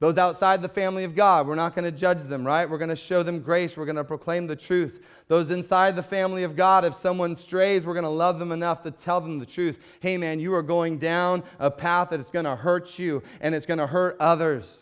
Those 0.00 0.16
outside 0.16 0.62
the 0.62 0.68
family 0.68 1.04
of 1.04 1.14
God, 1.14 1.46
we're 1.46 1.54
not 1.54 1.74
going 1.74 1.84
to 1.84 1.96
judge 1.96 2.22
them, 2.22 2.44
right? 2.44 2.68
We're 2.68 2.78
going 2.78 2.88
to 2.88 2.96
show 2.96 3.22
them 3.22 3.40
grace. 3.40 3.76
We're 3.76 3.84
going 3.84 3.96
to 3.96 4.04
proclaim 4.04 4.46
the 4.46 4.56
truth. 4.56 5.04
Those 5.28 5.50
inside 5.50 5.94
the 5.94 6.02
family 6.02 6.42
of 6.42 6.56
God, 6.56 6.86
if 6.86 6.94
someone 6.94 7.36
strays, 7.36 7.84
we're 7.84 7.92
going 7.92 8.04
to 8.04 8.08
love 8.08 8.38
them 8.38 8.50
enough 8.50 8.82
to 8.84 8.90
tell 8.90 9.20
them 9.20 9.38
the 9.38 9.44
truth. 9.44 9.78
Hey, 10.00 10.16
man, 10.16 10.40
you 10.40 10.54
are 10.54 10.62
going 10.62 10.96
down 10.96 11.42
a 11.58 11.70
path 11.70 12.10
that 12.10 12.20
is 12.20 12.30
going 12.30 12.46
to 12.46 12.56
hurt 12.56 12.98
you 12.98 13.22
and 13.42 13.54
it's 13.54 13.66
going 13.66 13.78
to 13.78 13.86
hurt 13.86 14.16
others. 14.20 14.78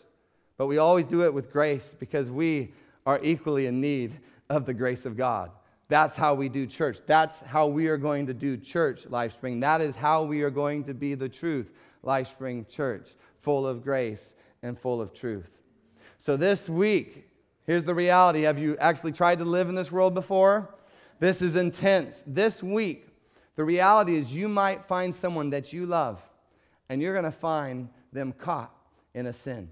But 0.57 0.67
we 0.67 0.77
always 0.77 1.05
do 1.05 1.25
it 1.25 1.33
with 1.33 1.51
grace 1.51 1.93
because 1.99 2.31
we 2.31 2.71
are 3.05 3.19
equally 3.21 3.65
in 3.65 3.81
need 3.81 4.21
of 4.49 4.65
the 4.65 4.73
grace 4.73 5.05
of 5.05 5.17
God. 5.17 5.51
That's 5.89 6.15
how 6.15 6.33
we 6.33 6.47
do 6.47 6.65
church. 6.65 6.99
That's 7.05 7.41
how 7.41 7.67
we 7.67 7.87
are 7.87 7.97
going 7.97 8.25
to 8.27 8.33
do 8.33 8.55
church, 8.55 9.03
LifeSpring. 9.03 9.59
That 9.59 9.81
is 9.81 9.95
how 9.95 10.23
we 10.23 10.43
are 10.43 10.49
going 10.49 10.85
to 10.85 10.93
be 10.93 11.13
the 11.13 11.27
truth, 11.27 11.71
LifeSpring 12.05 12.69
Church, 12.69 13.09
full 13.41 13.67
of 13.67 13.83
grace 13.83 14.33
and 14.63 14.79
full 14.79 15.01
of 15.01 15.13
truth. 15.13 15.49
So 16.19 16.35
this 16.35 16.67
week, 16.67 17.27
here's 17.65 17.83
the 17.83 17.95
reality. 17.95 18.41
Have 18.41 18.59
you 18.59 18.77
actually 18.77 19.11
tried 19.11 19.39
to 19.39 19.45
live 19.45 19.69
in 19.69 19.75
this 19.75 19.91
world 19.91 20.13
before? 20.13 20.69
This 21.19 21.41
is 21.41 21.55
intense. 21.55 22.21
This 22.25 22.63
week, 22.63 23.07
the 23.55 23.63
reality 23.63 24.15
is 24.15 24.31
you 24.31 24.47
might 24.47 24.85
find 24.85 25.13
someone 25.13 25.49
that 25.51 25.73
you 25.73 25.85
love, 25.85 26.21
and 26.89 27.01
you're 27.01 27.13
going 27.13 27.25
to 27.25 27.31
find 27.31 27.89
them 28.13 28.33
caught 28.33 28.73
in 29.13 29.27
a 29.27 29.33
sin. 29.33 29.69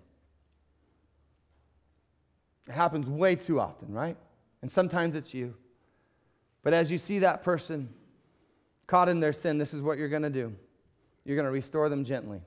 It 2.68 2.74
happens 2.74 3.08
way 3.08 3.36
too 3.36 3.60
often, 3.60 3.94
right? 3.94 4.18
And 4.62 4.70
sometimes 4.70 5.16
it's 5.16 5.34
you. 5.34 5.54
But 6.64 6.74
as 6.74 6.92
you 6.92 6.98
see 6.98 7.20
that 7.20 7.44
person 7.44 7.90
caught 8.88 9.08
in 9.08 9.20
their 9.20 9.32
sin, 9.32 9.58
this 9.58 9.74
is 9.74 9.82
what 9.82 9.98
you're 9.98 10.10
going 10.10 10.24
to 10.24 10.30
do 10.30 10.54
you're 11.28 11.36
going 11.36 11.46
to 11.46 11.52
restore 11.52 11.90
them 11.90 12.06
gently. 12.06 12.40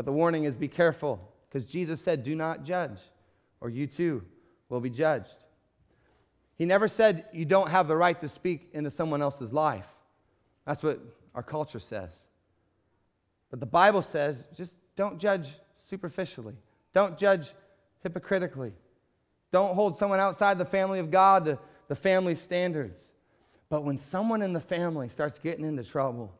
But 0.00 0.06
the 0.06 0.12
warning 0.12 0.44
is 0.44 0.56
be 0.56 0.66
careful, 0.66 1.20
because 1.46 1.66
Jesus 1.66 2.00
said, 2.00 2.24
Do 2.24 2.34
not 2.34 2.64
judge, 2.64 3.00
or 3.60 3.68
you 3.68 3.86
too 3.86 4.24
will 4.70 4.80
be 4.80 4.88
judged. 4.88 5.36
He 6.56 6.64
never 6.64 6.88
said 6.88 7.26
you 7.34 7.44
don't 7.44 7.68
have 7.68 7.86
the 7.86 7.98
right 7.98 8.18
to 8.22 8.26
speak 8.26 8.70
into 8.72 8.90
someone 8.90 9.20
else's 9.20 9.52
life. 9.52 9.84
That's 10.64 10.82
what 10.82 11.00
our 11.34 11.42
culture 11.42 11.80
says. 11.80 12.08
But 13.50 13.60
the 13.60 13.66
Bible 13.66 14.00
says 14.00 14.42
just 14.56 14.74
don't 14.96 15.18
judge 15.18 15.50
superficially, 15.90 16.54
don't 16.94 17.18
judge 17.18 17.52
hypocritically, 18.02 18.72
don't 19.52 19.74
hold 19.74 19.98
someone 19.98 20.18
outside 20.18 20.56
the 20.56 20.64
family 20.64 20.98
of 20.98 21.10
God 21.10 21.44
to 21.44 21.58
the 21.88 21.94
family 21.94 22.36
standards. 22.36 22.98
But 23.68 23.84
when 23.84 23.98
someone 23.98 24.40
in 24.40 24.54
the 24.54 24.60
family 24.60 25.10
starts 25.10 25.38
getting 25.38 25.66
into 25.66 25.84
trouble, 25.84 26.32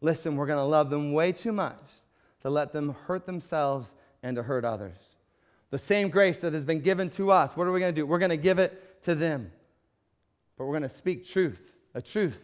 listen, 0.00 0.34
we're 0.34 0.46
going 0.46 0.56
to 0.56 0.64
love 0.64 0.88
them 0.88 1.12
way 1.12 1.32
too 1.32 1.52
much 1.52 1.76
to 2.42 2.50
let 2.50 2.72
them 2.72 2.94
hurt 3.06 3.26
themselves 3.26 3.88
and 4.22 4.36
to 4.36 4.42
hurt 4.42 4.64
others. 4.64 4.96
The 5.70 5.78
same 5.78 6.10
grace 6.10 6.38
that 6.40 6.52
has 6.52 6.64
been 6.64 6.80
given 6.80 7.08
to 7.10 7.30
us, 7.30 7.56
what 7.56 7.66
are 7.66 7.72
we 7.72 7.80
going 7.80 7.94
to 7.94 8.00
do? 8.00 8.06
We're 8.06 8.18
going 8.18 8.30
to 8.30 8.36
give 8.36 8.58
it 8.58 9.02
to 9.04 9.14
them. 9.14 9.50
But 10.56 10.66
we're 10.66 10.78
going 10.78 10.88
to 10.88 10.94
speak 10.94 11.24
truth, 11.24 11.60
a 11.94 12.02
truth 12.02 12.38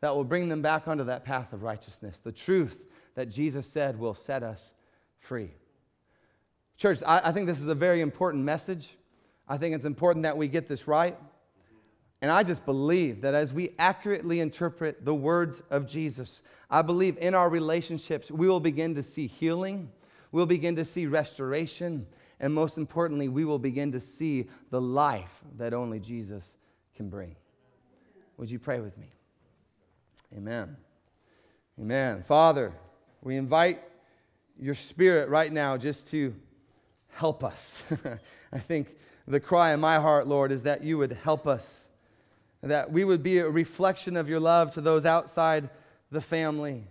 that 0.00 0.14
will 0.14 0.24
bring 0.24 0.48
them 0.48 0.62
back 0.62 0.86
onto 0.86 1.04
that 1.04 1.24
path 1.24 1.52
of 1.52 1.62
righteousness, 1.62 2.18
the 2.22 2.32
truth 2.32 2.76
that 3.14 3.28
Jesus 3.28 3.66
said 3.66 3.98
will 3.98 4.14
set 4.14 4.42
us 4.42 4.72
free. 5.18 5.50
Church, 6.76 7.00
I, 7.04 7.20
I 7.24 7.32
think 7.32 7.48
this 7.48 7.60
is 7.60 7.66
a 7.66 7.74
very 7.74 8.00
important 8.00 8.44
message. 8.44 8.90
I 9.48 9.58
think 9.58 9.74
it's 9.74 9.84
important 9.84 10.22
that 10.22 10.36
we 10.36 10.46
get 10.46 10.68
this 10.68 10.86
right. 10.86 11.16
And 12.20 12.32
I 12.32 12.42
just 12.42 12.64
believe 12.64 13.20
that 13.20 13.34
as 13.34 13.52
we 13.52 13.74
accurately 13.78 14.40
interpret 14.40 15.04
the 15.04 15.14
words 15.14 15.62
of 15.70 15.86
Jesus, 15.86 16.42
I 16.68 16.82
believe 16.82 17.16
in 17.18 17.34
our 17.34 17.48
relationships, 17.48 18.30
we 18.30 18.48
will 18.48 18.60
begin 18.60 18.94
to 18.96 19.02
see 19.02 19.26
healing, 19.26 19.90
we'll 20.32 20.46
begin 20.46 20.74
to 20.76 20.84
see 20.84 21.06
restoration, 21.06 22.06
and 22.40 22.52
most 22.52 22.76
importantly, 22.76 23.28
we 23.28 23.44
will 23.44 23.58
begin 23.58 23.92
to 23.92 24.00
see 24.00 24.48
the 24.70 24.80
life 24.80 25.42
that 25.56 25.74
only 25.74 26.00
Jesus 26.00 26.56
can 26.94 27.08
bring. 27.08 27.36
Would 28.36 28.50
you 28.50 28.58
pray 28.58 28.80
with 28.80 28.96
me? 28.98 29.08
Amen. 30.36 30.76
Amen. 31.80 32.22
Father, 32.24 32.72
we 33.22 33.36
invite 33.36 33.80
your 34.58 34.74
spirit 34.74 35.28
right 35.28 35.52
now 35.52 35.76
just 35.76 36.08
to 36.08 36.34
help 37.08 37.42
us. 37.42 37.82
I 38.52 38.58
think 38.58 38.96
the 39.26 39.40
cry 39.40 39.72
in 39.72 39.80
my 39.80 39.96
heart, 39.96 40.26
Lord, 40.26 40.52
is 40.52 40.64
that 40.64 40.82
you 40.82 40.98
would 40.98 41.12
help 41.12 41.46
us 41.46 41.87
that 42.62 42.90
we 42.90 43.04
would 43.04 43.22
be 43.22 43.38
a 43.38 43.48
reflection 43.48 44.16
of 44.16 44.28
your 44.28 44.40
love 44.40 44.74
to 44.74 44.80
those 44.80 45.04
outside 45.04 45.70
the 46.10 46.20
family. 46.20 46.84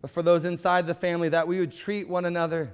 But 0.00 0.10
for 0.10 0.22
those 0.22 0.44
inside 0.44 0.86
the 0.86 0.94
family, 0.94 1.28
that 1.30 1.46
we 1.46 1.60
would 1.60 1.72
treat 1.72 2.08
one 2.08 2.24
another 2.24 2.70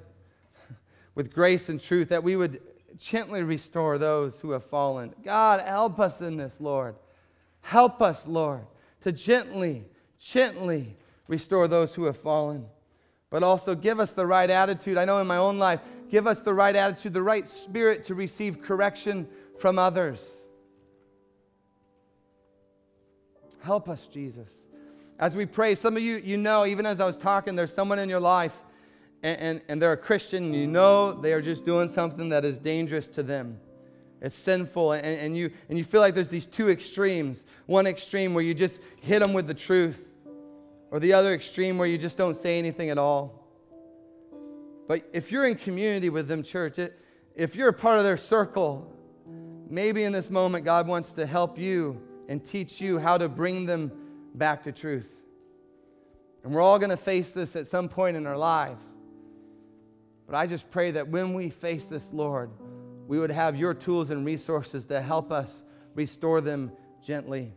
with 1.14 1.32
grace 1.32 1.68
and 1.68 1.80
truth, 1.80 2.08
that 2.10 2.22
we 2.22 2.36
would 2.36 2.60
gently 2.96 3.42
restore 3.42 3.98
those 3.98 4.38
who 4.38 4.50
have 4.52 4.64
fallen. 4.64 5.14
God, 5.24 5.60
help 5.60 5.98
us 5.98 6.20
in 6.20 6.36
this, 6.36 6.60
Lord. 6.60 6.94
Help 7.60 8.02
us, 8.02 8.26
Lord, 8.26 8.62
to 9.02 9.12
gently, 9.12 9.84
gently 10.18 10.96
restore 11.28 11.68
those 11.68 11.94
who 11.94 12.04
have 12.04 12.16
fallen. 12.16 12.66
But 13.30 13.42
also 13.42 13.74
give 13.74 13.98
us 13.98 14.12
the 14.12 14.26
right 14.26 14.50
attitude. 14.50 14.98
I 14.98 15.04
know 15.04 15.18
in 15.20 15.26
my 15.26 15.38
own 15.38 15.58
life, 15.58 15.80
give 16.10 16.26
us 16.26 16.40
the 16.40 16.52
right 16.52 16.76
attitude, 16.76 17.14
the 17.14 17.22
right 17.22 17.48
spirit 17.48 18.04
to 18.06 18.14
receive 18.14 18.60
correction 18.60 19.26
from 19.58 19.78
others. 19.78 20.41
Help 23.62 23.88
us, 23.88 24.08
Jesus. 24.08 24.50
As 25.20 25.36
we 25.36 25.46
pray, 25.46 25.76
some 25.76 25.96
of 25.96 26.02
you, 26.02 26.16
you 26.16 26.36
know, 26.36 26.66
even 26.66 26.84
as 26.84 27.00
I 27.00 27.06
was 27.06 27.16
talking, 27.16 27.54
there's 27.54 27.72
someone 27.72 28.00
in 28.00 28.08
your 28.08 28.20
life 28.20 28.54
and, 29.22 29.40
and, 29.40 29.62
and 29.68 29.80
they're 29.80 29.92
a 29.92 29.96
Christian, 29.96 30.46
and 30.46 30.54
you 30.54 30.66
know 30.66 31.12
they 31.12 31.32
are 31.32 31.40
just 31.40 31.64
doing 31.64 31.88
something 31.88 32.28
that 32.30 32.44
is 32.44 32.58
dangerous 32.58 33.06
to 33.08 33.22
them. 33.22 33.60
It's 34.20 34.34
sinful, 34.34 34.92
and, 34.92 35.06
and, 35.06 35.36
you, 35.36 35.52
and 35.68 35.78
you 35.78 35.84
feel 35.84 36.00
like 36.00 36.14
there's 36.14 36.28
these 36.28 36.46
two 36.46 36.70
extremes. 36.70 37.44
One 37.66 37.86
extreme 37.86 38.34
where 38.34 38.42
you 38.42 38.52
just 38.52 38.80
hit 39.00 39.22
them 39.22 39.32
with 39.32 39.46
the 39.46 39.54
truth, 39.54 40.04
or 40.90 40.98
the 40.98 41.12
other 41.12 41.32
extreme 41.32 41.78
where 41.78 41.86
you 41.86 41.98
just 41.98 42.18
don't 42.18 42.40
say 42.40 42.58
anything 42.58 42.90
at 42.90 42.98
all. 42.98 43.46
But 44.88 45.08
if 45.12 45.30
you're 45.30 45.46
in 45.46 45.54
community 45.54 46.10
with 46.10 46.26
them, 46.26 46.42
church, 46.42 46.80
it, 46.80 46.98
if 47.36 47.54
you're 47.54 47.68
a 47.68 47.72
part 47.72 47.98
of 47.98 48.04
their 48.04 48.16
circle, 48.16 48.92
maybe 49.68 50.02
in 50.02 50.12
this 50.12 50.30
moment 50.30 50.64
God 50.64 50.88
wants 50.88 51.12
to 51.14 51.26
help 51.26 51.58
you 51.58 52.02
and 52.32 52.42
teach 52.42 52.80
you 52.80 52.98
how 52.98 53.18
to 53.18 53.28
bring 53.28 53.66
them 53.66 53.92
back 54.36 54.62
to 54.62 54.72
truth. 54.72 55.10
And 56.42 56.54
we're 56.54 56.62
all 56.62 56.78
going 56.78 56.88
to 56.88 56.96
face 56.96 57.28
this 57.28 57.54
at 57.56 57.66
some 57.66 57.90
point 57.90 58.16
in 58.16 58.26
our 58.26 58.38
life. 58.38 58.78
But 60.26 60.36
I 60.36 60.46
just 60.46 60.70
pray 60.70 60.92
that 60.92 61.06
when 61.06 61.34
we 61.34 61.50
face 61.50 61.84
this, 61.84 62.08
Lord, 62.10 62.48
we 63.06 63.18
would 63.18 63.30
have 63.30 63.54
your 63.54 63.74
tools 63.74 64.08
and 64.08 64.24
resources 64.24 64.86
to 64.86 65.02
help 65.02 65.30
us 65.30 65.50
restore 65.94 66.40
them 66.40 66.72
gently. 67.04 67.52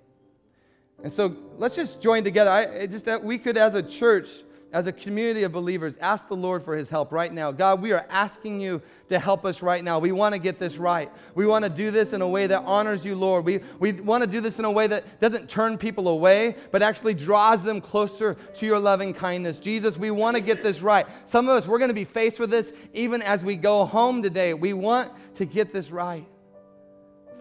And 1.02 1.10
so 1.10 1.38
let's 1.58 1.78
just 1.78 2.02
join 2.02 2.26
together. 2.26 2.52
I, 2.52 2.86
just 2.86 3.06
that 3.06 3.24
we 3.24 3.38
could, 3.38 3.56
as 3.56 3.76
a 3.76 3.82
church, 3.82 4.28
as 4.76 4.88
a 4.88 4.92
community 4.92 5.44
of 5.44 5.54
believers, 5.54 5.96
ask 6.02 6.28
the 6.28 6.36
Lord 6.36 6.62
for 6.62 6.76
his 6.76 6.90
help 6.90 7.14
right 7.14 7.32
now. 7.32 7.50
God, 7.50 7.82
we 7.82 7.94
are 7.94 8.06
asking 8.10 8.60
you 8.60 8.82
to 9.08 9.18
help 9.18 9.46
us 9.46 9.62
right 9.62 9.82
now. 9.82 10.00
We 10.00 10.12
want 10.12 10.36
to 10.36 10.40
get 10.40 10.60
this 10.60 10.76
right. 10.76 11.10
We 11.34 11.48
want 11.48 11.64
to 11.64 11.70
do 11.70 11.92
this 11.92 12.12
in 12.12 12.22
a 12.22 12.28
way 12.28 12.46
that 12.48 12.62
honors 12.66 13.06
you, 13.06 13.16
Lord. 13.16 13.46
We, 13.46 13.62
we 13.80 13.94
want 13.94 14.26
to 14.26 14.30
do 14.30 14.42
this 14.42 14.60
in 14.60 14.66
a 14.66 14.72
way 14.72 14.88
that 14.88 15.22
doesn't 15.22 15.50
turn 15.50 15.78
people 15.78 16.10
away, 16.10 16.58
but 16.72 16.84
actually 16.84 17.14
draws 17.14 17.64
them 17.64 17.80
closer 17.80 18.34
to 18.34 18.66
your 18.66 18.78
loving 18.78 19.14
kindness. 19.14 19.60
Jesus, 19.60 19.96
we 19.96 20.12
want 20.12 20.36
to 20.36 20.42
get 20.42 20.62
this 20.62 20.82
right. 20.82 21.08
Some 21.24 21.48
of 21.48 21.56
us, 21.56 21.68
we're 21.68 21.80
going 21.80 21.88
to 21.88 21.94
be 21.94 22.04
faced 22.04 22.38
with 22.38 22.50
this 22.50 22.74
even 22.94 23.22
as 23.22 23.46
we 23.46 23.56
go 23.56 23.86
home 23.86 24.22
today. 24.22 24.54
We 24.54 24.74
want 24.74 25.10
to 25.36 25.46
get 25.46 25.72
this 25.72 25.90
right. 25.90 26.28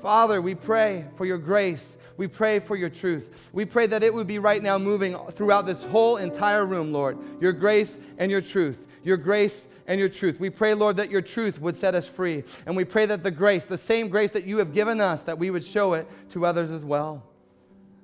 Father, 0.04 0.42
we 0.42 0.54
pray 0.54 1.06
for 1.16 1.24
your 1.24 1.38
grace. 1.38 1.96
We 2.18 2.28
pray 2.28 2.58
for 2.58 2.76
your 2.76 2.90
truth. 2.90 3.30
We 3.54 3.64
pray 3.64 3.86
that 3.86 4.02
it 4.02 4.12
would 4.12 4.26
be 4.26 4.38
right 4.38 4.62
now 4.62 4.76
moving 4.76 5.16
throughout 5.30 5.64
this 5.64 5.82
whole 5.82 6.18
entire 6.18 6.66
room, 6.66 6.92
Lord. 6.92 7.16
Your 7.40 7.54
grace 7.54 7.96
and 8.18 8.30
your 8.30 8.42
truth. 8.42 8.86
Your 9.02 9.16
grace 9.16 9.66
and 9.86 9.98
your 9.98 10.10
truth. 10.10 10.38
We 10.38 10.50
pray, 10.50 10.74
Lord, 10.74 10.98
that 10.98 11.10
your 11.10 11.22
truth 11.22 11.58
would 11.58 11.74
set 11.74 11.94
us 11.94 12.06
free. 12.06 12.44
And 12.66 12.76
we 12.76 12.84
pray 12.84 13.06
that 13.06 13.22
the 13.22 13.30
grace, 13.30 13.64
the 13.64 13.78
same 13.78 14.10
grace 14.10 14.30
that 14.32 14.44
you 14.44 14.58
have 14.58 14.74
given 14.74 15.00
us, 15.00 15.22
that 15.22 15.38
we 15.38 15.48
would 15.48 15.64
show 15.64 15.94
it 15.94 16.06
to 16.32 16.44
others 16.44 16.70
as 16.70 16.82
well. 16.82 17.22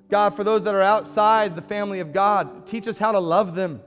God, 0.09 0.35
for 0.35 0.43
those 0.43 0.63
that 0.63 0.73
are 0.73 0.81
outside 0.81 1.55
the 1.55 1.61
family 1.61 1.99
of 1.99 2.13
God, 2.13 2.65
teach 2.65 2.87
us 2.87 2.97
how 2.97 3.11
to 3.11 3.19
love 3.19 3.53
them. 3.53 3.79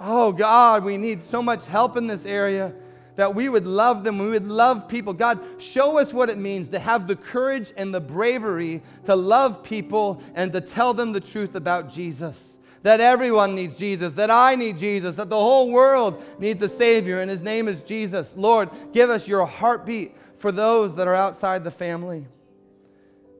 Oh, 0.00 0.32
God, 0.32 0.82
we 0.82 0.96
need 0.96 1.22
so 1.22 1.40
much 1.40 1.66
help 1.66 1.96
in 1.96 2.08
this 2.08 2.26
area 2.26 2.74
that 3.18 3.34
we 3.34 3.48
would 3.48 3.66
love 3.66 4.04
them, 4.04 4.16
we 4.16 4.28
would 4.28 4.46
love 4.46 4.86
people. 4.86 5.12
God, 5.12 5.40
show 5.58 5.98
us 5.98 6.12
what 6.12 6.30
it 6.30 6.38
means 6.38 6.68
to 6.68 6.78
have 6.78 7.08
the 7.08 7.16
courage 7.16 7.72
and 7.76 7.92
the 7.92 8.00
bravery 8.00 8.80
to 9.06 9.16
love 9.16 9.64
people 9.64 10.22
and 10.36 10.52
to 10.52 10.60
tell 10.60 10.94
them 10.94 11.10
the 11.10 11.20
truth 11.20 11.56
about 11.56 11.92
Jesus. 11.92 12.58
That 12.84 13.00
everyone 13.00 13.56
needs 13.56 13.74
Jesus, 13.76 14.12
that 14.12 14.30
I 14.30 14.54
need 14.54 14.78
Jesus, 14.78 15.16
that 15.16 15.30
the 15.30 15.36
whole 15.36 15.72
world 15.72 16.22
needs 16.38 16.62
a 16.62 16.68
Savior, 16.68 17.20
and 17.20 17.28
His 17.28 17.42
name 17.42 17.66
is 17.66 17.82
Jesus. 17.82 18.32
Lord, 18.36 18.70
give 18.92 19.10
us 19.10 19.26
your 19.26 19.44
heartbeat 19.46 20.14
for 20.36 20.52
those 20.52 20.94
that 20.94 21.08
are 21.08 21.16
outside 21.16 21.64
the 21.64 21.72
family. 21.72 22.24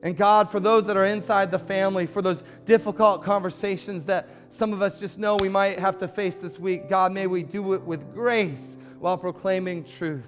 And 0.03 0.17
God, 0.17 0.51
for 0.51 0.59
those 0.59 0.87
that 0.87 0.97
are 0.97 1.05
inside 1.05 1.51
the 1.51 1.59
family, 1.59 2.05
for 2.05 2.21
those 2.21 2.43
difficult 2.65 3.23
conversations 3.23 4.03
that 4.05 4.27
some 4.49 4.73
of 4.73 4.81
us 4.81 4.99
just 4.99 5.19
know 5.19 5.37
we 5.37 5.47
might 5.47 5.79
have 5.79 5.97
to 5.99 6.07
face 6.09 6.35
this 6.35 6.59
week, 6.59 6.89
God, 6.89 7.13
may 7.13 7.27
we 7.27 7.43
do 7.43 7.71
it 7.75 7.81
with 7.83 8.13
grace 8.13 8.75
while 8.99 9.17
proclaiming 9.17 9.83
truth. 9.83 10.27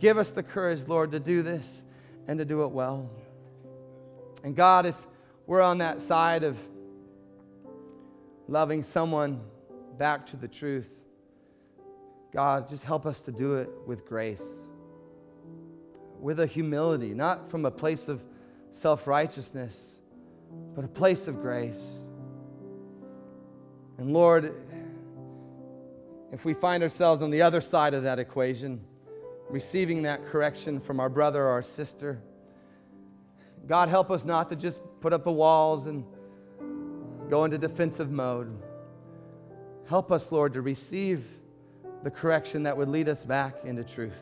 Give 0.00 0.18
us 0.18 0.30
the 0.30 0.42
courage, 0.42 0.86
Lord, 0.86 1.12
to 1.12 1.20
do 1.20 1.42
this 1.42 1.82
and 2.26 2.38
to 2.38 2.44
do 2.44 2.64
it 2.64 2.68
well. 2.68 3.10
And 4.42 4.54
God, 4.54 4.86
if 4.86 4.94
we're 5.46 5.62
on 5.62 5.78
that 5.78 6.00
side 6.00 6.42
of 6.42 6.56
loving 8.48 8.82
someone 8.82 9.40
back 9.98 10.26
to 10.26 10.36
the 10.36 10.48
truth, 10.48 10.88
God, 12.32 12.68
just 12.68 12.84
help 12.84 13.06
us 13.06 13.20
to 13.22 13.32
do 13.32 13.54
it 13.54 13.70
with 13.86 14.06
grace, 14.06 14.42
with 16.20 16.40
a 16.40 16.46
humility, 16.46 17.14
not 17.14 17.50
from 17.50 17.64
a 17.64 17.70
place 17.70 18.08
of 18.08 18.22
self 18.70 19.06
righteousness, 19.06 19.86
but 20.74 20.84
a 20.84 20.88
place 20.88 21.28
of 21.28 21.40
grace. 21.40 21.94
And 23.98 24.12
Lord, 24.12 24.54
if 26.36 26.44
we 26.44 26.52
find 26.52 26.82
ourselves 26.82 27.22
on 27.22 27.30
the 27.30 27.40
other 27.40 27.62
side 27.62 27.94
of 27.94 28.02
that 28.02 28.18
equation, 28.18 28.78
receiving 29.48 30.02
that 30.02 30.26
correction 30.26 30.78
from 30.78 31.00
our 31.00 31.08
brother 31.08 31.42
or 31.42 31.48
our 31.48 31.62
sister, 31.62 32.20
God 33.66 33.88
help 33.88 34.10
us 34.10 34.22
not 34.22 34.50
to 34.50 34.56
just 34.56 34.78
put 35.00 35.14
up 35.14 35.24
the 35.24 35.32
walls 35.32 35.86
and 35.86 36.04
go 37.30 37.44
into 37.44 37.56
defensive 37.56 38.10
mode. 38.10 38.54
Help 39.88 40.12
us, 40.12 40.30
Lord, 40.30 40.52
to 40.52 40.60
receive 40.60 41.24
the 42.02 42.10
correction 42.10 42.64
that 42.64 42.76
would 42.76 42.90
lead 42.90 43.08
us 43.08 43.22
back 43.22 43.64
into 43.64 43.82
truth. 43.82 44.12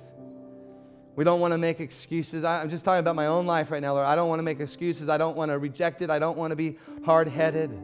We 1.17 1.25
don't 1.25 1.41
want 1.41 1.51
to 1.51 1.59
make 1.59 1.81
excuses. 1.81 2.45
I'm 2.45 2.71
just 2.71 2.85
talking 2.85 3.01
about 3.01 3.17
my 3.17 3.27
own 3.27 3.45
life 3.45 3.73
right 3.73 3.83
now, 3.83 3.95
Lord. 3.95 4.07
I 4.07 4.15
don't 4.15 4.29
want 4.29 4.39
to 4.39 4.45
make 4.45 4.61
excuses. 4.61 5.09
I 5.09 5.19
don't 5.19 5.37
want 5.37 5.51
to 5.51 5.59
reject 5.59 6.01
it. 6.01 6.11
I 6.11 6.21
don't 6.21 6.39
want 6.39 6.53
to 6.53 6.57
be 6.57 6.79
hard 7.05 7.27
headed. 7.27 7.77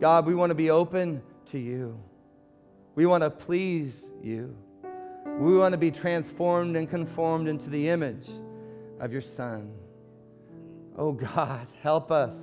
God, 0.00 0.26
we 0.26 0.34
want 0.34 0.50
to 0.50 0.54
be 0.54 0.68
open 0.68 1.22
to 1.46 1.58
you. 1.58 1.98
We 2.94 3.06
want 3.06 3.22
to 3.22 3.30
please 3.30 4.04
you. 4.22 4.56
We 5.38 5.56
want 5.56 5.72
to 5.72 5.78
be 5.78 5.90
transformed 5.90 6.76
and 6.76 6.88
conformed 6.88 7.48
into 7.48 7.70
the 7.70 7.88
image 7.88 8.28
of 8.98 9.12
your 9.12 9.22
Son. 9.22 9.72
Oh 10.96 11.12
God, 11.12 11.66
help 11.82 12.10
us 12.10 12.36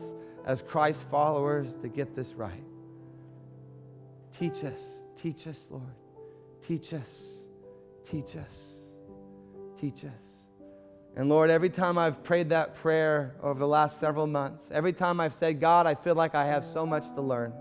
as 0.46 0.62
Christ 0.62 1.02
followers 1.12 1.76
to 1.82 1.90
get 1.90 2.16
this 2.16 2.34
right. 2.34 2.64
Teach 4.38 4.64
us, 4.64 4.82
teach 5.16 5.48
us, 5.48 5.68
Lord. 5.70 5.84
Teach 6.62 6.94
us, 6.94 7.24
teach 8.04 8.36
us, 8.36 8.78
teach 9.80 10.04
us. 10.04 10.38
And 11.16 11.30
Lord, 11.30 11.50
every 11.50 11.70
time 11.70 11.98
I've 11.98 12.24
prayed 12.24 12.50
that 12.50 12.76
prayer 12.76 13.36
over 13.42 13.60
the 13.60 13.68
last 13.68 14.00
several 14.00 14.28
months, 14.28 14.66
every 14.72 14.94
time 14.94 15.20
I've 15.20 15.34
said, 15.34 15.60
God, 15.60 15.88
I 15.88 15.96
feel 15.96 16.16
like 16.16 16.36
I 16.36 16.46
have 16.46 16.66
so 16.66 16.86
much 16.86 17.04
to 17.16 17.22
learn, 17.22 17.54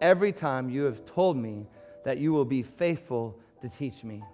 every 0.00 0.32
time 0.32 0.70
you 0.70 0.84
have 0.84 1.04
told 1.04 1.36
me 1.36 1.66
that 2.08 2.16
you 2.16 2.32
will 2.32 2.46
be 2.46 2.62
faithful 2.62 3.38
to 3.60 3.68
teach 3.68 4.02
me. 4.02 4.24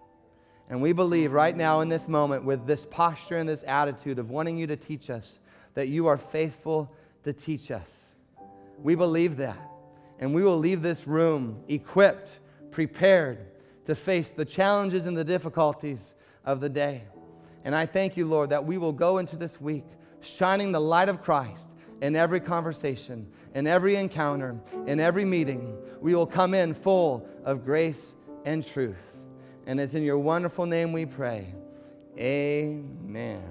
And 0.71 0.81
we 0.81 0.93
believe 0.93 1.33
right 1.33 1.57
now 1.57 1.81
in 1.81 1.89
this 1.89 2.07
moment, 2.07 2.45
with 2.45 2.69
this 2.69 2.87
posture 2.89 3.39
and 3.39 3.49
this 3.49 3.65
attitude 3.67 4.21
of 4.21 4.31
wanting 4.31 4.57
you 4.57 4.69
to 4.69 4.77
teach 4.77 5.11
us, 5.11 5.41
that 5.75 5.89
you 5.89 6.07
are 6.07 6.17
faithful 6.17 6.89
to 7.25 7.33
teach 7.33 7.73
us. 7.73 7.89
We 8.81 8.95
believe 8.95 9.39
that. 9.39 9.59
And 10.21 10.33
we 10.33 10.45
will 10.45 10.57
leave 10.57 10.83
this 10.83 11.09
room 11.09 11.65
equipped, 11.67 12.31
prepared 12.71 13.45
to 13.87 13.97
face 13.97 14.31
the 14.31 14.45
challenges 14.45 15.07
and 15.07 15.17
the 15.17 15.25
difficulties 15.25 16.15
of 16.45 16.61
the 16.61 16.69
day. 16.69 17.03
And 17.65 17.75
I 17.75 17.87
thank 17.87 18.17
you, 18.17 18.25
Lord, 18.25 18.51
that 18.51 18.65
we 18.65 18.79
will 18.79 18.93
go 18.93 19.19
into 19.19 19.35
this 19.35 19.61
week 19.61 19.87
shining 20.21 20.71
the 20.71 20.81
light 20.81 21.09
of 21.09 21.25
Christ 21.25 21.67
in 22.01 22.17
every 22.17 22.41
conversation, 22.41 23.27
in 23.55 23.67
every 23.67 23.97
encounter, 23.97 24.59
in 24.87 25.01
every 25.01 25.25
meeting. 25.25 25.77
We 26.01 26.15
will 26.15 26.27
come 26.27 26.55
in 26.55 26.75
full 26.75 27.27
of 27.45 27.65
grace 27.65 28.15
and 28.45 28.65
truth. 28.65 28.97
And 29.67 29.81
it's 29.81 29.95
in 29.95 30.03
your 30.03 30.19
wonderful 30.19 30.67
name 30.67 30.93
we 30.93 31.07
pray. 31.07 31.55
Amen. 32.19 33.43